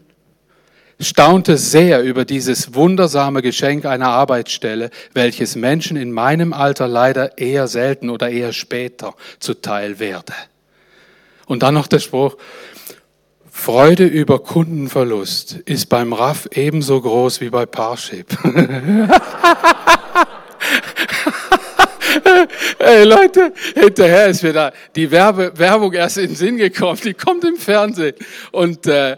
staunte 1.00 1.56
sehr 1.56 2.02
über 2.02 2.24
dieses 2.24 2.74
wundersame 2.74 3.42
Geschenk 3.42 3.86
einer 3.86 4.08
Arbeitsstelle, 4.08 4.90
welches 5.14 5.56
Menschen 5.56 5.96
in 5.96 6.12
meinem 6.12 6.52
Alter 6.52 6.86
leider 6.88 7.38
eher 7.38 7.68
selten 7.68 8.10
oder 8.10 8.28
eher 8.30 8.52
später 8.52 9.14
zuteil 9.38 9.98
werde. 9.98 10.34
Und 11.46 11.62
dann 11.62 11.74
noch 11.74 11.86
der 11.86 12.00
Spruch, 12.00 12.36
Freude 13.50 14.04
über 14.06 14.38
Kundenverlust 14.38 15.52
ist 15.64 15.86
beim 15.88 16.12
RAF 16.12 16.48
ebenso 16.52 17.00
groß 17.00 17.40
wie 17.40 17.50
bei 17.50 17.66
Parship. 17.66 18.28
Ey 22.78 23.04
Leute, 23.04 23.52
hinterher 23.74 24.26
ist 24.26 24.42
mir 24.42 24.52
da 24.52 24.72
die 24.94 25.10
Werbe, 25.10 25.52
Werbung 25.56 25.92
erst 25.92 26.18
in 26.18 26.28
den 26.28 26.36
Sinn 26.36 26.56
gekommen. 26.56 26.98
Die 27.02 27.14
kommt 27.14 27.44
im 27.44 27.56
Fernsehen. 27.56 28.14
Und 28.52 28.86
äh, 28.86 29.16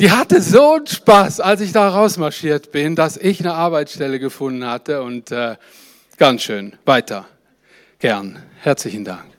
die 0.00 0.10
hatte 0.10 0.40
so 0.40 0.74
einen 0.74 0.86
Spaß, 0.86 1.40
als 1.40 1.60
ich 1.60 1.72
da 1.72 1.88
rausmarschiert 1.88 2.70
bin, 2.70 2.94
dass 2.94 3.16
ich 3.16 3.40
eine 3.40 3.54
Arbeitsstelle 3.54 4.18
gefunden 4.18 4.66
hatte. 4.66 5.02
Und 5.02 5.30
äh, 5.32 5.56
ganz 6.16 6.42
schön. 6.42 6.76
Weiter. 6.84 7.26
Gern. 7.98 8.42
Herzlichen 8.60 9.04
Dank. 9.04 9.37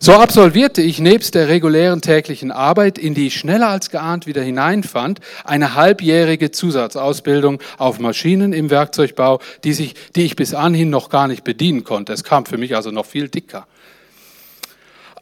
So 0.00 0.12
absolvierte 0.12 0.80
ich 0.80 1.00
nebst 1.00 1.34
der 1.34 1.48
regulären 1.48 2.00
täglichen 2.00 2.52
Arbeit, 2.52 2.98
in 2.98 3.14
die 3.14 3.26
ich 3.26 3.34
schneller 3.34 3.68
als 3.68 3.90
geahnt 3.90 4.26
wieder 4.26 4.42
hineinfand, 4.42 5.20
eine 5.44 5.74
halbjährige 5.74 6.52
Zusatzausbildung 6.52 7.60
auf 7.78 7.98
Maschinen 7.98 8.52
im 8.52 8.70
Werkzeugbau, 8.70 9.40
die, 9.64 9.72
sich, 9.72 9.94
die 10.14 10.24
ich 10.24 10.36
bis 10.36 10.54
anhin 10.54 10.90
noch 10.90 11.08
gar 11.08 11.26
nicht 11.26 11.42
bedienen 11.42 11.82
konnte. 11.82 12.12
Es 12.12 12.22
kam 12.22 12.46
für 12.46 12.58
mich 12.58 12.76
also 12.76 12.92
noch 12.92 13.06
viel 13.06 13.28
dicker. 13.28 13.66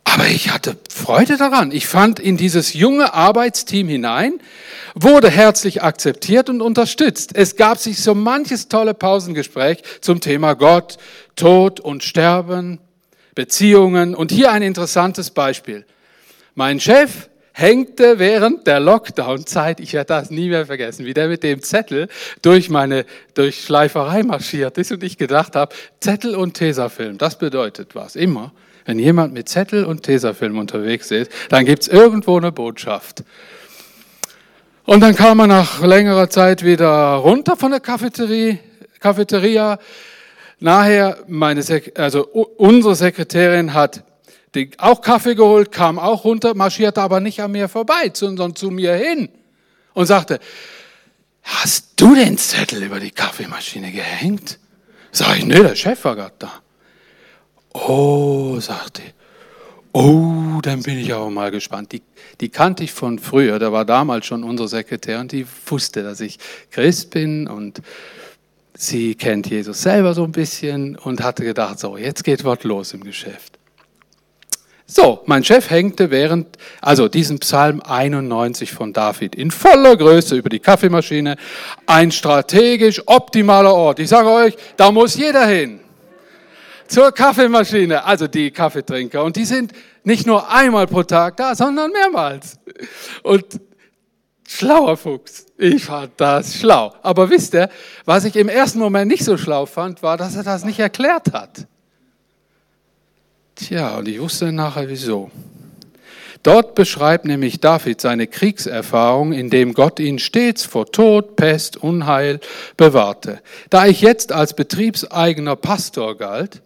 Aber 0.04 0.28
ich 0.28 0.50
hatte 0.50 0.76
Freude 0.88 1.36
daran. 1.36 1.72
Ich 1.72 1.86
fand 1.86 2.20
in 2.20 2.36
dieses 2.36 2.74
junge 2.74 3.12
Arbeitsteam 3.12 3.88
hinein, 3.88 4.40
wurde 4.94 5.30
herzlich 5.30 5.82
akzeptiert 5.82 6.48
und 6.48 6.60
unterstützt. 6.60 7.34
Es 7.34 7.56
gab 7.56 7.78
sich 7.78 8.00
so 8.00 8.14
manches 8.14 8.68
tolle 8.68 8.94
Pausengespräch 8.94 9.82
zum 10.00 10.20
Thema 10.20 10.54
Gott, 10.54 10.98
Tod 11.34 11.80
und 11.80 12.04
Sterben, 12.04 12.78
Beziehungen. 13.37 14.16
Und 14.16 14.32
hier 14.32 14.51
ein 14.51 14.62
interessantes 14.62 15.30
Beispiel. 15.30 15.84
Mein 16.57 16.80
Chef 16.80 17.28
hängte 17.53 18.18
während 18.18 18.66
der 18.66 18.80
Lockdown-Zeit, 18.80 19.78
ich 19.78 19.93
werde 19.93 20.09
das 20.09 20.30
nie 20.30 20.49
mehr 20.49 20.66
vergessen, 20.66 21.07
wie 21.07 21.14
der 21.14 21.28
mit 21.28 21.45
dem 21.45 21.62
Zettel 21.62 22.09
durch 22.43 22.68
meine 22.68 23.07
durch 23.34 23.62
Schleiferei 23.62 24.24
marschiert 24.24 24.76
ist 24.76 24.91
und 24.91 25.05
ich 25.05 25.16
gedacht 25.16 25.55
habe, 25.55 25.74
Zettel 26.01 26.34
und 26.34 26.55
Tesafilm, 26.55 27.16
das 27.16 27.39
bedeutet 27.39 27.95
was, 27.95 28.16
immer. 28.16 28.53
Wenn 28.84 28.99
jemand 28.99 29.32
mit 29.32 29.49
Zettel 29.49 29.84
und 29.84 30.03
Tesafilm 30.03 30.59
unterwegs 30.59 31.11
ist, 31.11 31.30
dann 31.49 31.64
gibt's 31.64 31.89
irgendwo 31.89 32.37
eine 32.37 32.53
Botschaft. 32.53 33.24
Und 34.84 35.01
dann 35.01 35.16
kam 35.16 35.41
er 35.41 35.47
nach 35.47 35.82
längerer 35.82 36.30
Zeit 36.30 36.64
wieder 36.64 37.14
runter 37.14 37.57
von 37.57 37.70
der 37.70 37.80
Cafeterie, 37.80 38.61
Cafeteria, 39.01 39.78
Nachher, 40.59 41.18
meine 41.26 41.62
Sek 41.62 41.98
also 41.98 42.26
unsere 42.26 42.94
Sekretärin 42.94 43.74
hat 43.74 44.04
die, 44.54 44.70
auch 44.78 45.02
Kaffee 45.02 45.34
geholt, 45.34 45.70
kam 45.70 45.98
auch 45.98 46.24
runter, 46.24 46.54
marschierte 46.54 47.02
aber 47.02 47.20
nicht 47.20 47.40
an 47.40 47.52
mir 47.52 47.68
vorbei, 47.68 48.11
sondern 48.12 48.57
zu 48.57 48.70
mir 48.70 48.94
hin 48.94 49.28
und 49.92 50.07
sagte, 50.07 50.40
hast 51.42 52.00
du 52.00 52.14
den 52.14 52.38
Zettel 52.38 52.82
über 52.82 52.98
die 52.98 53.11
Kaffeemaschine 53.11 53.92
gehängt? 53.92 54.59
Sag 55.12 55.38
ich, 55.38 55.44
nee, 55.44 55.61
der 55.61 55.74
Chef 55.74 56.02
war 56.04 56.16
gerade 56.16 56.34
da. 56.38 56.52
Oh, 57.72 58.59
sagte 58.61 59.02
ich. 59.02 59.14
Oh, 59.92 60.61
dann 60.62 60.82
bin 60.82 60.98
ich 60.98 61.14
aber 61.14 61.30
mal 61.30 61.50
gespannt. 61.50 61.92
Die, 61.92 62.02
die 62.40 62.50
kannte 62.50 62.84
ich 62.84 62.92
von 62.92 63.18
früher, 63.18 63.59
da 63.59 63.72
war 63.72 63.86
damals 63.86 64.26
schon 64.26 64.44
unsere 64.44 64.68
Sekretärin, 64.68 65.28
die 65.28 65.46
wusste, 65.66 66.02
dass 66.02 66.20
ich 66.20 66.38
Christ 66.70 67.11
bin 67.11 67.46
und 67.46 67.80
sie 68.76 69.14
kennt 69.14 69.48
Jesus 69.48 69.82
selber 69.82 70.14
so 70.14 70.24
ein 70.24 70.32
bisschen 70.32 70.96
und 70.96 71.22
hatte 71.22 71.44
gedacht, 71.44 71.78
so, 71.78 71.96
jetzt 71.96 72.24
geht 72.24 72.44
was 72.44 72.62
los 72.64 72.92
im 72.92 73.02
Geschäft. 73.02 73.58
So, 74.88 75.22
mein 75.26 75.42
Chef 75.42 75.68
hängte 75.68 76.12
während, 76.12 76.58
also 76.80 77.08
diesen 77.08 77.40
Psalm 77.40 77.80
91 77.80 78.70
von 78.70 78.92
David 78.92 79.34
in 79.34 79.50
voller 79.50 79.96
Größe 79.96 80.36
über 80.36 80.48
die 80.48 80.60
Kaffeemaschine, 80.60 81.36
ein 81.86 82.12
strategisch 82.12 83.02
optimaler 83.06 83.74
Ort. 83.74 83.98
Ich 83.98 84.08
sage 84.08 84.30
euch, 84.30 84.56
da 84.76 84.92
muss 84.92 85.16
jeder 85.16 85.44
hin. 85.46 85.80
Zur 86.86 87.10
Kaffeemaschine, 87.10 88.04
also 88.04 88.28
die 88.28 88.52
Kaffeetrinker. 88.52 89.24
Und 89.24 89.34
die 89.34 89.44
sind 89.44 89.72
nicht 90.04 90.24
nur 90.24 90.48
einmal 90.48 90.86
pro 90.86 91.02
Tag 91.02 91.36
da, 91.36 91.56
sondern 91.56 91.90
mehrmals. 91.90 92.56
Und 93.24 93.44
schlauer 94.47 94.97
Fuchs. 94.97 95.47
Ich 95.59 95.84
fand 95.84 96.12
das 96.16 96.57
schlau. 96.57 96.94
Aber 97.03 97.30
wisst 97.30 97.55
ihr, 97.55 97.68
was 98.05 98.24
ich 98.24 98.36
im 98.36 98.49
ersten 98.49 98.78
Moment 98.78 99.11
nicht 99.11 99.24
so 99.24 99.36
schlau 99.36 99.66
fand, 99.66 100.03
war, 100.03 100.16
dass 100.16 100.36
er 100.36 100.42
das 100.42 100.64
nicht 100.64 100.78
erklärt 100.78 101.32
hat. 101.32 101.66
Tja, 103.55 103.97
und 103.97 104.09
ich 104.09 104.20
wusste 104.20 104.53
nachher 104.53 104.88
wieso. 104.88 105.30
Dort 106.42 106.76
beschreibt 106.76 107.24
nämlich 107.24 107.59
David 107.59 108.01
seine 108.01 108.28
Kriegserfahrung, 108.28 109.32
in 109.32 109.51
dem 109.51 109.74
Gott 109.74 109.99
ihn 109.99 110.20
stets 110.20 110.64
vor 110.64 110.86
Tod, 110.92 111.34
Pest, 111.34 111.76
Unheil 111.78 112.38
bewahrte. 112.76 113.40
Da 113.68 113.86
ich 113.86 114.01
jetzt 114.01 114.30
als 114.30 114.55
betriebseigener 114.55 115.57
Pastor 115.57 116.16
galt, 116.16 116.62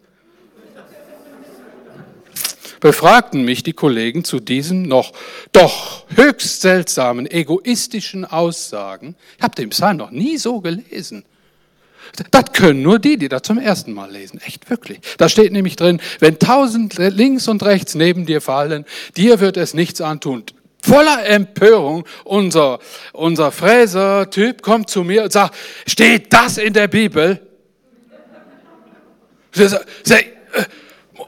befragten 2.81 3.43
mich 3.43 3.63
die 3.63 3.71
Kollegen 3.71 4.25
zu 4.25 4.41
diesen 4.41 4.83
noch 4.83 5.13
doch 5.53 6.05
höchst 6.15 6.61
seltsamen, 6.61 7.29
egoistischen 7.29 8.25
Aussagen. 8.25 9.15
Ich 9.37 9.43
habe 9.43 9.55
den 9.55 9.69
Psalm 9.69 9.97
noch 9.97 10.11
nie 10.11 10.37
so 10.37 10.59
gelesen. 10.59 11.23
Das 12.31 12.51
können 12.51 12.81
nur 12.81 12.99
die, 12.99 13.17
die 13.17 13.29
da 13.29 13.41
zum 13.41 13.57
ersten 13.57 13.93
Mal 13.93 14.11
lesen. 14.11 14.41
Echt 14.41 14.69
wirklich. 14.69 14.99
Da 15.17 15.29
steht 15.29 15.53
nämlich 15.53 15.77
drin, 15.77 16.01
wenn 16.19 16.39
tausend 16.39 16.97
links 16.97 17.47
und 17.47 17.63
rechts 17.63 17.95
neben 17.95 18.25
dir 18.25 18.41
fallen, 18.41 18.85
dir 19.15 19.39
wird 19.39 19.55
es 19.55 19.73
nichts 19.73 20.01
antun. 20.01 20.43
Voller 20.83 21.25
Empörung, 21.27 22.05
unser, 22.23 22.79
unser 23.13 23.51
Fräser-Typ 23.51 24.63
kommt 24.63 24.89
zu 24.89 25.03
mir 25.03 25.23
und 25.23 25.31
sagt, 25.31 25.55
steht 25.85 26.33
das 26.33 26.57
in 26.57 26.73
der 26.73 26.87
Bibel? 26.87 27.39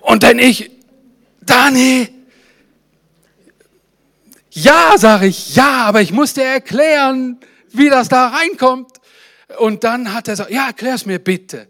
Und 0.02 0.24
denn 0.24 0.40
ich, 0.40 0.72
Dani, 1.46 2.10
ja, 4.52 4.94
sage 4.98 5.28
ich, 5.28 5.56
ja, 5.56 5.86
aber 5.86 6.02
ich 6.02 6.12
muss 6.12 6.34
dir 6.34 6.44
erklären, 6.44 7.40
wie 7.72 7.90
das 7.90 8.08
da 8.08 8.28
reinkommt. 8.28 8.92
Und 9.58 9.84
dann 9.84 10.14
hat 10.14 10.28
er 10.28 10.34
gesagt, 10.34 10.52
ja, 10.52 10.68
erklär's 10.68 11.06
mir 11.06 11.20
bitte. 11.20 11.68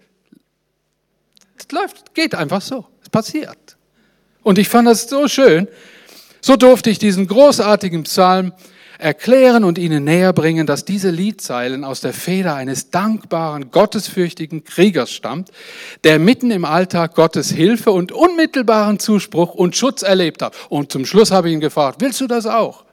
Es 1.57 1.71
läuft, 1.71 2.13
geht 2.13 2.35
einfach 2.35 2.61
so. 2.61 2.85
Es 3.01 3.09
passiert. 3.09 3.77
Und 4.41 4.57
ich 4.57 4.67
fand 4.67 4.87
das 4.87 5.03
so 5.09 5.27
schön. 5.27 5.67
So 6.41 6.57
durfte 6.57 6.89
ich 6.89 6.99
diesen 6.99 7.27
großartigen 7.27 8.03
Psalm 8.03 8.51
erklären 8.97 9.63
und 9.63 9.77
ihnen 9.77 10.03
näher 10.03 10.33
bringen, 10.33 10.67
dass 10.67 10.85
diese 10.85 11.09
Liedzeilen 11.09 11.83
aus 11.83 12.01
der 12.01 12.13
Feder 12.13 12.55
eines 12.55 12.89
dankbaren, 12.89 13.71
gottesfürchtigen 13.71 14.63
Kriegers 14.63 15.11
stammt, 15.11 15.51
der 16.03 16.19
mitten 16.19 16.51
im 16.51 16.65
Alltag 16.65 17.15
Gottes 17.15 17.51
Hilfe 17.51 17.91
und 17.91 18.11
unmittelbaren 18.11 18.99
Zuspruch 18.99 19.53
und 19.53 19.75
Schutz 19.75 20.01
erlebt 20.01 20.41
hat. 20.41 20.55
Und 20.69 20.91
zum 20.91 21.05
Schluss 21.05 21.31
habe 21.31 21.49
ich 21.49 21.53
ihn 21.53 21.59
gefragt, 21.59 22.01
willst 22.01 22.21
du 22.21 22.27
das 22.27 22.45
auch? 22.45 22.85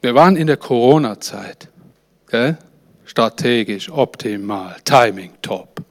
Wir 0.00 0.14
waren 0.14 0.36
in 0.36 0.46
der 0.46 0.56
Corona-Zeit. 0.56 1.68
Strategisch, 3.04 3.90
optimal, 3.90 4.76
Timing 4.84 5.32
top. 5.42 5.82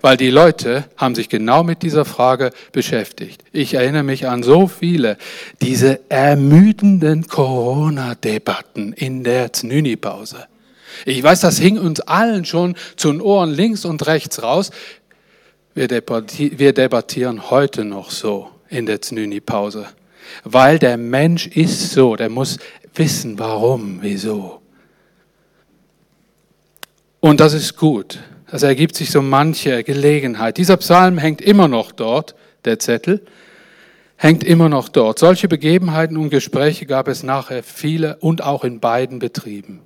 Weil 0.00 0.16
die 0.16 0.30
Leute 0.30 0.84
haben 0.96 1.14
sich 1.14 1.28
genau 1.28 1.64
mit 1.64 1.82
dieser 1.82 2.04
Frage 2.04 2.52
beschäftigt. 2.72 3.42
Ich 3.52 3.74
erinnere 3.74 4.04
mich 4.04 4.28
an 4.28 4.42
so 4.42 4.68
viele, 4.68 5.18
diese 5.60 6.00
ermüdenden 6.08 7.26
Corona-Debatten 7.26 8.92
in 8.92 9.24
der 9.24 9.52
Znüni-Pause. 9.52 10.46
Ich 11.04 11.22
weiß, 11.22 11.40
das 11.40 11.58
hing 11.58 11.78
uns 11.78 12.00
allen 12.00 12.44
schon 12.44 12.76
zu 12.96 13.10
den 13.10 13.20
Ohren 13.20 13.50
links 13.50 13.84
und 13.84 14.06
rechts 14.06 14.42
raus. 14.42 14.70
Wir, 15.74 15.88
debattieren 15.88 17.50
heute 17.50 17.84
noch 17.84 18.10
so 18.10 18.50
in 18.68 18.86
der 18.86 19.00
Znüni-Pause. 19.00 19.86
Weil 20.44 20.78
der 20.78 20.96
Mensch 20.96 21.46
ist 21.46 21.90
so, 21.92 22.16
der 22.16 22.28
muss 22.28 22.58
wissen, 22.94 23.38
warum, 23.38 23.98
wieso. 24.02 24.60
Und 27.20 27.40
das 27.40 27.52
ist 27.52 27.76
gut. 27.76 28.20
Das 28.50 28.62
ergibt 28.62 28.96
sich 28.96 29.10
so 29.10 29.20
manche 29.20 29.84
Gelegenheit. 29.84 30.56
Dieser 30.56 30.78
Psalm 30.78 31.18
hängt 31.18 31.42
immer 31.42 31.68
noch 31.68 31.92
dort, 31.92 32.34
der 32.64 32.78
Zettel, 32.78 33.24
hängt 34.16 34.42
immer 34.42 34.70
noch 34.70 34.88
dort. 34.88 35.18
Solche 35.18 35.48
Begebenheiten 35.48 36.16
und 36.16 36.30
Gespräche 36.30 36.86
gab 36.86 37.08
es 37.08 37.22
nachher 37.22 37.62
viele 37.62 38.16
und 38.16 38.42
auch 38.42 38.64
in 38.64 38.80
beiden 38.80 39.18
Betrieben. 39.18 39.80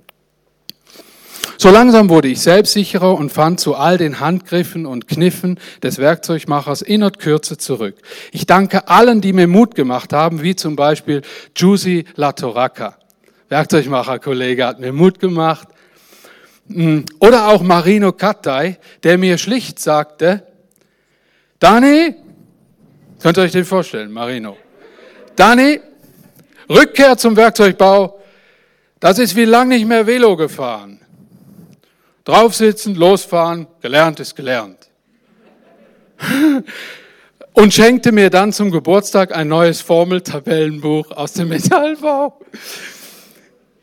So 1.57 1.69
langsam 1.69 2.09
wurde 2.09 2.29
ich 2.29 2.41
selbstsicherer 2.41 3.13
und 3.13 3.31
fand 3.31 3.59
zu 3.59 3.75
all 3.75 3.97
den 3.97 4.19
Handgriffen 4.19 4.85
und 4.85 5.07
Kniffen 5.07 5.59
des 5.81 5.97
Werkzeugmachers 5.97 6.81
in 6.81 7.09
Kürze 7.11 7.57
zurück. 7.57 7.95
Ich 8.31 8.45
danke 8.45 8.87
allen, 8.87 9.21
die 9.21 9.33
mir 9.33 9.47
Mut 9.47 9.75
gemacht 9.75 10.13
haben, 10.13 10.41
wie 10.41 10.55
zum 10.55 10.75
Beispiel 10.75 11.21
Giusy 11.53 12.05
Latoracca. 12.15 12.97
Werkzeugmacher-Kollege 13.49 14.65
hat 14.65 14.79
mir 14.79 14.93
Mut 14.93 15.19
gemacht. 15.19 15.67
Hm, 16.69 17.05
oder 17.19 17.47
auch 17.49 17.61
Marino 17.61 18.11
Kattai, 18.13 18.79
der 19.03 19.17
mir 19.17 19.37
schlicht 19.37 19.79
sagte, 19.79 20.47
Dani, 21.59 22.15
könnt 23.21 23.37
ihr 23.37 23.43
euch 23.43 23.51
den 23.51 23.65
vorstellen, 23.65 24.11
Marino? 24.11 24.57
Dani, 25.35 25.79
Rückkehr 26.69 27.17
zum 27.17 27.35
Werkzeugbau, 27.35 28.19
das 28.99 29.19
ist 29.19 29.35
wie 29.35 29.45
lang 29.45 29.67
nicht 29.69 29.85
mehr 29.85 30.07
Velo 30.07 30.35
gefahren. 30.35 30.99
Draufsitzen, 32.23 32.95
losfahren, 32.95 33.67
gelernt 33.81 34.19
ist 34.19 34.35
gelernt. 34.35 34.89
Und 37.53 37.73
schenkte 37.73 38.11
mir 38.11 38.29
dann 38.29 38.51
zum 38.51 38.71
Geburtstag 38.71 39.35
ein 39.35 39.47
neues 39.47 39.81
Formeltabellenbuch 39.81 41.11
aus 41.11 41.33
dem 41.33 41.49
Metallbau. 41.49 42.39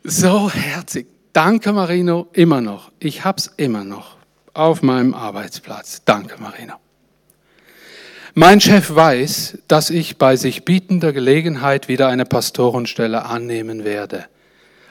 So 0.03 0.49
herzig. 0.49 1.07
Danke, 1.33 1.71
Marino, 1.71 2.27
immer 2.33 2.61
noch. 2.61 2.91
Ich 2.99 3.23
hab's 3.23 3.51
immer 3.57 3.83
noch 3.83 4.17
auf 4.53 4.81
meinem 4.81 5.13
Arbeitsplatz. 5.13 6.01
Danke, 6.03 6.41
Marino. 6.41 6.73
Mein 8.33 8.61
Chef 8.61 8.93
weiß, 8.93 9.59
dass 9.67 9.89
ich 9.89 10.17
bei 10.17 10.35
sich 10.35 10.63
bietender 10.63 11.13
Gelegenheit 11.13 11.87
wieder 11.87 12.07
eine 12.07 12.25
Pastorenstelle 12.25 13.25
annehmen 13.25 13.83
werde. 13.83 14.25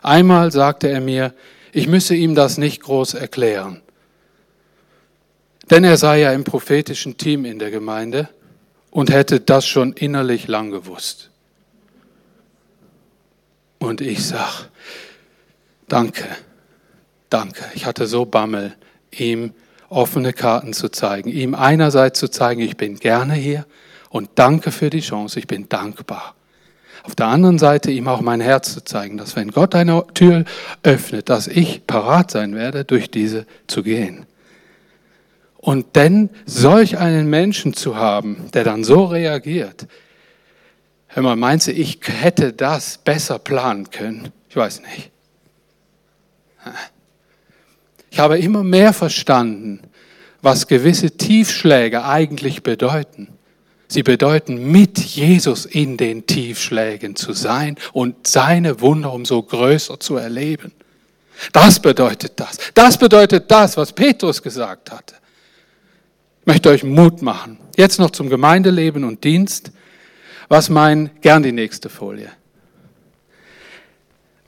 Einmal 0.03 0.53
sagte 0.53 0.89
er 0.89 1.01
mir, 1.01 1.35
ich 1.73 1.87
müsse 1.87 2.15
ihm 2.15 2.35
das 2.35 2.59
nicht 2.59 2.83
groß 2.83 3.15
erklären. 3.15 3.83
Denn 5.71 5.85
er 5.85 5.97
sei 5.97 6.21
ja 6.21 6.33
im 6.33 6.45
prophetischen 6.45 7.17
Team 7.17 7.45
in 7.45 7.59
der 7.59 7.71
Gemeinde 7.71 8.29
und 8.91 9.11
hätte 9.11 9.41
das 9.41 9.67
schon 9.67 9.93
innerlich 9.93 10.49
lang 10.49 10.71
gewusst. 10.71 11.31
Und 13.79 14.01
ich 14.01 14.27
sag, 14.27 14.69
danke, 15.91 16.25
danke. 17.29 17.65
Ich 17.75 17.85
hatte 17.85 18.07
so 18.07 18.25
Bammel, 18.25 18.75
ihm 19.11 19.53
offene 19.89 20.33
Karten 20.33 20.73
zu 20.73 20.89
zeigen, 20.89 21.31
ihm 21.31 21.55
einerseits 21.55 22.19
zu 22.19 22.29
zeigen, 22.29 22.61
ich 22.61 22.77
bin 22.77 22.97
gerne 22.97 23.35
hier 23.35 23.67
und 24.09 24.31
danke 24.37 24.71
für 24.71 24.89
die 24.89 25.01
Chance, 25.01 25.39
ich 25.39 25.47
bin 25.47 25.69
dankbar. 25.69 26.35
Auf 27.03 27.15
der 27.15 27.27
anderen 27.27 27.59
Seite 27.59 27.91
ihm 27.91 28.09
auch 28.09 28.21
mein 28.21 28.41
Herz 28.41 28.75
zu 28.75 28.85
zeigen, 28.85 29.17
dass 29.17 29.35
wenn 29.35 29.51
Gott 29.51 29.75
eine 29.75 30.05
Tür 30.15 30.45
öffnet, 30.83 31.29
dass 31.29 31.49
ich 31.49 31.87
parat 31.87 32.31
sein 32.31 32.55
werde, 32.55 32.85
durch 32.85 33.11
diese 33.11 33.47
zu 33.67 33.83
gehen. 33.83 34.27
Und 35.57 35.97
denn 35.97 36.31
solch 36.47 36.99
einen 36.99 37.29
Menschen 37.29 37.75
zu 37.75 37.97
haben, 37.97 38.51
der 38.55 38.65
dann 38.65 38.85
so 38.85 39.05
reagiert, 39.05 39.87
hör 41.09 41.23
mal, 41.23 41.37
meinst 41.37 41.67
du, 41.67 41.73
ich 41.73 42.01
hätte 42.07 42.53
das 42.53 42.99
besser 42.99 43.39
planen 43.39 43.91
können? 43.91 44.31
Ich 44.49 44.57
weiß 44.57 44.83
nicht. 44.83 45.10
Ich 48.11 48.19
habe 48.19 48.39
immer 48.39 48.65
mehr 48.65 48.93
verstanden, 48.93 49.81
was 50.43 50.67
gewisse 50.67 51.13
Tiefschläge 51.13 52.05
eigentlich 52.05 52.63
bedeuten. 52.63 53.29
Sie 53.89 54.03
bedeuten, 54.03 54.71
mit 54.71 54.99
Jesus 54.99 55.67
in 55.67 55.97
den 55.97 56.27
Tiefschlägen 56.27 57.17
zu 57.17 57.33
sein 57.33 57.77
und 57.93 58.27
seine 58.27 58.81
Wunder 58.81 59.13
umso 59.13 59.43
größer 59.43 59.99
zu 59.99 60.17
erleben. 60.17 60.73
Das 61.53 61.81
bedeutet 61.81 62.35
das. 62.37 62.59
Das 62.75 62.99
bedeutet 62.99 63.51
das, 63.51 63.77
was 63.77 63.93
Petrus 63.93 64.43
gesagt 64.43 64.93
hatte. 64.93 65.15
Ich 66.41 66.47
möchte 66.47 66.69
euch 66.69 66.85
Mut 66.85 67.21
machen. 67.23 67.59
Jetzt 67.77 67.99
noch 67.99 68.11
zum 68.11 68.29
Gemeindeleben 68.29 69.05
und 69.05 69.25
Dienst. 69.25 69.73
Was 70.49 70.69
mein, 70.69 71.11
gern 71.21 71.43
die 71.43 71.53
nächste 71.53 71.89
Folie. 71.89 72.31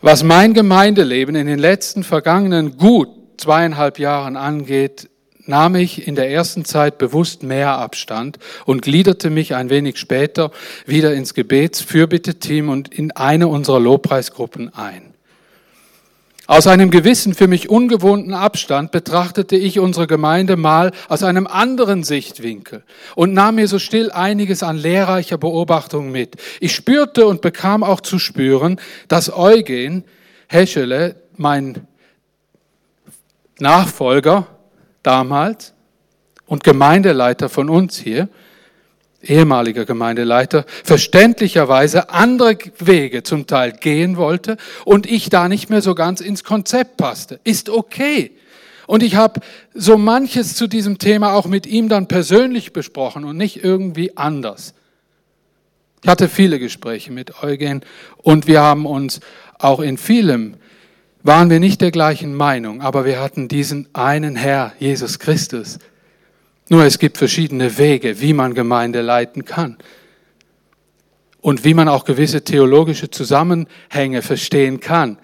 Was 0.05 0.25
mein 0.25 0.53
Gemeindeleben 0.53 1.37
in 1.37 1.47
den 1.47 1.61
letzten 1.61 2.03
vergangenen 2.03 2.77
gut 2.77 3.09
zweieinhalb 3.37 4.01
Jahren 4.01 4.37
angeht, 4.37 5.09
nahm 5.47 5.77
ich 5.77 6.09
in 6.09 6.17
der 6.17 6.29
ersten 6.29 6.65
Zeit 6.65 6.99
bewusst 6.99 7.45
mehr 7.45 7.79
Abstand 7.79 8.41
und 8.67 8.83
gliederte 8.83 9.31
mich 9.31 9.55
ein 9.55 9.71
wenig 9.71 9.99
später 9.99 10.51
wieder 10.87 11.15
ins 11.15 11.35
Gebetsfürbitte-Team 11.35 12.69
und 12.69 12.93
in 12.93 13.13
eine 13.13 13.47
unserer 13.47 13.79
Lobpreisgruppen 13.79 14.75
ein. 14.75 15.12
Aus 16.53 16.67
einem 16.67 16.91
gewissen, 16.91 17.33
für 17.33 17.49
mich 17.49 17.71
ungewohnten 17.71 18.35
Abstand 18.35 18.91
betrachtete 18.91 19.57
ich 19.57 19.79
unsere 19.79 20.07
Gemeinde 20.07 20.59
mal 20.59 20.93
aus 21.09 21.23
einem 21.23 21.47
anderen 21.47 22.05
Sichtwinkel 22.05 22.85
und 23.15 23.33
nahm 23.33 23.55
mir 23.55 23.67
so 23.69 23.79
still 23.79 24.11
einiges 24.11 24.63
an 24.63 24.77
lehrreicher 24.77 25.39
Beobachtung 25.39 26.11
mit. 26.13 26.37
Ich 26.61 26.75
spürte 26.75 27.27
und 27.27 27.41
bekam 27.41 27.83
auch 27.83 28.03
zu 28.03 28.19
spüren, 28.19 28.79
dass 29.09 29.35
Eugen 29.35 30.05
Heschele, 30.47 31.17
mein 31.39 31.87
Nachfolger 33.59 34.47
damals 35.03 35.73
und 36.45 36.65
Gemeindeleiter 36.65 37.49
von 37.49 37.71
uns 37.71 37.97
hier, 37.97 38.29
ehemaliger 39.23 39.85
Gemeindeleiter, 39.85 40.65
verständlicherweise 40.85 42.11
andere 42.11 42.57
Wege 42.79 43.23
zum 43.23 43.47
Teil 43.47 43.73
gehen 43.73 44.17
wollte 44.17 44.57
und 44.85 45.07
ich 45.07 45.31
da 45.31 45.49
nicht 45.49 45.71
mehr 45.71 45.83
so 45.83 45.95
ganz 45.95 46.21
ins 46.21 46.45
Konzept 46.45 46.97
passte. 46.97 47.41
Ist 47.45 47.69
okay. 47.69 48.33
Und 48.87 49.03
ich 49.03 49.15
habe 49.15 49.41
so 49.75 49.97
manches 49.97 50.55
zu 50.55 50.67
diesem 50.67 50.99
Thema 50.99 51.35
auch 51.35 51.47
mit 51.47 51.67
ihm 51.67 51.89
dann 51.89 52.09
persönlich 52.09 52.73
besprochen 52.73 53.25
und 53.25 53.37
nicht 53.37 53.65
irgendwie 53.65 54.17
anders. 54.17 54.75
Ich 56.03 56.09
hatte 56.09 56.29
viele 56.29 56.59
Gespräche 56.59 57.13
mit 57.13 57.43
Eugen 57.43 57.83
und 58.17 58.49
wir 58.49 58.61
haben 58.61 58.87
uns 58.87 59.21
auch 59.59 59.81
in 59.81 59.99
vielem 59.99 60.57
waren 61.23 61.51
wir 61.51 61.61
nicht 61.61 61.81
der 61.81 61.93
gleichen 61.93 62.35
Meinung, 62.35 62.81
aber 62.81 63.05
wir 63.05 63.21
hatten 63.21 63.47
diesen 63.49 63.89
einen 63.93 64.35
Herr, 64.35 64.73
Jesus 64.79 65.19
Christus, 65.19 65.79
nur 66.69 66.85
es 66.85 66.99
gibt 66.99 67.19
verschiedene 67.19 67.77
Wege, 67.79 68.21
wie 68.21 68.33
man 68.33 68.55
Gemeinde 68.55 69.01
leiten 69.01 69.45
kann. 69.45 69.77
Und 71.41 71.65
wie 71.65 71.75
man 71.75 71.89
auch 71.89 72.05
gewisse 72.05 72.45
theologische 72.45 73.11
Zusammenhänge 73.11 74.23
verstehen 74.23 74.79
kann. 74.79 75.19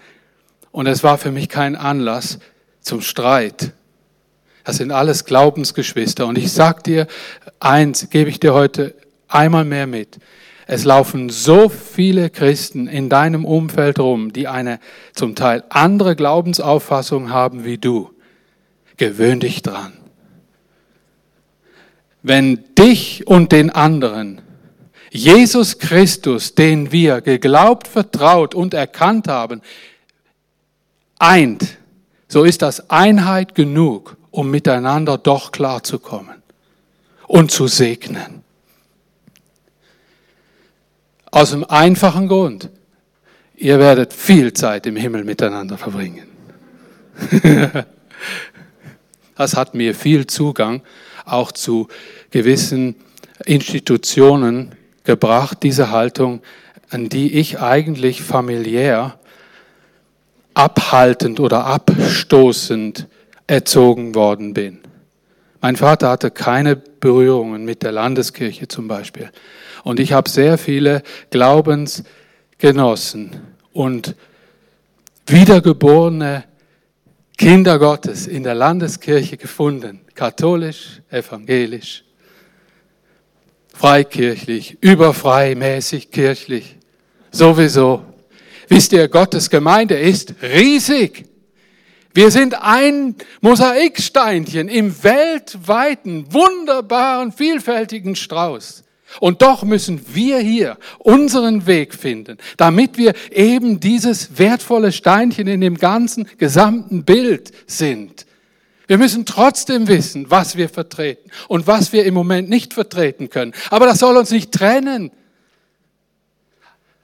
Und 0.72 0.86
es 0.86 1.04
war 1.04 1.16
für 1.16 1.30
mich 1.30 1.48
kein 1.48 1.76
Anlass 1.76 2.40
zum 2.80 3.00
Streit. 3.00 3.72
Das 4.64 4.76
sind 4.78 4.90
alles 4.90 5.24
Glaubensgeschwister. 5.24 6.26
Und 6.26 6.36
ich 6.36 6.52
sag 6.52 6.82
dir, 6.84 7.06
eins 7.60 8.10
gebe 8.10 8.30
ich 8.30 8.40
dir 8.40 8.52
heute 8.52 8.94
einmal 9.28 9.64
mehr 9.64 9.86
mit. 9.86 10.18
Es 10.66 10.84
laufen 10.84 11.30
so 11.30 11.68
viele 11.68 12.30
Christen 12.30 12.88
in 12.88 13.08
deinem 13.08 13.44
Umfeld 13.44 14.00
rum, 14.00 14.32
die 14.32 14.48
eine 14.48 14.80
zum 15.14 15.34
Teil 15.34 15.64
andere 15.70 16.16
Glaubensauffassung 16.16 17.30
haben 17.30 17.64
wie 17.64 17.78
du. 17.78 18.10
Gewöhn 18.96 19.40
dich 19.40 19.62
dran 19.62 19.97
wenn 22.28 22.74
dich 22.74 23.26
und 23.26 23.52
den 23.52 23.70
anderen 23.70 24.42
Jesus 25.10 25.78
Christus, 25.78 26.54
den 26.54 26.92
wir 26.92 27.22
geglaubt, 27.22 27.88
vertraut 27.88 28.54
und 28.54 28.74
erkannt 28.74 29.26
haben, 29.26 29.62
eint, 31.18 31.78
so 32.28 32.44
ist 32.44 32.60
das 32.60 32.90
Einheit 32.90 33.54
genug, 33.54 34.16
um 34.30 34.50
miteinander 34.50 35.16
doch 35.16 35.50
klarzukommen 35.50 36.42
und 37.26 37.50
zu 37.50 37.66
segnen. 37.66 38.42
Aus 41.30 41.50
dem 41.50 41.64
einfachen 41.64 42.28
Grund, 42.28 42.68
ihr 43.56 43.78
werdet 43.78 44.12
viel 44.12 44.52
Zeit 44.52 44.86
im 44.86 44.96
Himmel 44.96 45.24
miteinander 45.24 45.78
verbringen. 45.78 46.28
das 49.36 49.56
hat 49.56 49.74
mir 49.74 49.94
viel 49.94 50.26
Zugang 50.26 50.82
auch 51.24 51.52
zu 51.52 51.88
gewissen 52.30 52.96
Institutionen 53.44 54.74
gebracht, 55.04 55.58
diese 55.62 55.90
Haltung, 55.90 56.40
an 56.90 57.08
die 57.08 57.34
ich 57.34 57.60
eigentlich 57.60 58.22
familiär 58.22 59.18
abhaltend 60.54 61.40
oder 61.40 61.66
abstoßend 61.66 63.06
erzogen 63.46 64.14
worden 64.14 64.54
bin. 64.54 64.78
Mein 65.60 65.76
Vater 65.76 66.10
hatte 66.10 66.30
keine 66.30 66.76
Berührungen 66.76 67.64
mit 67.64 67.82
der 67.82 67.92
Landeskirche 67.92 68.68
zum 68.68 68.88
Beispiel. 68.88 69.30
Und 69.84 70.00
ich 70.00 70.12
habe 70.12 70.28
sehr 70.28 70.58
viele 70.58 71.02
Glaubensgenossen 71.30 73.30
und 73.72 74.14
wiedergeborene 75.26 76.44
Kinder 77.36 77.78
Gottes 77.78 78.26
in 78.26 78.42
der 78.42 78.54
Landeskirche 78.54 79.36
gefunden, 79.36 80.00
katholisch, 80.14 81.02
evangelisch, 81.10 82.04
freikirchlich, 83.78 84.76
überfreimäßig 84.80 86.10
kirchlich, 86.10 86.76
sowieso. 87.30 88.02
Wisst 88.66 88.92
ihr, 88.92 89.06
Gottes 89.06 89.48
Gemeinde 89.50 89.96
ist 89.96 90.34
riesig. 90.42 91.26
Wir 92.12 92.32
sind 92.32 92.60
ein 92.60 93.14
Mosaiksteinchen 93.40 94.68
im 94.68 95.04
weltweiten, 95.04 96.26
wunderbaren, 96.32 97.30
vielfältigen 97.30 98.16
Strauß. 98.16 98.82
Und 99.20 99.42
doch 99.42 99.62
müssen 99.62 100.00
wir 100.12 100.38
hier 100.38 100.76
unseren 100.98 101.66
Weg 101.66 101.94
finden, 101.94 102.36
damit 102.56 102.98
wir 102.98 103.14
eben 103.30 103.78
dieses 103.78 104.38
wertvolle 104.38 104.90
Steinchen 104.90 105.46
in 105.46 105.60
dem 105.60 105.78
ganzen 105.78 106.28
gesamten 106.36 107.04
Bild 107.04 107.52
sind. 107.68 108.26
Wir 108.88 108.98
müssen 108.98 109.26
trotzdem 109.26 109.86
wissen, 109.86 110.30
was 110.30 110.56
wir 110.56 110.70
vertreten 110.70 111.30
und 111.46 111.66
was 111.66 111.92
wir 111.92 112.04
im 112.04 112.14
Moment 112.14 112.48
nicht 112.48 112.72
vertreten 112.74 113.28
können. 113.28 113.52
Aber 113.70 113.86
das 113.86 113.98
soll 113.98 114.16
uns 114.16 114.30
nicht 114.30 114.50
trennen 114.50 115.12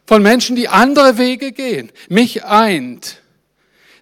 von 0.06 0.22
Menschen, 0.22 0.56
die 0.56 0.68
andere 0.68 1.18
Wege 1.18 1.52
gehen. 1.52 1.92
Mich 2.08 2.44
eint 2.44 3.20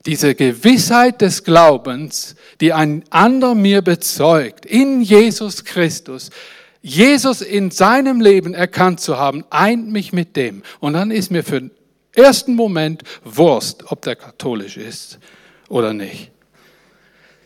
diese 0.06 0.34
Gewissheit 0.34 1.20
des 1.20 1.42
Glaubens, 1.42 2.36
die 2.60 2.72
ein 2.72 3.04
anderer 3.10 3.56
mir 3.56 3.82
bezeugt, 3.82 4.64
in 4.64 5.02
Jesus 5.02 5.64
Christus. 5.64 6.30
Jesus 6.82 7.40
in 7.40 7.72
seinem 7.72 8.20
Leben 8.20 8.54
erkannt 8.54 9.00
zu 9.00 9.16
haben, 9.16 9.44
eint 9.50 9.90
mich 9.90 10.12
mit 10.12 10.36
dem. 10.36 10.62
Und 10.78 10.94
dann 10.94 11.10
ist 11.10 11.30
mir 11.30 11.42
für 11.42 11.60
den 11.60 11.70
ersten 12.14 12.54
Moment 12.54 13.02
Wurst, 13.24 13.90
ob 13.90 14.02
der 14.02 14.16
katholisch 14.16 14.76
ist 14.76 15.18
oder 15.68 15.92
nicht. 15.92 16.32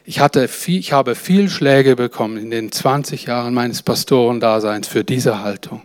Ich, 0.09 0.21
hatte 0.21 0.47
viel, 0.47 0.79
ich 0.79 0.93
habe 0.93 1.17
viel 1.17 1.51
Schläge 1.51 1.97
bekommen 1.97 2.37
in 2.37 2.53
den 2.53 2.71
20 2.71 3.25
Jahren 3.25 3.53
meines 3.53 3.83
Pastorendaseins 3.83 4.87
für 4.87 5.03
diese 5.03 5.41
Haltung. 5.41 5.83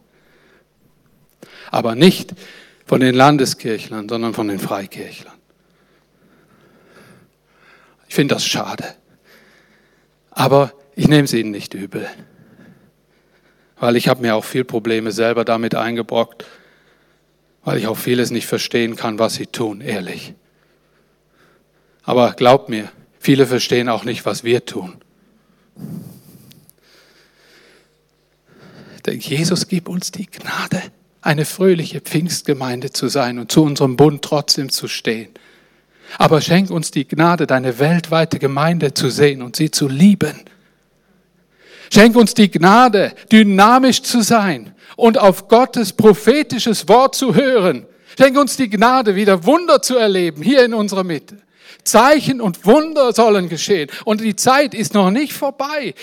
Aber 1.71 1.95
nicht 1.95 2.35
von 2.85 2.99
den 2.99 3.15
Landeskirchlern, 3.15 4.07
sondern 4.07 4.35
von 4.35 4.47
den 4.47 4.59
Freikirchlern. 4.59 5.33
Ich 8.07 8.13
finde 8.13 8.35
das 8.35 8.45
schade. 8.45 8.93
Aber 10.29 10.71
ich 10.95 11.07
nehme 11.07 11.23
es 11.23 11.33
ihnen 11.33 11.49
nicht 11.49 11.73
übel. 11.73 12.07
Weil 13.79 13.95
ich 13.95 14.07
habe 14.07 14.21
mir 14.21 14.35
auch 14.35 14.45
viel 14.45 14.65
Probleme 14.65 15.11
selber 15.11 15.45
damit 15.45 15.73
eingebrockt, 15.73 16.45
weil 17.63 17.79
ich 17.79 17.87
auch 17.87 17.97
vieles 17.97 18.29
nicht 18.29 18.45
verstehen 18.45 18.95
kann, 18.95 19.17
was 19.17 19.33
sie 19.33 19.47
tun, 19.47 19.81
ehrlich. 19.81 20.35
Aber 22.03 22.33
glaubt 22.33 22.69
mir, 22.69 22.91
Viele 23.23 23.45
verstehen 23.45 23.87
auch 23.87 24.03
nicht, 24.03 24.25
was 24.25 24.43
wir 24.43 24.65
tun. 24.65 24.95
Denn 29.05 29.19
Jesus 29.19 29.67
gibt 29.67 29.87
uns 29.87 30.11
die 30.11 30.25
Gnade, 30.25 30.81
eine 31.21 31.45
fröhliche 31.45 32.01
Pfingstgemeinde 32.01 32.89
zu 32.89 33.09
sein 33.09 33.37
und 33.37 33.51
zu 33.51 33.63
unserem 33.63 33.95
Bund 33.95 34.23
trotzdem 34.23 34.69
zu 34.69 34.87
stehen. 34.87 35.29
Aber 36.17 36.41
schenk 36.41 36.71
uns 36.71 36.89
die 36.89 37.07
Gnade, 37.07 37.45
deine 37.45 37.77
weltweite 37.77 38.39
Gemeinde 38.39 38.95
zu 38.95 39.09
sehen 39.09 39.43
und 39.43 39.55
sie 39.55 39.69
zu 39.69 39.87
lieben. 39.87 40.41
Schenk 41.93 42.15
uns 42.15 42.33
die 42.33 42.49
Gnade, 42.49 43.13
dynamisch 43.31 44.01
zu 44.01 44.23
sein 44.23 44.73
und 44.95 45.19
auf 45.19 45.47
Gottes 45.47 45.93
prophetisches 45.93 46.87
Wort 46.89 47.13
zu 47.13 47.35
hören. 47.35 47.85
Schenk 48.17 48.35
uns 48.35 48.57
die 48.57 48.69
Gnade, 48.69 49.15
wieder 49.15 49.45
Wunder 49.45 49.79
zu 49.83 49.95
erleben 49.95 50.41
hier 50.41 50.65
in 50.65 50.73
unserer 50.73 51.03
Mitte. 51.03 51.37
Zeichen 51.83 52.41
und 52.41 52.65
Wunder 52.65 53.13
sollen 53.13 53.49
geschehen. 53.49 53.89
Und 54.05 54.21
die 54.21 54.35
Zeit 54.35 54.73
ist 54.73 54.93
noch 54.93 55.11
nicht 55.11 55.33
vorbei. 55.33 55.93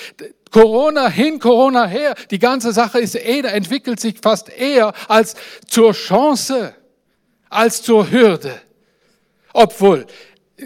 Corona 0.50 1.08
hin, 1.08 1.38
Corona 1.38 1.86
her. 1.86 2.14
Die 2.30 2.38
ganze 2.38 2.72
Sache 2.72 2.98
ist 3.00 3.14
eher, 3.14 3.52
entwickelt 3.52 4.00
sich 4.00 4.16
fast 4.22 4.48
eher 4.48 4.92
als 5.08 5.34
zur 5.66 5.92
Chance, 5.92 6.74
als 7.48 7.82
zur 7.82 8.10
Hürde. 8.10 8.60
Obwohl, 9.52 10.06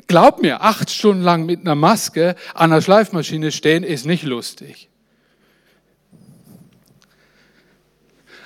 glaub 0.06 0.40
mir, 0.40 0.62
acht 0.62 0.90
Stunden 0.90 1.22
lang 1.22 1.46
mit 1.46 1.60
einer 1.60 1.74
Maske 1.74 2.36
an 2.54 2.70
der 2.70 2.80
Schleifmaschine 2.80 3.52
stehen 3.52 3.84
ist 3.84 4.06
nicht 4.06 4.24
lustig. 4.24 4.88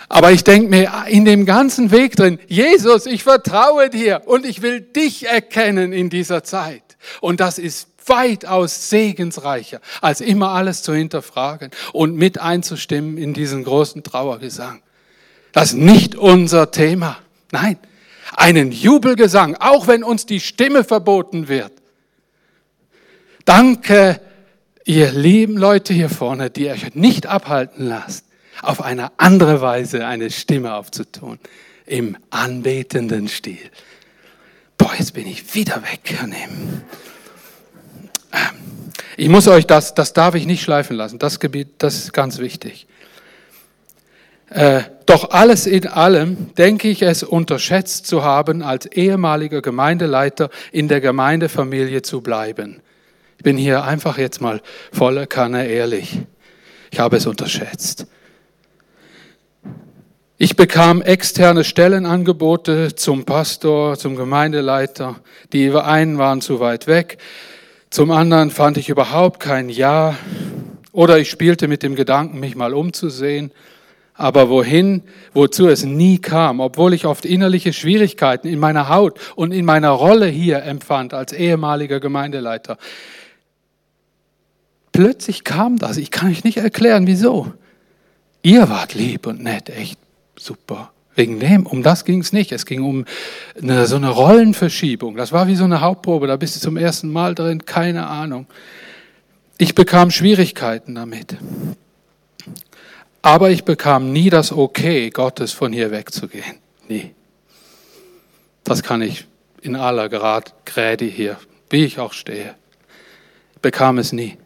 Aber 0.09 0.31
ich 0.31 0.45
denke 0.45 0.71
mir 0.71 0.93
in 1.09 1.25
dem 1.25 1.47
ganzen 1.47 1.91
Weg 1.91 2.17
drin, 2.17 2.39
Jesus, 2.47 3.07
ich 3.07 3.25
vertraue 3.25 3.91
dir 3.91 4.23
und 4.27 4.47
ich 4.47 4.63
will 4.63 4.81
dich 4.81 5.27
erkennen 5.27 5.93
in 5.93 6.11
dieser 6.11 6.45
Zeit. 6.45 6.83
Und 7.21 7.41
das 7.41 7.59
ist 7.59 7.89
weitaus 8.07 8.89
segensreicher, 8.89 9.81
als 10.01 10.21
immer 10.21 10.51
alles 10.51 10.83
zu 10.83 10.95
hinterfragen 10.95 11.71
und 11.93 12.15
mit 12.15 12.41
einzustimmen 12.41 13.19
in 13.19 13.35
diesen 13.35 13.65
großen 13.65 14.05
Trauergesang. 14.05 14.81
Das 15.51 15.73
ist 15.73 15.79
nicht 15.79 16.15
unser 16.15 16.71
Thema. 16.71 17.19
Nein, 17.51 17.79
einen 18.37 18.71
Jubelgesang, 18.71 19.57
auch 19.57 19.89
wenn 19.89 20.05
uns 20.05 20.25
die 20.25 20.41
Stimme 20.41 20.85
verboten 20.85 21.49
wird. 21.49 21.73
Danke, 23.45 24.21
ihr 24.85 25.11
lieben 25.11 25.57
Leute 25.57 25.93
hier 25.93 26.11
vorne, 26.11 26.51
die 26.51 26.69
euch 26.69 26.95
nicht 26.95 27.27
abhalten 27.27 27.87
lasst 27.87 28.27
auf 28.63 28.83
eine 28.83 29.11
andere 29.19 29.61
Weise 29.61 30.07
eine 30.07 30.31
Stimme 30.31 30.75
aufzutun, 30.75 31.39
im 31.87 32.17
anbetenden 32.31 33.29
Stil. 33.29 33.59
Boah, 34.77 34.93
jetzt 34.99 35.15
bin 35.15 35.27
ich 35.27 35.55
wieder 35.55 35.83
weg. 35.83 36.19
Ich 39.17 39.29
muss 39.29 39.49
euch 39.49 39.67
das, 39.67 39.95
das 39.95 40.13
darf 40.13 40.35
ich 40.35 40.47
nicht 40.47 40.63
schleifen 40.63 40.97
lassen. 40.97 41.19
Das 41.19 41.41
Gebiet, 41.41 41.69
das 41.79 41.97
ist 41.97 42.13
ganz 42.13 42.39
wichtig. 42.39 42.87
Äh, 44.51 44.83
doch 45.07 45.31
alles 45.31 45.67
in 45.67 45.89
allem 45.89 46.55
denke 46.55 46.89
ich 46.89 47.03
es 47.03 47.23
unterschätzt 47.23 48.07
zu 48.07 48.23
haben, 48.23 48.63
als 48.63 48.87
ehemaliger 48.87 49.63
Gemeindeleiter 49.63 50.51
in 50.71 50.89
der 50.89 51.01
Gemeindefamilie 51.01 52.03
zu 52.03 52.21
bleiben. 52.21 52.81
Ich 53.39 53.45
bin 53.45 53.57
hier 53.57 53.85
einfach 53.85 54.19
jetzt 54.19 54.41
mal 54.41 54.61
voller 54.93 55.27
Kanne 55.27 55.67
ehrlich. 55.67 56.21
Ich 56.91 57.01
habe 57.01 57.17
es 57.17 57.27
unterschätzt. 57.27 58.07
Ich 60.39 60.55
bekam 60.55 61.01
externe 61.01 61.65
Stellenangebote 61.65 62.95
zum 62.95 63.25
Pastor, 63.25 63.97
zum 63.97 64.17
Gemeindeleiter. 64.17 65.17
Die 65.55 65.71
einen 65.71 66.19
waren 66.19 66.43
zu 66.43 66.61
weit 66.61 66.87
weg. 66.87 67.17
Zum 67.89 68.11
anderen 68.11 68.51
fand 68.51 68.77
ich 68.77 68.91
überhaupt 68.91 69.41
kein 69.41 69.71
Ja. 69.71 70.15
Oder 70.93 71.19
ich 71.19 71.31
spielte 71.31 71.69
mit 71.69 71.83
dem 71.83 71.95
Gedanken, 71.95 72.39
mich 72.39 72.55
mal 72.55 72.75
umzusehen. 72.75 73.51
Aber 74.13 74.51
wohin, 74.51 75.05
wozu 75.33 75.69
es 75.69 75.85
nie 75.85 76.19
kam, 76.19 76.61
obwohl 76.61 76.93
ich 76.93 77.07
oft 77.07 77.25
innerliche 77.25 77.73
Schwierigkeiten 77.73 78.47
in 78.47 78.59
meiner 78.59 78.91
Haut 78.91 79.19
und 79.37 79.53
in 79.53 79.65
meiner 79.65 79.91
Rolle 79.91 80.27
hier 80.27 80.63
empfand 80.65 81.15
als 81.15 81.33
ehemaliger 81.33 81.99
Gemeindeleiter. 81.99 82.77
Plötzlich 84.93 85.45
kam 85.45 85.79
das. 85.79 85.97
Ich 85.97 86.11
kann 86.11 86.31
euch 86.31 86.45
nicht 86.45 86.59
erklären, 86.59 87.07
wieso. 87.07 87.55
Ihr 88.43 88.69
wart 88.69 88.93
lieb 88.93 89.27
und 89.27 89.43
nett, 89.43 89.71
echt 89.71 89.99
super. 90.39 90.93
Wegen 91.15 91.41
dem, 91.41 91.67
um 91.67 91.83
das 91.83 92.05
ging 92.05 92.21
es 92.21 92.33
nicht. 92.33 92.53
Es 92.53 92.67
ging 92.67 92.83
um 92.83 93.07
eine, 93.61 93.87
so 93.87 93.97
eine 93.97 94.11
Rollenverschiebung. 94.11 95.17
Das 95.17 95.33
war 95.33 95.49
wie 95.49 95.57
so 95.57 95.65
eine 95.65 95.81
Hauptprobe, 95.81 96.27
da 96.27 96.37
bist 96.37 96.57
du 96.57 96.61
zum 96.61 96.77
ersten 96.77 97.11
Mal 97.11 97.35
drin, 97.35 97.65
keine 97.65 98.07
Ahnung. 98.07 98.47
Ich 99.57 99.75
bekam 99.75 100.11
Schwierigkeiten 100.11 100.95
damit. 100.95 101.37
Aber 103.23 103.51
ich 103.51 103.65
bekam 103.65 104.13
nie 104.13 104.29
das 104.29 104.53
Okay 104.53 105.09
Gottes, 105.11 105.53
von 105.53 105.73
hier 105.73 105.91
wegzugehen. 105.91 106.59
Nie. 106.87 107.13
Das 108.63 108.83
kann 108.83 109.01
ich 109.01 109.27
in 109.63 109.75
aller 109.75 110.09
Grad, 110.09 110.53
Gräde 110.67 111.07
hier, 111.07 111.39
wie 111.71 111.85
ich 111.85 111.99
auch 111.99 112.13
stehe. 112.13 112.55
Bekam 113.63 113.99
es 113.99 114.13
nie. 114.13 114.37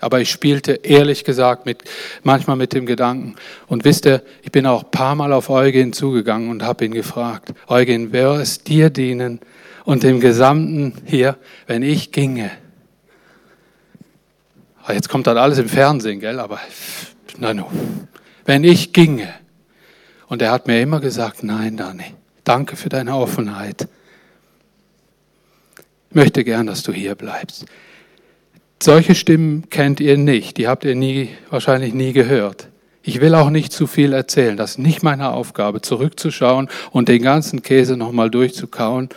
Aber 0.00 0.20
ich 0.20 0.30
spielte 0.30 0.72
ehrlich 0.72 1.24
gesagt 1.24 1.66
mit, 1.66 1.82
manchmal 2.22 2.56
mit 2.56 2.72
dem 2.72 2.86
Gedanken. 2.86 3.34
Und 3.66 3.84
wisst 3.84 4.06
ihr, 4.06 4.22
ich 4.42 4.52
bin 4.52 4.66
auch 4.66 4.84
ein 4.84 4.90
paar 4.90 5.14
Mal 5.14 5.32
auf 5.32 5.50
Eugen 5.50 5.92
zugegangen 5.92 6.50
und 6.50 6.62
habe 6.62 6.84
ihn 6.84 6.92
gefragt, 6.92 7.52
Eugen, 7.66 8.12
wäre 8.12 8.40
es 8.40 8.62
dir 8.62 8.90
dienen 8.90 9.40
und 9.84 10.02
dem 10.02 10.20
Gesamten 10.20 10.94
hier, 11.04 11.36
wenn 11.66 11.82
ich 11.82 12.12
ginge? 12.12 12.50
Ah, 14.84 14.92
jetzt 14.92 15.08
kommt 15.08 15.26
das 15.26 15.36
alles 15.36 15.58
im 15.58 15.68
Fernsehen, 15.68 16.20
gell? 16.20 16.38
Aber 16.38 16.60
na 17.38 17.52
no. 17.52 17.70
Wenn 18.44 18.64
ich 18.64 18.92
ginge. 18.92 19.34
Und 20.28 20.42
er 20.42 20.52
hat 20.52 20.66
mir 20.66 20.80
immer 20.80 21.00
gesagt, 21.00 21.42
nein, 21.42 21.76
Dani, 21.76 22.14
danke 22.44 22.76
für 22.76 22.88
deine 22.88 23.16
Offenheit. 23.16 23.88
Ich 26.10 26.14
möchte 26.14 26.44
gern, 26.44 26.66
dass 26.66 26.82
du 26.82 26.92
hier 26.92 27.14
bleibst. 27.14 27.66
Solche 28.80 29.16
Stimmen 29.16 29.68
kennt 29.70 29.98
ihr 29.98 30.16
nicht, 30.16 30.56
die 30.56 30.68
habt 30.68 30.84
ihr 30.84 30.94
nie, 30.94 31.30
wahrscheinlich 31.50 31.94
nie 31.94 32.12
gehört. 32.12 32.68
Ich 33.02 33.20
will 33.20 33.34
auch 33.34 33.50
nicht 33.50 33.72
zu 33.72 33.86
viel 33.86 34.12
erzählen, 34.12 34.56
das 34.56 34.72
ist 34.72 34.78
nicht 34.78 35.02
meine 35.02 35.30
Aufgabe, 35.30 35.80
zurückzuschauen 35.80 36.68
und 36.90 37.08
den 37.08 37.22
ganzen 37.22 37.62
Käse 37.62 37.96
nochmal 37.96 38.30
durchzukauen. 38.30 39.08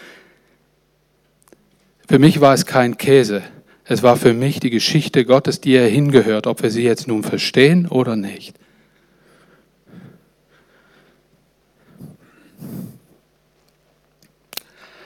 Für 2.08 2.18
mich 2.18 2.42
war 2.42 2.54
es 2.54 2.66
kein 2.66 2.98
Käse, 2.98 3.44
es 3.86 4.02
war 4.02 4.18
für 4.18 4.34
mich 4.34 4.60
die 4.60 4.70
Geschichte 4.70 5.26
Gottes, 5.26 5.62
die 5.62 5.74
er 5.74 5.88
hingehört, 5.88 6.48
ob 6.48 6.64
wir 6.64 6.72
sie 6.72 6.84
jetzt 6.84 7.08
nun 7.08 7.24
verstehen 7.24 7.88
oder 7.88 8.16
nicht. 8.16 8.56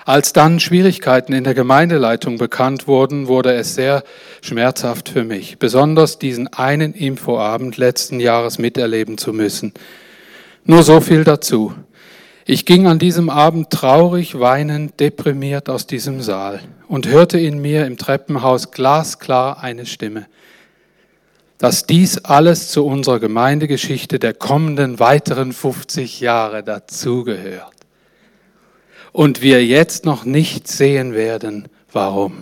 Als 0.08 0.34
dann 0.34 0.60
Schwierigkeiten 0.60 1.34
in 1.34 1.44
der 1.44 1.56
Gemeindeleitung 1.56 2.38
bekannt 2.38 2.88
wurden, 2.88 3.28
wurde 3.28 3.54
es 3.56 3.74
sehr 3.74 4.04
schmerzhaft 4.44 5.10
für 5.10 5.24
mich, 5.24 5.58
besonders 5.58 6.20
diesen 6.20 6.48
einen 6.48 6.94
Infoabend 6.94 7.78
letzten 7.78 8.20
Jahres 8.20 8.60
miterleben 8.60 9.18
zu 9.18 9.34
müssen. 9.34 9.74
Nur 10.64 10.84
so 10.84 11.02
viel 11.02 11.24
dazu. 11.24 11.74
Ich 12.46 12.68
ging 12.68 12.86
an 12.86 13.00
diesem 13.00 13.32
Abend 13.32 13.72
traurig, 13.72 14.40
weinend, 14.40 15.00
deprimiert 15.00 15.70
aus 15.70 15.88
diesem 15.88 16.22
Saal 16.22 16.60
und 16.88 17.08
hörte 17.08 17.40
in 17.40 17.60
mir 17.60 17.88
im 17.88 17.98
Treppenhaus 17.98 18.70
glasklar 18.70 19.64
eine 19.64 19.88
Stimme, 19.88 20.28
dass 21.58 21.88
dies 21.88 22.20
alles 22.20 22.70
zu 22.70 22.86
unserer 22.86 23.20
Gemeindegeschichte 23.20 24.20
der 24.20 24.36
kommenden 24.36 25.00
weiteren 25.00 25.52
50 25.52 26.20
Jahre 26.20 26.62
dazugehört 26.62 27.75
und 29.16 29.42
wir 29.42 29.66
jetzt 29.66 30.04
noch 30.04 30.26
nicht 30.26 30.68
sehen 30.68 31.14
werden, 31.14 31.70
warum. 31.90 32.34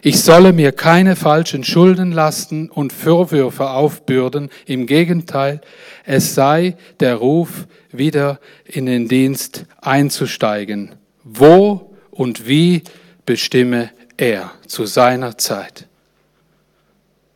Ich 0.00 0.22
solle 0.22 0.54
mir 0.54 0.72
keine 0.72 1.14
falschen 1.14 1.62
Schulden 1.62 2.10
lasten 2.10 2.70
und 2.70 2.90
Vorwürfe 2.90 3.68
aufbürden. 3.68 4.48
Im 4.64 4.86
Gegenteil, 4.86 5.60
es 6.06 6.34
sei 6.34 6.78
der 7.00 7.16
Ruf, 7.16 7.66
wieder 7.92 8.40
in 8.64 8.86
den 8.86 9.08
Dienst 9.08 9.66
einzusteigen. 9.82 10.94
Wo 11.22 11.94
und 12.10 12.48
wie 12.48 12.82
bestimme 13.26 13.90
er 14.16 14.52
zu 14.66 14.86
seiner 14.86 15.36
Zeit. 15.36 15.86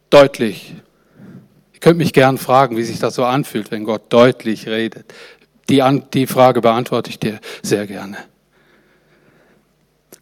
Deutlich. 0.08 0.74
Ihr 1.74 1.80
könnt 1.80 1.98
mich 1.98 2.14
gern 2.14 2.38
fragen, 2.38 2.78
wie 2.78 2.82
sich 2.82 2.98
das 2.98 3.16
so 3.16 3.26
anfühlt, 3.26 3.70
wenn 3.70 3.84
Gott 3.84 4.04
deutlich 4.08 4.66
redet. 4.66 5.04
Die, 5.68 5.82
die 6.14 6.26
Frage 6.26 6.60
beantworte 6.60 7.10
ich 7.10 7.18
dir 7.18 7.40
sehr 7.62 7.86
gerne. 7.86 8.16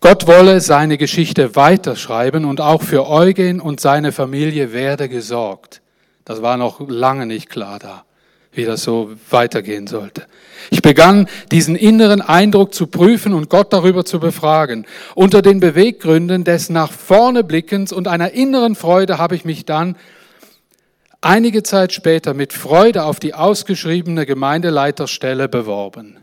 Gott 0.01 0.27
wolle 0.27 0.61
seine 0.61 0.99
Geschichte 0.99 1.57
weiterschreiben 1.57 2.45
und 2.45 2.61
auch 2.61 2.83
für 2.83 3.09
Eugen 3.09 3.59
und 3.61 3.81
seine 3.81 4.13
Familie 4.13 4.73
werde 4.73 5.09
gesorgt. 5.09 5.81
Das 6.27 6.43
war 6.43 6.57
noch 6.57 6.81
lange 6.89 7.25
nicht 7.25 7.49
klar 7.49 7.79
da, 7.79 8.05
wie 8.53 8.65
das 8.65 8.83
so 8.83 9.13
weitergehen 9.31 9.87
sollte. 9.87 10.27
Ich 10.71 10.83
begann 10.83 11.27
diesen 11.51 11.75
inneren 11.75 12.21
Eindruck 12.21 12.75
zu 12.75 12.87
prüfen 12.87 13.33
und 13.33 13.49
Gott 13.49 13.73
darüber 13.73 14.05
zu 14.05 14.21
befragen. 14.21 14.87
Unter 15.15 15.41
den 15.41 15.61
Beweggründen 15.61 16.45
des 16.45 16.69
nach 16.69 16.93
vorne 16.93 17.43
Blickens 17.43 17.91
und 17.91 18.07
einer 18.07 18.33
inneren 18.33 18.75
Freude 18.75 19.17
habe 19.17 19.37
ich 19.37 19.47
mich 19.47 19.65
dann 19.65 19.97
einige 21.25 21.63
Zeit 21.63 21.93
später 21.93 22.35
mit 22.35 22.53
Freude 22.53 23.05
auf 23.05 23.19
die 23.19 23.35
ausgeschriebene 23.35 24.27
Gemeindeleiterstelle 24.27 25.49
beworben. 25.49 26.19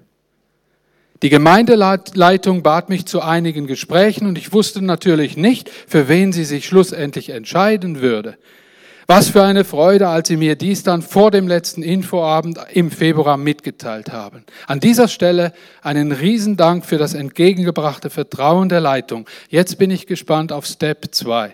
Die 1.24 1.30
Gemeindeleitung 1.30 2.64
bat 2.64 2.89
mich 2.89 3.06
zu 3.06 3.22
einigen 3.22 3.68
Gesprächen 3.68 4.28
und 4.28 4.38
ich 4.38 4.54
wusste 4.54 4.84
natürlich 4.84 5.38
nicht, 5.38 5.70
für 5.70 6.08
wen 6.08 6.34
sie 6.34 6.45
sich 6.45 6.66
schlussendlich 6.66 7.30
entscheiden 7.30 8.02
würde. 8.02 8.38
Was 9.06 9.30
für 9.30 9.43
eine 9.43 9.66
Freude, 9.66 10.08
als 10.08 10.30
Sie 10.30 10.38
mir 10.38 10.56
dies 10.56 10.84
dann 10.84 11.02
vor 11.02 11.32
dem 11.32 11.47
letzten 11.47 11.84
Infoabend 11.84 12.60
im 12.72 12.91
Februar 12.91 13.36
mitgeteilt 13.36 14.14
haben. 14.14 14.45
An 14.68 14.80
dieser 14.80 15.10
Stelle 15.10 15.52
einen 15.82 16.14
Riesendank 16.14 16.86
für 16.86 16.97
das 16.97 17.14
entgegengebrachte 17.14 18.10
Vertrauen 18.10 18.70
der 18.70 18.80
Leitung. 18.80 19.28
Jetzt 19.49 19.78
bin 19.78 19.91
ich 19.91 20.08
gespannt 20.08 20.54
auf 20.54 20.66
Step 20.66 21.14
2. 21.14 21.54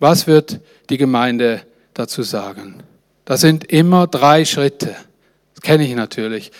Was 0.00 0.26
wird 0.26 0.58
die 0.88 0.96
Gemeinde 0.96 1.62
dazu 1.94 2.22
sagen? 2.22 2.82
Das 3.24 3.40
sind 3.40 3.64
immer 3.64 4.06
drei 4.06 4.44
Schritte. 4.44 4.96
Das 5.54 5.62
kenne 5.62 5.84
ich 5.84 5.94
natürlich 5.94 6.52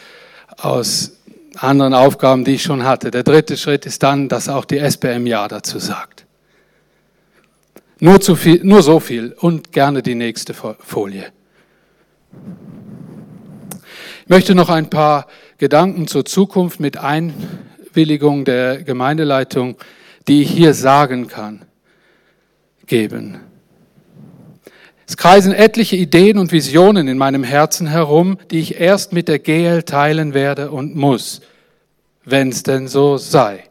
aus 0.56 1.16
anderen 1.56 1.94
Aufgaben, 1.94 2.44
die 2.44 2.54
ich 2.54 2.62
schon 2.62 2.84
hatte. 2.84 3.10
Der 3.10 3.22
dritte 3.22 3.56
Schritt 3.56 3.86
ist 3.86 4.02
dann, 4.02 4.28
dass 4.28 4.48
auch 4.48 4.64
die 4.64 4.78
SBM 4.78 5.26
Ja 5.26 5.48
dazu 5.48 5.78
sagt. 5.78 6.26
Nur, 7.98 8.20
zu 8.20 8.34
viel, 8.34 8.64
nur 8.64 8.82
so 8.82 8.98
viel 8.98 9.34
und 9.38 9.72
gerne 9.72 10.02
die 10.02 10.14
nächste 10.14 10.54
Folie. 10.54 11.32
Ich 14.22 14.28
möchte 14.28 14.54
noch 14.54 14.70
ein 14.70 14.88
paar 14.88 15.26
Gedanken 15.58 16.06
zur 16.06 16.24
Zukunft 16.24 16.80
mit 16.80 16.96
Einwilligung 16.96 18.44
der 18.44 18.82
Gemeindeleitung, 18.82 19.76
die 20.28 20.42
ich 20.42 20.50
hier 20.50 20.72
sagen 20.72 21.26
kann, 21.26 21.66
geben. 22.86 23.40
Es 25.10 25.16
kreisen 25.16 25.52
etliche 25.52 25.96
Ideen 25.96 26.38
und 26.38 26.52
Visionen 26.52 27.08
in 27.08 27.18
meinem 27.18 27.42
Herzen 27.42 27.88
herum, 27.88 28.38
die 28.52 28.60
ich 28.60 28.80
erst 28.80 29.12
mit 29.12 29.26
der 29.26 29.40
GL 29.40 29.82
teilen 29.82 30.34
werde 30.34 30.70
und 30.70 30.94
muss, 30.94 31.40
wenn 32.24 32.50
es 32.50 32.62
denn 32.62 32.86
so 32.86 33.16
sei. 33.16 33.64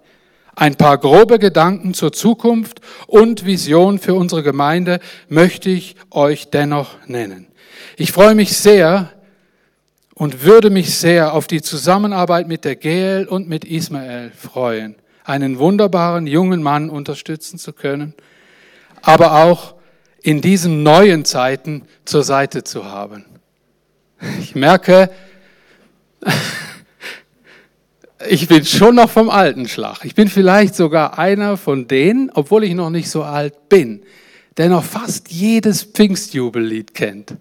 Ein 0.57 0.75
paar 0.75 0.97
grobe 0.97 1.39
Gedanken 1.39 1.93
zur 1.93 2.11
Zukunft 2.11 2.81
und 3.07 3.45
Vision 3.45 3.99
für 3.99 4.15
unsere 4.15 4.43
Gemeinde 4.43 4.99
möchte 5.29 5.69
ich 5.69 5.95
euch 6.11 6.49
dennoch 6.49 6.95
nennen. 7.07 7.47
Ich 7.95 8.11
freue 8.11 8.35
mich 8.35 8.57
sehr 8.57 9.09
und 10.15 10.43
würde 10.43 10.69
mich 10.69 10.93
sehr 10.97 11.33
auf 11.33 11.47
die 11.47 11.61
Zusammenarbeit 11.61 12.49
mit 12.49 12.65
der 12.65 12.75
GL 12.75 13.25
und 13.29 13.47
mit 13.47 13.63
Ismael 13.63 14.33
freuen, 14.37 14.95
einen 15.23 15.57
wunderbaren 15.57 16.27
jungen 16.27 16.61
Mann 16.61 16.89
unterstützen 16.89 17.57
zu 17.57 17.71
können, 17.71 18.13
aber 19.01 19.45
auch 19.45 19.78
in 20.21 20.41
diesen 20.41 20.83
neuen 20.83 21.25
Zeiten 21.25 21.83
zur 22.05 22.23
Seite 22.23 22.63
zu 22.63 22.85
haben. 22.85 23.25
Ich 24.41 24.55
merke, 24.55 25.09
ich 28.29 28.47
bin 28.47 28.65
schon 28.65 28.95
noch 28.95 29.09
vom 29.09 29.29
alten 29.29 29.67
Schlag. 29.67 30.03
Ich 30.03 30.15
bin 30.15 30.27
vielleicht 30.27 30.75
sogar 30.75 31.17
einer 31.17 31.57
von 31.57 31.87
denen, 31.87 32.29
obwohl 32.33 32.63
ich 32.63 32.73
noch 32.73 32.89
nicht 32.89 33.09
so 33.09 33.23
alt 33.23 33.69
bin, 33.69 34.01
der 34.57 34.69
noch 34.69 34.83
fast 34.83 35.31
jedes 35.31 35.83
Pfingstjubellied 35.83 36.93
kennt. 36.93 37.37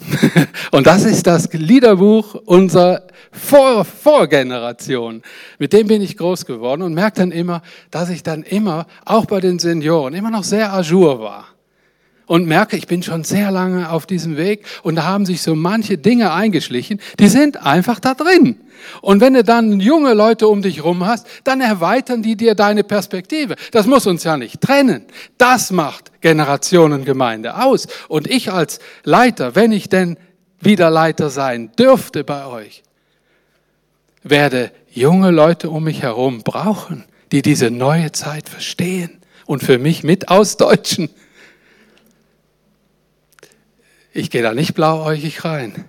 Und 0.70 0.86
das 0.86 1.04
ist 1.04 1.26
das 1.26 1.52
Liederbuch 1.52 2.34
unserer 2.34 3.02
Vor 3.30 3.84
Vorgeneration. 3.84 5.22
Mit 5.58 5.72
dem 5.72 5.86
bin 5.86 6.02
ich 6.02 6.16
groß 6.16 6.44
geworden 6.44 6.82
und 6.82 6.92
merke 6.92 7.20
dann 7.20 7.30
immer, 7.30 7.62
dass 7.90 8.10
ich 8.10 8.22
dann 8.22 8.42
immer, 8.42 8.86
auch 9.04 9.26
bei 9.26 9.40
den 9.40 9.58
Senioren, 9.58 10.14
immer 10.14 10.30
noch 10.30 10.44
sehr 10.44 10.72
ajour 10.72 11.20
war 11.20 11.51
und 12.32 12.46
merke, 12.46 12.78
ich 12.78 12.86
bin 12.86 13.02
schon 13.02 13.24
sehr 13.24 13.50
lange 13.50 13.90
auf 13.90 14.06
diesem 14.06 14.38
Weg 14.38 14.64
und 14.82 14.94
da 14.94 15.04
haben 15.04 15.26
sich 15.26 15.42
so 15.42 15.54
manche 15.54 15.98
Dinge 15.98 16.32
eingeschlichen, 16.32 16.98
die 17.20 17.28
sind 17.28 17.62
einfach 17.62 18.00
da 18.00 18.14
drin. 18.14 18.58
Und 19.02 19.20
wenn 19.20 19.34
du 19.34 19.44
dann 19.44 19.80
junge 19.80 20.14
Leute 20.14 20.48
um 20.48 20.62
dich 20.62 20.82
rum 20.82 21.04
hast, 21.04 21.26
dann 21.44 21.60
erweitern 21.60 22.22
die 22.22 22.34
dir 22.34 22.54
deine 22.54 22.84
Perspektive. 22.84 23.56
Das 23.70 23.86
muss 23.86 24.06
uns 24.06 24.24
ja 24.24 24.38
nicht 24.38 24.62
trennen. 24.62 25.04
Das 25.36 25.72
macht 25.72 26.22
Generationengemeinde 26.22 27.62
aus. 27.62 27.86
Und 28.08 28.26
ich 28.30 28.50
als 28.50 28.78
Leiter, 29.04 29.54
wenn 29.54 29.70
ich 29.70 29.90
denn 29.90 30.16
wieder 30.58 30.88
Leiter 30.88 31.28
sein 31.28 31.72
dürfte 31.78 32.24
bei 32.24 32.46
euch, 32.46 32.82
werde 34.22 34.70
junge 34.90 35.32
Leute 35.32 35.68
um 35.68 35.84
mich 35.84 36.00
herum 36.00 36.44
brauchen, 36.44 37.04
die 37.30 37.42
diese 37.42 37.70
neue 37.70 38.10
Zeit 38.12 38.48
verstehen 38.48 39.18
und 39.44 39.62
für 39.62 39.76
mich 39.76 40.02
mit 40.02 40.30
ausdeutschen. 40.30 41.10
Ich 44.12 44.30
gehe 44.30 44.42
da 44.42 44.54
nicht 44.54 44.74
blauäugig 44.74 45.44
rein. 45.44 45.84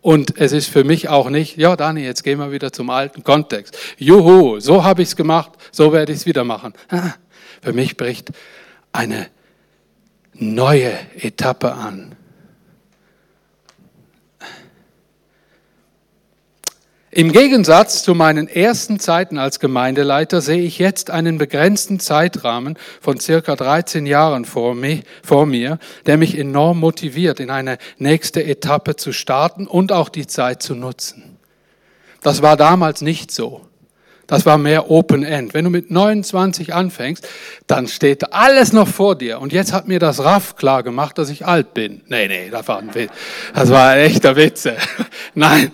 Und 0.00 0.38
es 0.38 0.52
ist 0.52 0.68
für 0.68 0.84
mich 0.84 1.08
auch 1.08 1.30
nicht, 1.30 1.56
ja 1.56 1.76
Dani, 1.76 2.02
jetzt 2.02 2.22
gehen 2.22 2.38
wir 2.38 2.52
wieder 2.52 2.72
zum 2.72 2.90
alten 2.90 3.24
Kontext. 3.24 3.76
Juhu, 3.96 4.60
so 4.60 4.84
habe 4.84 5.02
ich 5.02 5.08
es 5.08 5.16
gemacht, 5.16 5.52
so 5.72 5.92
werde 5.92 6.12
ich 6.12 6.18
es 6.18 6.26
wieder 6.26 6.44
machen. 6.44 6.72
Für 7.62 7.72
mich 7.72 7.96
bricht 7.96 8.30
eine 8.92 9.26
neue 10.34 10.92
Etappe 11.16 11.72
an. 11.72 12.14
Im 17.10 17.32
Gegensatz 17.32 18.02
zu 18.02 18.14
meinen 18.14 18.48
ersten 18.48 19.00
Zeiten 19.00 19.38
als 19.38 19.60
Gemeindeleiter 19.60 20.42
sehe 20.42 20.60
ich 20.60 20.78
jetzt 20.78 21.10
einen 21.10 21.38
begrenzten 21.38 22.00
Zeitrahmen 22.00 22.76
von 23.00 23.18
circa 23.18 23.56
13 23.56 24.04
Jahren 24.04 24.44
vor 24.44 24.74
mir, 24.74 25.00
vor 25.22 25.46
mir, 25.46 25.78
der 26.04 26.18
mich 26.18 26.36
enorm 26.36 26.80
motiviert, 26.80 27.40
in 27.40 27.48
eine 27.48 27.78
nächste 27.96 28.44
Etappe 28.44 28.96
zu 28.96 29.12
starten 29.12 29.66
und 29.66 29.90
auch 29.90 30.10
die 30.10 30.26
Zeit 30.26 30.62
zu 30.62 30.74
nutzen. 30.74 31.38
Das 32.20 32.42
war 32.42 32.58
damals 32.58 33.00
nicht 33.00 33.30
so. 33.30 33.67
Das 34.28 34.44
war 34.44 34.58
mehr 34.58 34.90
Open 34.90 35.24
End. 35.24 35.54
Wenn 35.54 35.64
du 35.64 35.70
mit 35.70 35.90
29 35.90 36.74
anfängst, 36.74 37.26
dann 37.66 37.88
steht 37.88 38.34
alles 38.34 38.74
noch 38.74 38.86
vor 38.86 39.16
dir. 39.16 39.40
Und 39.40 39.54
jetzt 39.54 39.72
hat 39.72 39.88
mir 39.88 39.98
das 39.98 40.22
Raff 40.22 40.54
klar 40.56 40.82
gemacht, 40.82 41.16
dass 41.16 41.30
ich 41.30 41.46
alt 41.46 41.72
bin. 41.72 42.02
Nee, 42.08 42.28
nee, 42.28 42.50
das 42.50 42.68
war 42.68 42.78
ein 42.78 42.94
Witz. 42.94 43.10
Das 43.54 43.70
war 43.70 43.88
ein 43.88 44.00
echter 44.00 44.36
Witze. 44.36 44.76
Nein. 45.34 45.72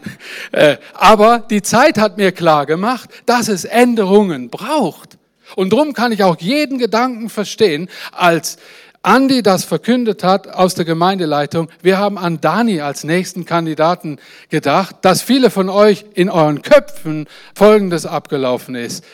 Äh, 0.53 0.77
aber 0.95 1.41
die 1.51 1.63
Zeit 1.63 1.99
hat 1.99 2.17
mir 2.17 2.31
klar 2.31 2.65
gemacht, 2.65 3.11
dass 3.27 3.49
es 3.49 3.65
Änderungen 3.65 4.51
braucht. 4.51 5.19
Und 5.57 5.73
drum 5.73 5.93
kann 5.93 6.13
ich 6.13 6.23
auch 6.23 6.37
jeden 6.39 6.79
Gedanken 6.79 7.31
verstehen, 7.31 7.89
als 8.13 8.59
Andi 9.05 9.43
das 9.43 9.65
verkündet 9.65 10.25
hat 10.25 10.49
aus 10.49 10.75
der 10.75 10.87
Gemeindeleitung, 10.87 11.69
wir 11.83 11.99
haben 11.99 12.17
an 12.17 12.41
Dani 12.41 12.81
als 12.81 13.05
nächsten 13.05 13.45
Kandidaten 13.45 14.19
gedacht, 14.49 14.97
dass 15.03 15.21
viele 15.21 15.51
von 15.51 15.69
euch 15.69 16.07
in 16.15 16.31
euren 16.31 16.63
Köpfen 16.63 17.27
Folgendes 17.55 18.07
abgelaufen 18.07 18.75
ist. 18.75 19.05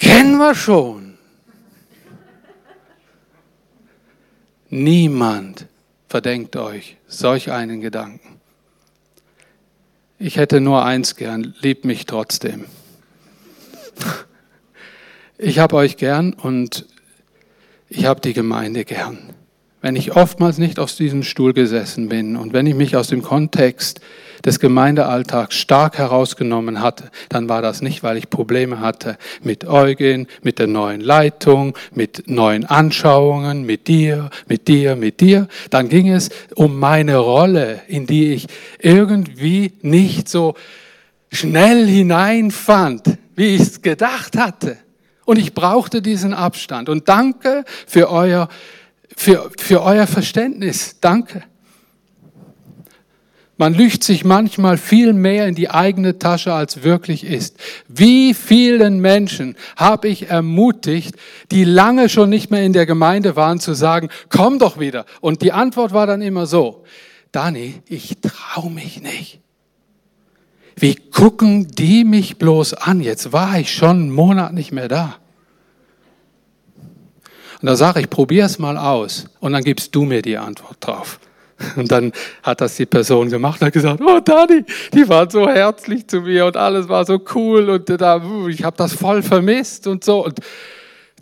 Kennen 0.00 0.36
wir 0.38 0.56
schon. 0.56 1.16
Niemand 4.68 5.66
verdenkt 6.08 6.56
euch 6.56 6.96
solch 7.06 7.52
einen 7.52 7.80
Gedanken. 7.80 8.40
Ich 10.18 10.36
hätte 10.36 10.60
nur 10.60 10.84
eins 10.84 11.14
gern, 11.14 11.54
liebt 11.60 11.84
mich 11.84 12.06
trotzdem. 12.06 12.64
Ich 15.38 15.58
habe 15.58 15.76
euch 15.76 15.96
gern 15.96 16.32
und 16.32 16.86
ich 17.94 18.06
habe 18.06 18.20
die 18.20 18.32
Gemeinde 18.32 18.84
gern. 18.84 19.18
Wenn 19.82 19.96
ich 19.96 20.14
oftmals 20.14 20.58
nicht 20.58 20.78
auf 20.78 20.94
diesem 20.94 21.22
Stuhl 21.22 21.52
gesessen 21.52 22.08
bin 22.08 22.36
und 22.36 22.52
wenn 22.52 22.66
ich 22.66 22.74
mich 22.74 22.96
aus 22.96 23.08
dem 23.08 23.22
Kontext 23.22 24.00
des 24.44 24.60
Gemeindealltags 24.60 25.56
stark 25.56 25.98
herausgenommen 25.98 26.80
hatte, 26.80 27.10
dann 27.28 27.48
war 27.48 27.62
das 27.62 27.82
nicht, 27.82 28.02
weil 28.02 28.16
ich 28.16 28.30
Probleme 28.30 28.80
hatte 28.80 29.18
mit 29.42 29.66
Eugen, 29.66 30.26
mit 30.42 30.58
der 30.58 30.68
neuen 30.68 31.00
Leitung, 31.00 31.76
mit 31.92 32.28
neuen 32.28 32.64
Anschauungen, 32.64 33.64
mit 33.64 33.88
dir, 33.88 34.30
mit 34.46 34.68
dir, 34.68 34.96
mit 34.96 35.20
dir. 35.20 35.48
Dann 35.70 35.88
ging 35.88 36.08
es 36.08 36.30
um 36.54 36.78
meine 36.78 37.18
Rolle, 37.18 37.82
in 37.88 38.06
die 38.06 38.32
ich 38.32 38.46
irgendwie 38.78 39.72
nicht 39.82 40.28
so 40.28 40.54
schnell 41.30 41.86
hineinfand, 41.86 43.18
wie 43.34 43.56
ich 43.56 43.62
es 43.62 43.82
gedacht 43.82 44.38
hatte. 44.38 44.78
Und 45.32 45.38
ich 45.38 45.54
brauchte 45.54 46.02
diesen 46.02 46.34
Abstand. 46.34 46.90
Und 46.90 47.08
danke 47.08 47.64
für 47.86 48.10
euer, 48.10 48.50
für, 49.16 49.50
für 49.56 49.82
euer 49.82 50.06
Verständnis. 50.06 50.96
Danke. 51.00 51.42
Man 53.56 53.72
lügt 53.72 54.04
sich 54.04 54.26
manchmal 54.26 54.76
viel 54.76 55.14
mehr 55.14 55.48
in 55.48 55.54
die 55.54 55.70
eigene 55.70 56.18
Tasche, 56.18 56.52
als 56.52 56.82
wirklich 56.82 57.24
ist. 57.24 57.56
Wie 57.88 58.34
vielen 58.34 59.00
Menschen 59.00 59.56
habe 59.74 60.08
ich 60.08 60.28
ermutigt, 60.28 61.14
die 61.50 61.64
lange 61.64 62.10
schon 62.10 62.28
nicht 62.28 62.50
mehr 62.50 62.62
in 62.62 62.74
der 62.74 62.84
Gemeinde 62.84 63.34
waren, 63.34 63.58
zu 63.58 63.72
sagen, 63.72 64.10
komm 64.28 64.58
doch 64.58 64.78
wieder. 64.78 65.06
Und 65.22 65.40
die 65.40 65.52
Antwort 65.52 65.94
war 65.94 66.06
dann 66.06 66.20
immer 66.20 66.44
so, 66.44 66.84
Dani, 67.30 67.80
ich 67.86 68.18
traue 68.20 68.70
mich 68.70 69.00
nicht. 69.00 69.40
Wie 70.76 70.94
gucken 70.94 71.68
die 71.68 72.04
mich 72.04 72.36
bloß 72.36 72.74
an? 72.74 73.00
Jetzt 73.00 73.32
war 73.32 73.58
ich 73.58 73.72
schon 73.72 73.96
einen 73.96 74.10
Monat 74.10 74.52
nicht 74.52 74.72
mehr 74.72 74.88
da. 74.88 75.21
Und 77.62 77.68
da 77.68 77.76
sage 77.76 78.00
ich, 78.00 78.10
probier 78.10 78.44
es 78.44 78.58
mal 78.58 78.76
aus 78.76 79.26
und 79.38 79.52
dann 79.52 79.62
gibst 79.62 79.94
du 79.94 80.02
mir 80.02 80.20
die 80.20 80.36
Antwort 80.36 80.76
drauf. 80.80 81.20
Und 81.76 81.92
dann 81.92 82.10
hat 82.42 82.60
das 82.60 82.74
die 82.74 82.86
Person 82.86 83.30
gemacht 83.30 83.60
und 83.60 83.68
hat 83.68 83.72
gesagt, 83.72 84.00
oh 84.04 84.18
Dani, 84.18 84.64
die 84.92 85.08
waren 85.08 85.30
so 85.30 85.48
herzlich 85.48 86.08
zu 86.08 86.22
mir 86.22 86.46
und 86.46 86.56
alles 86.56 86.88
war 86.88 87.04
so 87.04 87.20
cool 87.36 87.70
und 87.70 87.88
da, 87.88 88.20
ich 88.48 88.64
habe 88.64 88.76
das 88.76 88.94
voll 88.94 89.22
vermisst 89.22 89.86
und 89.86 90.02
so. 90.02 90.24
Und 90.24 90.40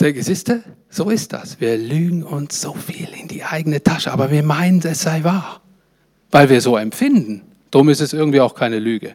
siehst 0.00 0.48
du, 0.48 0.64
so 0.88 1.10
ist 1.10 1.34
das. 1.34 1.60
Wir 1.60 1.76
lügen 1.76 2.22
uns 2.22 2.58
so 2.58 2.72
viel 2.72 3.08
in 3.20 3.28
die 3.28 3.44
eigene 3.44 3.82
Tasche, 3.82 4.10
aber 4.10 4.30
wir 4.30 4.42
meinen, 4.42 4.80
es 4.82 5.02
sei 5.02 5.22
wahr, 5.22 5.60
weil 6.30 6.48
wir 6.48 6.62
so 6.62 6.78
empfinden. 6.78 7.42
Darum 7.70 7.90
ist 7.90 8.00
es 8.00 8.14
irgendwie 8.14 8.40
auch 8.40 8.54
keine 8.54 8.78
Lüge. 8.78 9.14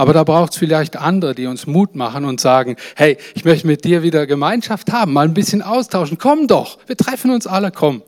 Aber 0.00 0.14
da 0.14 0.24
braucht 0.24 0.52
es 0.52 0.58
vielleicht 0.58 0.96
andere, 0.96 1.34
die 1.34 1.44
uns 1.44 1.66
Mut 1.66 1.94
machen 1.94 2.24
und 2.24 2.40
sagen, 2.40 2.76
hey, 2.96 3.18
ich 3.34 3.44
möchte 3.44 3.66
mit 3.66 3.84
dir 3.84 4.02
wieder 4.02 4.26
Gemeinschaft 4.26 4.92
haben, 4.92 5.12
mal 5.12 5.26
ein 5.26 5.34
bisschen 5.34 5.60
austauschen. 5.60 6.16
Komm 6.16 6.46
doch, 6.46 6.78
wir 6.86 6.96
treffen 6.96 7.30
uns 7.30 7.46
alle, 7.46 7.70
komm. 7.70 8.02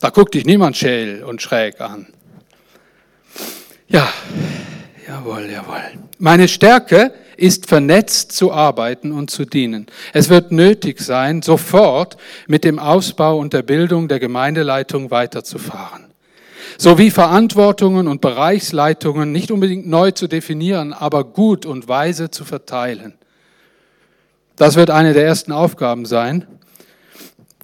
Da 0.00 0.10
guckt 0.10 0.34
dich 0.34 0.44
niemand 0.44 0.76
schäl 0.76 1.24
und 1.24 1.40
schräg 1.40 1.80
an. 1.80 2.08
Ja, 3.88 4.06
jawohl, 5.08 5.48
jawohl. 5.50 5.80
Meine 6.18 6.46
Stärke 6.46 7.14
ist 7.38 7.64
vernetzt 7.64 8.32
zu 8.32 8.52
arbeiten 8.52 9.12
und 9.12 9.30
zu 9.30 9.46
dienen. 9.46 9.86
Es 10.12 10.28
wird 10.28 10.52
nötig 10.52 11.00
sein, 11.00 11.40
sofort 11.40 12.18
mit 12.48 12.64
dem 12.64 12.78
Ausbau 12.78 13.38
und 13.38 13.54
der 13.54 13.62
Bildung 13.62 14.08
der 14.08 14.20
Gemeindeleitung 14.20 15.10
weiterzufahren 15.10 16.09
sowie 16.80 17.10
Verantwortungen 17.10 18.08
und 18.08 18.22
Bereichsleitungen 18.22 19.32
nicht 19.32 19.50
unbedingt 19.50 19.86
neu 19.86 20.12
zu 20.12 20.28
definieren, 20.28 20.94
aber 20.94 21.24
gut 21.24 21.66
und 21.66 21.88
weise 21.88 22.30
zu 22.30 22.46
verteilen. 22.46 23.12
Das 24.56 24.76
wird 24.76 24.88
eine 24.88 25.12
der 25.12 25.26
ersten 25.26 25.52
Aufgaben 25.52 26.06
sein, 26.06 26.46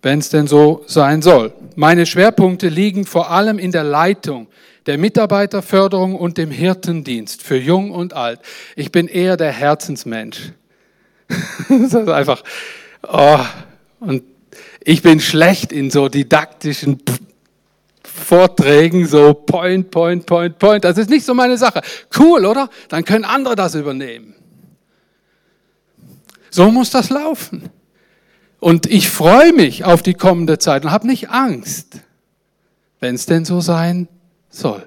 wenn 0.02 0.18
es 0.18 0.28
denn 0.28 0.46
so 0.46 0.84
sein 0.86 1.22
soll. 1.22 1.54
Meine 1.76 2.04
Schwerpunkte 2.04 2.68
liegen 2.68 3.06
vor 3.06 3.30
allem 3.30 3.58
in 3.58 3.72
der 3.72 3.84
Leitung, 3.84 4.48
der 4.84 4.98
Mitarbeiterförderung 4.98 6.14
und 6.14 6.36
dem 6.36 6.50
Hirtendienst 6.50 7.42
für 7.42 7.56
Jung 7.56 7.92
und 7.92 8.12
Alt. 8.12 8.40
Ich 8.76 8.92
bin 8.92 9.08
eher 9.08 9.38
der 9.38 9.50
Herzensmensch. 9.50 10.52
das 11.70 11.94
ist 11.94 12.08
einfach, 12.08 12.42
oh, 13.02 13.40
und 13.98 14.24
ich 14.84 15.00
bin 15.00 15.20
schlecht 15.20 15.72
in 15.72 15.90
so 15.90 16.10
didaktischen 16.10 17.00
Vorträgen 18.16 19.06
so 19.06 19.34
Point, 19.34 19.90
Point, 19.90 20.26
Point, 20.26 20.58
Point. 20.58 20.84
Das 20.84 20.98
ist 20.98 21.10
nicht 21.10 21.24
so 21.24 21.34
meine 21.34 21.58
Sache. 21.58 21.82
Cool, 22.18 22.44
oder? 22.46 22.68
Dann 22.88 23.04
können 23.04 23.24
andere 23.24 23.54
das 23.56 23.74
übernehmen. 23.74 24.34
So 26.50 26.70
muss 26.70 26.90
das 26.90 27.10
laufen. 27.10 27.70
Und 28.58 28.86
ich 28.86 29.08
freue 29.10 29.52
mich 29.52 29.84
auf 29.84 30.02
die 30.02 30.14
kommende 30.14 30.58
Zeit 30.58 30.84
und 30.84 30.90
habe 30.90 31.06
nicht 31.06 31.30
Angst, 31.30 32.00
wenn 33.00 33.14
es 33.14 33.26
denn 33.26 33.44
so 33.44 33.60
sein 33.60 34.08
soll. 34.48 34.86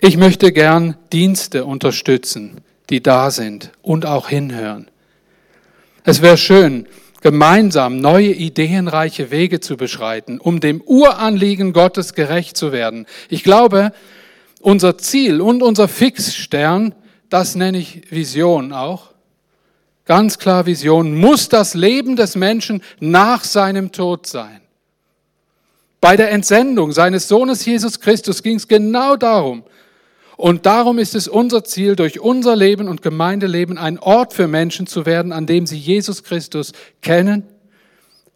Ich 0.00 0.16
möchte 0.16 0.52
gern 0.52 0.96
Dienste 1.12 1.64
unterstützen, 1.64 2.60
die 2.90 3.02
da 3.02 3.30
sind 3.30 3.72
und 3.82 4.06
auch 4.06 4.28
hinhören. 4.28 4.90
Es 6.04 6.22
wäre 6.22 6.36
schön, 6.36 6.86
gemeinsam 7.20 8.00
neue 8.00 8.32
ideenreiche 8.32 9.30
Wege 9.30 9.60
zu 9.60 9.76
beschreiten, 9.76 10.38
um 10.38 10.60
dem 10.60 10.80
Uranliegen 10.80 11.72
Gottes 11.72 12.14
gerecht 12.14 12.56
zu 12.56 12.72
werden. 12.72 13.06
Ich 13.28 13.44
glaube, 13.44 13.92
unser 14.60 14.98
Ziel 14.98 15.40
und 15.40 15.62
unser 15.62 15.88
Fixstern, 15.88 16.94
das 17.28 17.54
nenne 17.54 17.78
ich 17.78 18.10
Vision 18.10 18.72
auch, 18.72 19.12
ganz 20.04 20.38
klar 20.38 20.66
Vision, 20.66 21.16
muss 21.16 21.48
das 21.48 21.74
Leben 21.74 22.16
des 22.16 22.36
Menschen 22.36 22.82
nach 23.00 23.44
seinem 23.44 23.92
Tod 23.92 24.26
sein. 24.26 24.60
Bei 26.00 26.16
der 26.16 26.30
Entsendung 26.30 26.92
seines 26.92 27.26
Sohnes 27.28 27.64
Jesus 27.64 28.00
Christus 28.00 28.42
ging 28.42 28.56
es 28.56 28.68
genau 28.68 29.16
darum, 29.16 29.64
und 30.38 30.66
darum 30.66 31.00
ist 31.00 31.16
es 31.16 31.26
unser 31.26 31.64
Ziel, 31.64 31.96
durch 31.96 32.20
unser 32.20 32.54
Leben 32.54 32.86
und 32.86 33.02
Gemeindeleben 33.02 33.76
ein 33.76 33.98
Ort 33.98 34.32
für 34.32 34.46
Menschen 34.46 34.86
zu 34.86 35.04
werden, 35.04 35.32
an 35.32 35.46
dem 35.46 35.66
sie 35.66 35.76
Jesus 35.76 36.22
Christus 36.22 36.72
kennen, 37.02 37.42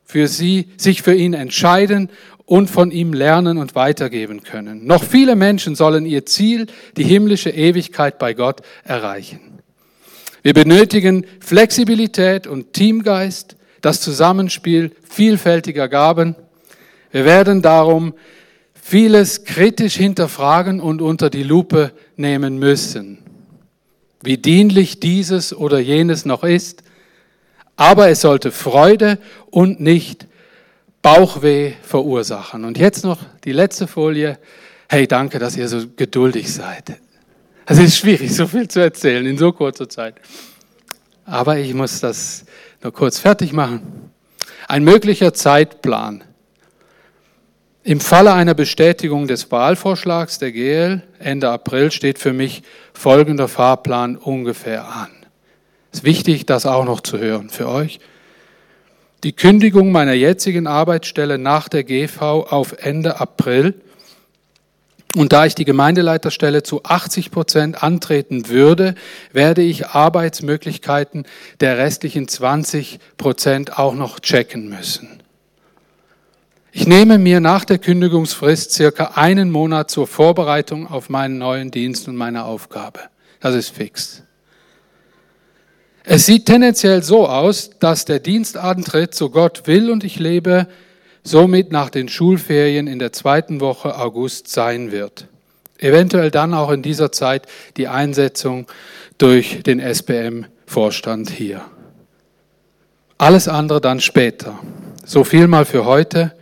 für 0.05 0.27
sie, 0.27 0.67
sich 0.77 1.03
für 1.03 1.15
ihn 1.15 1.33
entscheiden 1.33 2.11
und 2.45 2.69
von 2.69 2.91
ihm 2.91 3.13
lernen 3.13 3.57
und 3.57 3.77
weitergeben 3.77 4.43
können. 4.43 4.85
Noch 4.85 5.05
viele 5.05 5.37
Menschen 5.37 5.77
sollen 5.77 6.05
ihr 6.05 6.27
Ziel, 6.27 6.67
die 6.97 7.05
himmlische 7.05 7.51
Ewigkeit 7.51 8.19
bei 8.19 8.35
Gott, 8.35 8.63
erreichen. 8.83 9.61
Wir 10.43 10.55
benötigen 10.55 11.25
Flexibilität 11.39 12.49
und 12.49 12.73
Teamgeist, 12.73 13.55
das 13.81 14.01
Zusammenspiel 14.01 14.91
vielfältiger 15.09 15.87
Gaben. 15.89 16.35
Wir 17.13 17.25
werden 17.25 17.63
darum 17.63 18.15
vieles 18.85 19.45
kritisch 19.45 19.95
hinterfragen 19.95 20.81
und 20.81 21.01
unter 21.01 21.31
die 21.31 21.45
Lupe 21.45 21.93
nehmen 22.17 22.59
müssen, 22.59 23.19
wie 24.23 24.37
dienlich 24.37 24.99
dieses 24.99 25.57
oder 25.57 25.79
jenes 25.79 26.27
noch 26.27 26.43
ist, 26.43 26.83
aber 27.77 28.09
es 28.09 28.21
sollte 28.21 28.51
Freude 28.51 29.19
und 29.51 29.81
nicht 29.81 30.27
Bauchweh 31.01 31.73
verursachen. 31.83 32.65
Und 32.65 32.77
jetzt 32.77 33.05
noch 33.05 33.21
die 33.45 33.53
letzte 33.53 33.87
Folie. 33.87 34.39
Hey, 34.89 35.07
danke, 35.07 35.39
dass 35.39 35.57
ihr 35.57 35.69
so 35.69 35.85
geduldig 35.97 36.53
seid. 36.53 36.99
Es 37.65 37.79
ist 37.79 37.97
schwierig, 37.97 38.35
so 38.35 38.49
viel 38.49 38.67
zu 38.69 38.81
erzählen 38.81 39.25
in 39.25 39.39
so 39.39 39.53
kurzer 39.53 39.89
Zeit. 39.89 40.17
Aber 41.25 41.57
ich 41.57 41.73
muss 41.73 42.01
das 42.01 42.45
nur 42.83 42.93
kurz 42.93 43.21
fertig 43.21 43.53
machen. 43.53 44.11
Ein 44.67 44.83
möglicher 44.83 45.33
Zeitplan. 45.33 46.25
Im 47.85 47.99
Falle 47.99 48.33
einer 48.33 48.55
Bestätigung 48.55 49.27
des 49.27 49.51
Wahlvorschlags 49.51 50.39
der 50.39 50.53
GL 50.53 51.03
Ende 51.19 51.51
April 51.51 51.91
steht 51.91 52.21
für 52.21 52.33
mich 52.33 52.63
folgender 52.95 53.49
Fahrplan 53.49 54.17
ungefähr 54.17 54.87
an. 54.87 55.11
Es 55.91 55.99
ist 55.99 56.05
wichtig, 56.05 56.47
das 56.47 56.65
auch 56.65 56.85
noch 56.85 57.01
zu 57.01 57.19
hören 57.19 57.51
für 57.51 57.69
euch. 57.69 57.99
Die 59.25 59.33
Kündigung 59.33 59.91
meiner 59.91 60.13
jetzigen 60.13 60.69
Arbeitsstelle 60.69 61.39
nach 61.39 61.69
der 61.69 61.83
GV 61.83 62.21
auf 62.21 62.77
Ende 62.79 63.21
April. 63.21 63.75
Und 65.17 65.33
da 65.33 65.45
ich 65.45 65.57
die 65.57 65.65
Gemeindeleiterstelle 65.65 66.63
zu 66.63 66.85
80 66.85 67.33
Prozent 67.33 67.83
antreten 67.83 68.49
würde, 68.49 68.95
werde 69.33 69.63
ich 69.63 69.89
Arbeitsmöglichkeiten 69.89 71.27
der 71.61 71.79
restlichen 71.79 72.29
20 72.29 73.01
Prozent 73.17 73.77
auch 73.77 73.95
noch 73.95 74.21
checken 74.21 74.69
müssen. 74.69 75.22
Ich 76.75 76.87
nehme 76.87 77.19
mir 77.19 77.41
nach 77.41 77.67
der 77.67 77.77
Kündigungsfrist 77.77 78.73
circa 78.73 79.13
einen 79.15 79.51
Monat 79.51 79.91
zur 79.91 80.07
Vorbereitung 80.07 80.87
auf 80.87 81.11
meinen 81.11 81.37
neuen 81.37 81.71
Dienst 81.71 82.09
und 82.09 82.17
meine 82.17 82.45
Aufgabe. 82.45 83.01
Das 83.41 83.55
ist 83.55 83.69
fix. 83.69 84.23
Es 86.03 86.25
sieht 86.25 86.47
tendenziell 86.47 87.03
so 87.03 87.29
aus, 87.29 87.73
dass 87.79 88.07
der 88.07 88.21
Dienstantritt, 88.21 89.15
so 89.15 89.29
Gott 89.29 89.67
will 89.67 89.91
und 89.91 90.03
ich 90.03 90.19
lebe, 90.19 90.67
somit 91.23 91.73
nach 91.73 91.91
den 91.91 92.09
Schulferien 92.09 92.87
in 92.87 92.99
der 92.99 93.13
zweiten 93.13 93.61
Woche 93.61 93.99
August 93.99 94.49
sein 94.49 94.93
wird. 94.93 95.29
Eventuell 95.77 96.31
dann 96.31 96.55
auch 96.55 96.71
in 96.71 96.81
dieser 96.81 97.13
Zeit 97.13 97.47
die 97.77 97.89
Einsetzung 97.89 98.67
durch 99.19 99.63
den 99.63 99.79
SBM-Vorstand 99.79 101.29
hier. 101.29 101.61
Alles 103.19 103.47
andere 103.47 103.83
dann 103.83 104.01
später. 104.01 104.59
So 105.05 105.23
viel 105.23 105.49
mal 105.49 105.67
für 105.67 105.85
heute. 105.85 106.33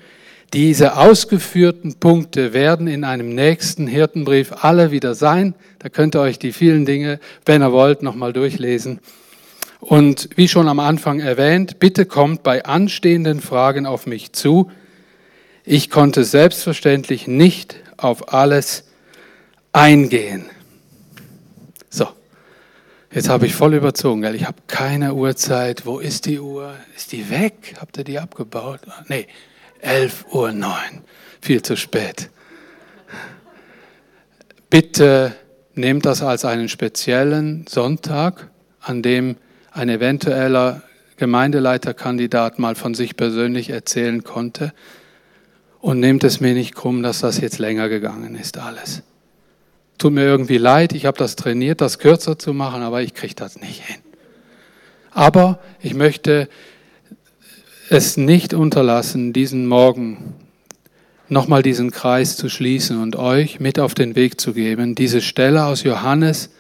Diese 0.53 0.97
ausgeführten 0.97 1.95
Punkte 1.95 2.53
werden 2.53 2.89
in 2.89 3.05
einem 3.05 3.35
nächsten 3.35 3.87
Hirtenbrief 3.87 4.53
alle 4.65 4.91
wieder 4.91 5.15
sein. 5.15 5.55
Da 5.79 5.89
könnt 5.89 6.17
ihr 6.17 6.21
euch 6.21 6.41
die 6.41 6.53
vielen 6.53 6.85
Dinge, 6.87 7.21
wenn 7.47 7.63
ihr 7.63 7.71
wollt, 7.71 8.03
nochmal 8.03 8.33
durchlesen. 8.33 8.99
Und 9.79 10.29
wie 10.35 10.49
schon 10.49 10.67
am 10.69 10.81
Anfang 10.81 11.21
erwähnt, 11.21 11.79
bitte 11.79 12.05
kommt 12.05 12.43
bei 12.43 12.65
anstehenden 12.65 13.41
Fragen 13.41 13.87
auf 13.87 14.07
mich 14.07 14.33
zu. 14.33 14.71
Ich 15.65 15.89
konnte 15.89 16.25
selbstverständlich 16.25 17.29
nicht 17.29 17.77
auf 17.97 18.33
alles 18.35 18.85
eingehen. 19.73 20.47
So, 21.89 22.09
jetzt 23.13 23.29
habe 23.29 23.47
ich 23.47 23.55
voll 23.55 23.75
überzogen, 23.75 24.23
gell? 24.23 24.35
ich 24.35 24.47
habe 24.47 24.59
keine 24.67 25.15
Uhrzeit. 25.15 25.87
Wo 25.87 26.01
ist 26.01 26.27
die 26.27 26.41
Uhr? 26.41 26.75
Ist 26.97 27.13
die 27.13 27.31
weg? 27.31 27.77
Habt 27.81 27.99
ihr 27.99 28.05
die 28.05 28.19
abgebaut? 28.19 28.81
Nee, 29.09 29.29
11.09 29.83 30.63
Uhr. 30.63 30.79
Viel 31.41 31.63
zu 31.63 31.77
spät. 31.77 32.31
Bitte 34.69 35.35
nehmt 35.75 36.07
das 36.07 36.23
als 36.23 36.45
einen 36.45 36.69
speziellen 36.69 37.67
Sonntag, 37.69 38.49
an 38.81 39.03
dem 39.03 39.37
ein 39.73 39.89
eventueller 39.89 40.83
Gemeindeleiterkandidat 41.17 42.59
mal 42.59 42.75
von 42.75 42.95
sich 42.95 43.17
persönlich 43.17 43.71
erzählen 43.71 44.25
konnte. 44.25 44.73
Und 45.81 46.01
nehmt 46.01 46.25
es 46.25 46.41
mir 46.41 46.55
nicht 46.55 46.75
krumm, 46.75 47.03
dass 47.03 47.21
das 47.21 47.41
jetzt 47.41 47.59
länger 47.59 47.89
gegangen 47.89 48.37
ist 48.37 48.59
alles. 48.59 49.03
Tut 49.99 50.13
mir 50.13 50.25
irgendwie 50.25 50.59
leid, 50.59 50.93
ich 50.93 51.07
habe 51.07 51.19
das 51.19 51.37
trainiert, 51.37 51.81
das 51.81 51.99
kürzer 51.99 52.39
zu 52.39 52.53
machen, 52.53 52.83
aber 52.83 53.03
ich 53.03 53.15
kriege 53.15 53.35
das 53.35 53.61
nicht 53.61 53.85
hin. 53.85 54.01
Aber 55.11 55.59
ich 55.81 55.95
möchte 55.95 56.49
es 57.91 58.17
nicht 58.17 58.55
unterlassen, 58.55 59.33
diesen 59.33 59.67
Morgen 59.67 60.35
nochmal 61.29 61.63
diesen 61.63 61.91
Kreis 61.91 62.37
zu 62.37 62.49
schließen 62.49 63.03
und 63.03 63.17
euch 63.17 63.59
mit 63.59 63.81
auf 63.81 63.95
den 63.95 64.15
Weg 64.15 64.41
zu 64.41 64.53
geben, 64.53 64.95
diese 64.95 65.21
Stelle 65.21 65.65
aus 65.65 65.83
Johannes 65.83 66.51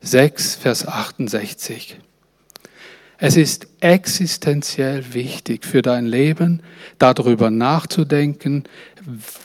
6, 0.00 0.56
Vers 0.56 0.88
68. 0.88 1.96
Es 3.18 3.36
ist 3.36 3.68
existenziell 3.78 5.14
wichtig 5.14 5.64
für 5.64 5.80
dein 5.80 6.06
Leben, 6.06 6.60
darüber 6.98 7.50
nachzudenken, 7.50 8.64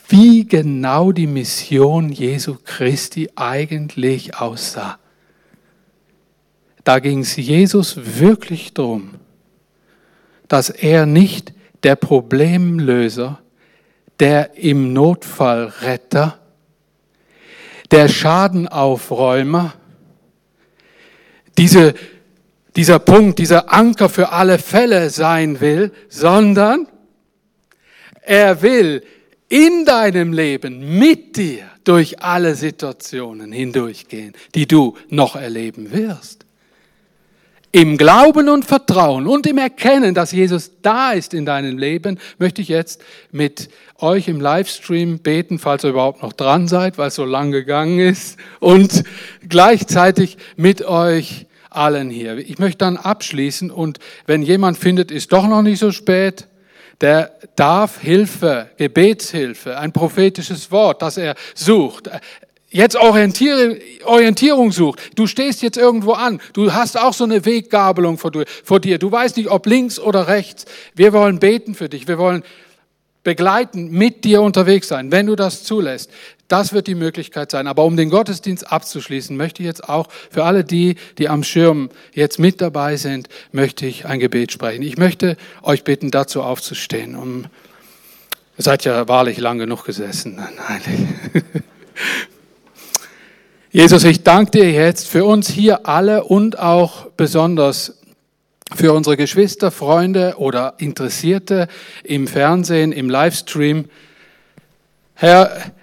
wie 0.09 0.47
genau 0.47 1.11
die 1.11 1.27
Mission 1.27 2.11
Jesu 2.11 2.57
Christi 2.63 3.29
eigentlich 3.35 4.35
aussah. 4.35 4.97
Da 6.83 6.97
ging 6.97 7.19
es 7.19 7.35
Jesus 7.35 7.97
wirklich 8.19 8.73
darum, 8.73 9.11
dass 10.47 10.69
er 10.69 11.05
nicht 11.05 11.53
der 11.83 11.95
Problemlöser, 11.95 13.39
der 14.19 14.57
im 14.57 14.93
Notfall 14.93 15.71
Retter, 15.81 16.39
der 17.91 18.07
Schadenaufräumer, 18.07 19.73
diese, 21.57 21.93
dieser 22.75 22.99
Punkt, 22.99 23.39
dieser 23.39 23.71
Anker 23.71 24.09
für 24.09 24.31
alle 24.31 24.57
Fälle 24.57 25.09
sein 25.09 25.61
will, 25.61 25.91
sondern 26.09 26.87
er 28.21 28.61
will 28.61 29.03
in 29.47 29.85
deinem 29.85 30.33
Leben 30.33 30.97
mit 30.97 31.37
dir 31.37 31.69
durch 31.83 32.21
alle 32.21 32.55
Situationen 32.55 33.51
hindurchgehen, 33.51 34.33
die 34.55 34.67
du 34.67 34.97
noch 35.09 35.35
erleben 35.35 35.91
wirst. 35.91 36.44
Im 37.75 37.97
Glauben 37.97 38.47
und 38.47 38.63
Vertrauen 38.63 39.27
und 39.27 39.45
im 39.45 39.57
Erkennen, 39.57 40.13
dass 40.13 40.31
Jesus 40.31 40.71
da 40.81 41.11
ist 41.11 41.33
in 41.33 41.45
deinem 41.45 41.77
Leben, 41.77 42.19
möchte 42.37 42.61
ich 42.61 42.69
jetzt 42.69 43.03
mit 43.33 43.67
euch 43.97 44.29
im 44.29 44.39
Livestream 44.39 45.19
beten, 45.19 45.59
falls 45.59 45.83
ihr 45.83 45.89
überhaupt 45.89 46.23
noch 46.23 46.31
dran 46.31 46.69
seid, 46.69 46.97
weil 46.97 47.09
es 47.09 47.15
so 47.15 47.25
lang 47.25 47.51
gegangen 47.51 47.99
ist, 47.99 48.39
und 48.61 49.03
gleichzeitig 49.49 50.37
mit 50.55 50.85
euch 50.85 51.47
allen 51.69 52.09
hier. 52.09 52.37
Ich 52.37 52.59
möchte 52.59 52.77
dann 52.77 52.95
abschließen 52.95 53.71
und 53.71 53.99
wenn 54.25 54.41
jemand 54.41 54.77
findet, 54.77 55.11
ist 55.11 55.33
doch 55.33 55.45
noch 55.45 55.61
nicht 55.61 55.79
so 55.79 55.91
spät, 55.91 56.47
der 57.01 57.33
darf 57.57 57.99
Hilfe, 57.99 58.69
Gebetshilfe, 58.77 59.77
ein 59.77 59.91
prophetisches 59.91 60.71
Wort, 60.71 61.01
das 61.01 61.17
er 61.17 61.35
sucht, 61.53 62.09
jetzt 62.75 62.97
Orientierung 62.97 64.71
sucht. 64.71 64.99
Du 65.15 65.27
stehst 65.27 65.61
jetzt 65.61 65.77
irgendwo 65.77 66.11
an. 66.11 66.41
Du 66.53 66.73
hast 66.73 66.99
auch 66.99 67.13
so 67.13 67.23
eine 67.23 67.45
Weggabelung 67.45 68.17
vor 68.17 68.79
dir. 68.79 68.97
Du 68.99 69.11
weißt 69.11 69.37
nicht, 69.37 69.49
ob 69.49 69.65
links 69.65 69.97
oder 69.97 70.27
rechts. 70.27 70.65
Wir 70.93 71.13
wollen 71.13 71.39
beten 71.39 71.73
für 71.73 71.87
dich. 71.87 72.07
Wir 72.07 72.17
wollen 72.17 72.43
begleiten, 73.23 73.89
mit 73.89 74.23
dir 74.23 74.41
unterwegs 74.41 74.87
sein, 74.87 75.11
wenn 75.11 75.25
du 75.25 75.35
das 75.35 75.63
zulässt. 75.63 76.11
Das 76.47 76.73
wird 76.73 76.85
die 76.85 76.95
Möglichkeit 76.95 77.49
sein. 77.49 77.65
Aber 77.65 77.85
um 77.85 77.97
den 77.97 78.09
Gottesdienst 78.09 78.71
abzuschließen, 78.71 79.35
möchte 79.35 79.63
ich 79.63 79.67
jetzt 79.67 79.89
auch 79.89 80.09
für 80.29 80.43
alle 80.43 80.63
die, 80.63 80.95
die 81.17 81.27
am 81.27 81.43
Schirm 81.43 81.89
jetzt 82.13 82.39
mit 82.39 82.61
dabei 82.61 82.97
sind, 82.97 83.29
möchte 83.51 83.87
ich 83.87 84.05
ein 84.05 84.19
Gebet 84.19 84.51
sprechen. 84.51 84.83
Ich 84.83 84.97
möchte 84.97 85.37
euch 85.63 85.83
bitten, 85.83 86.11
dazu 86.11 86.43
aufzustehen. 86.43 87.15
Um, 87.15 87.45
ihr 88.57 88.63
seid 88.63 88.83
ja 88.83 89.07
wahrlich 89.07 89.39
lang 89.39 89.57
genug 89.57 89.85
gesessen. 89.85 90.35
Nein. 90.35 91.19
Jesus, 93.75 94.05
ich 94.05 94.23
danke 94.23 94.51
dir 94.51 94.71
jetzt 94.71 95.05
für 95.05 95.25
uns 95.25 95.49
hier 95.49 95.85
alle 95.85 96.23
und 96.23 96.57
auch 96.57 97.07
besonders 97.17 97.97
für 98.73 98.93
unsere 98.93 99.17
Geschwister, 99.17 99.69
Freunde 99.69 100.35
oder 100.37 100.75
Interessierte 100.77 101.67
im 102.01 102.25
Fernsehen, 102.25 102.93
im 102.93 103.09
Livestream. 103.09 103.89
Herr, 105.13 105.73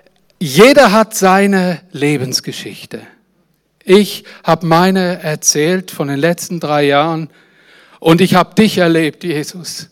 jeder 0.41 0.93
hat 0.93 1.15
seine 1.15 1.83
Lebensgeschichte. 1.91 3.03
Ich 3.85 4.25
habe 4.43 4.67
meine 4.67 5.23
erzählt 5.23 5.91
von 5.91 6.09
den 6.09 6.19
letzten 6.19 6.61
drei 6.61 6.85
Jahren 6.85 7.29
und 8.01 8.23
ich 8.23 8.35
habe 8.35 8.55
dich 8.55 8.79
erlebt, 8.79 9.23
Jesus. 9.23 9.91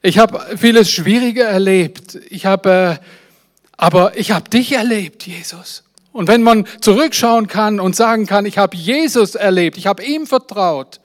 Ich 0.00 0.18
habe 0.18 0.56
vieles 0.56 0.92
Schwierige 0.92 1.42
erlebt. 1.42 2.20
Ich 2.30 2.46
habe, 2.46 3.00
äh, 3.00 3.04
aber 3.76 4.16
ich 4.16 4.30
habe 4.30 4.48
dich 4.48 4.70
erlebt, 4.70 5.26
Jesus. 5.26 5.82
Und 6.16 6.28
wenn 6.28 6.42
man 6.42 6.66
zurückschauen 6.80 7.46
kann 7.46 7.78
und 7.78 7.94
sagen 7.94 8.24
kann, 8.24 8.46
ich 8.46 8.56
habe 8.56 8.74
Jesus 8.74 9.34
erlebt, 9.34 9.76
ich 9.76 9.86
habe 9.86 10.02
ihm 10.02 10.26
vertraut, 10.26 10.98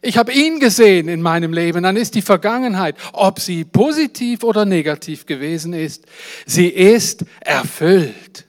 ich 0.00 0.18
habe 0.18 0.32
ihn 0.32 0.58
gesehen 0.58 1.06
in 1.06 1.22
meinem 1.22 1.52
Leben, 1.52 1.84
dann 1.84 1.96
ist 1.96 2.16
die 2.16 2.22
Vergangenheit, 2.22 2.96
ob 3.12 3.38
sie 3.38 3.64
positiv 3.64 4.42
oder 4.42 4.64
negativ 4.64 5.26
gewesen 5.26 5.74
ist, 5.74 6.06
sie 6.44 6.66
ist 6.66 7.24
erfüllt 7.38 8.46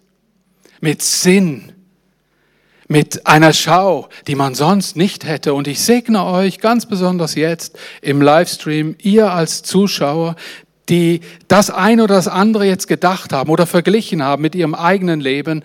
mit 0.82 1.04
Sinn, 1.04 1.74
mit 2.88 3.28
einer 3.28 3.54
Schau, 3.54 4.10
die 4.26 4.34
man 4.34 4.56
sonst 4.56 4.98
nicht 4.98 5.26
hätte. 5.26 5.54
Und 5.54 5.68
ich 5.68 5.80
segne 5.80 6.26
euch 6.26 6.60
ganz 6.60 6.88
besonders 6.88 7.36
jetzt 7.36 7.78
im 8.02 8.20
Livestream, 8.20 8.96
ihr 9.00 9.32
als 9.32 9.62
Zuschauer, 9.62 10.38
die 10.90 11.22
das 11.48 11.70
eine 11.70 12.04
oder 12.04 12.16
das 12.16 12.28
andere 12.28 12.66
jetzt 12.66 12.88
gedacht 12.88 13.34
haben 13.34 13.50
oder 13.50 13.66
verglichen 13.66 14.24
haben 14.24 14.42
mit 14.42 14.56
ihrem 14.56 14.76
eigenen 14.76 15.22
Leben, 15.22 15.64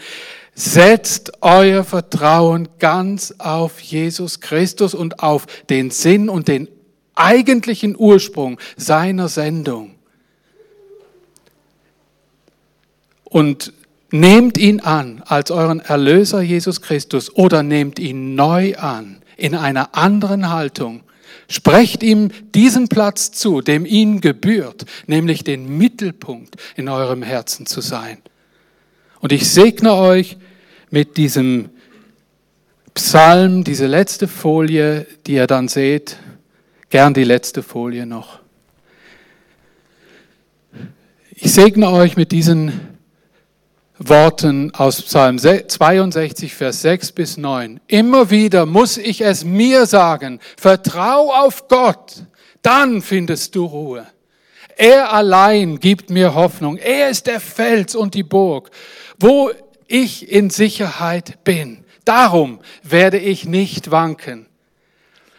setzt 0.55 1.33
euer 1.41 1.85
Vertrauen 1.85 2.69
ganz 2.79 3.35
auf 3.39 3.81
Jesus 3.81 4.41
Christus 4.41 4.95
und 4.95 5.21
auf 5.21 5.47
den 5.71 5.91
Sinn 5.91 6.29
und 6.29 6.49
den 6.49 6.69
eigentlichen 7.15 7.97
Ursprung 7.97 8.59
seiner 8.77 9.29
Sendung. 9.29 9.95
Und 13.25 13.73
nehmt 14.11 14.57
ihn 14.57 14.81
an 14.81 15.23
als 15.27 15.51
euren 15.51 15.81
Erlöser 15.81 16.41
Jesus 16.41 16.81
Christus 16.81 17.35
oder 17.35 17.63
nehmt 17.63 17.99
ihn 17.99 18.35
neu 18.35 18.75
an 18.77 19.23
in 19.37 19.55
einer 19.55 19.95
anderen 19.95 20.51
Haltung 20.51 21.03
Sprecht 21.49 22.03
ihm 22.03 22.31
diesen 22.55 22.89
Platz 22.89 23.33
zu, 23.33 23.63
dem 23.63 23.87
ihn 23.87 24.21
gebührt, 24.21 24.85
nämlich 25.07 25.45
den 25.45 25.79
Mittelpunkt 25.79 26.57
in 26.77 26.89
eurem 26.89 27.23
Herzen 27.23 27.65
zu 27.65 27.81
sein. 27.81 28.19
Und 29.21 29.33
ich 29.33 29.51
segne 29.51 29.95
euch 29.95 30.37
mit 30.91 31.17
diesem 31.17 31.71
Psalm, 32.93 33.65
diese 33.65 33.87
letzte 33.87 34.29
Folie, 34.29 35.07
die 35.27 35.35
ihr 35.35 35.47
dann 35.47 35.69
seht, 35.69 36.19
gern 36.91 37.15
die 37.15 37.25
letzte 37.25 37.63
Folie 37.63 38.05
noch. 38.05 38.41
Ich 41.35 41.53
segne 41.53 41.91
euch 41.91 42.17
mit 42.17 42.33
diesen 42.33 42.98
Worten 43.99 44.73
aus 44.75 45.03
Psalm 45.03 45.39
62, 45.39 46.55
Vers 46.55 46.83
6 46.83 47.13
bis 47.13 47.37
9. 47.37 47.81
Immer 47.89 48.31
wieder 48.31 48.65
muss 48.65 48.97
ich 48.97 49.23
es 49.23 49.45
mir 49.45 49.87
sagen, 49.87 50.41
vertrau 50.57 51.33
auf 51.33 51.67
Gott, 51.69 52.23
dann 52.63 53.03
findest 53.03 53.55
du 53.55 53.65
Ruhe. 53.65 54.07
Er 54.77 55.13
allein 55.13 55.81
gibt 55.81 56.11
mir 56.11 56.35
Hoffnung. 56.35 56.77
Er 56.77 57.11
ist 57.11 57.27
der 57.27 57.41
Fels 57.41 57.97
und 57.97 58.15
die 58.15 58.23
Burg, 58.23 58.71
wo 59.19 59.51
ich 59.89 60.31
in 60.31 60.51
Sicherheit 60.51 61.43
bin. 61.43 61.85
Darum 62.05 62.61
werde 62.85 63.19
ich 63.19 63.45
nicht 63.45 63.91
wanken. 63.91 64.47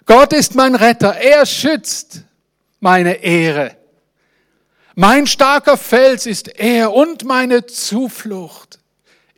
Gott 0.06 0.34
ist 0.34 0.56
mein 0.56 0.76
Retter. 0.76 1.16
Er 1.16 1.46
schützt 1.46 2.24
meine 2.82 3.24
Ehre. 3.24 3.79
Mein 5.02 5.28
starker 5.28 5.78
Fels 5.78 6.26
ist 6.26 6.60
er 6.60 6.92
und 6.92 7.24
meine 7.24 7.66
Zuflucht. 7.66 8.80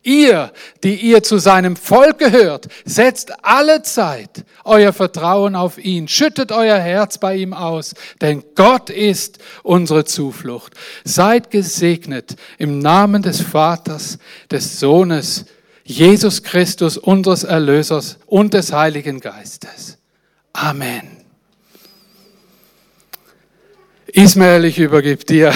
Ihr, 0.01 0.51
die 0.83 0.95
ihr 0.95 1.21
zu 1.21 1.37
seinem 1.37 1.75
Volk 1.75 2.17
gehört, 2.17 2.67
setzt 2.83 3.31
alle 3.45 3.83
Zeit 3.83 4.43
euer 4.63 4.91
Vertrauen 4.91 5.55
auf 5.55 5.77
ihn, 5.77 6.07
schüttet 6.07 6.51
euer 6.51 6.79
Herz 6.79 7.19
bei 7.19 7.35
ihm 7.35 7.53
aus, 7.53 7.93
denn 8.21 8.43
Gott 8.55 8.89
ist 8.89 9.37
unsere 9.61 10.03
Zuflucht. 10.03 10.73
Seid 11.03 11.51
gesegnet 11.51 12.37
im 12.57 12.79
Namen 12.79 13.21
des 13.21 13.41
Vaters, 13.41 14.17
des 14.49 14.79
Sohnes, 14.79 15.45
Jesus 15.83 16.41
Christus, 16.41 16.97
unseres 16.97 17.43
Erlösers 17.43 18.17
und 18.25 18.55
des 18.55 18.73
Heiligen 18.73 19.19
Geistes. 19.19 19.99
Amen. 20.53 21.20
Ismael, 24.13 24.65
ich 24.65 24.77
übergebe 24.77 25.23
dir. 25.23 25.53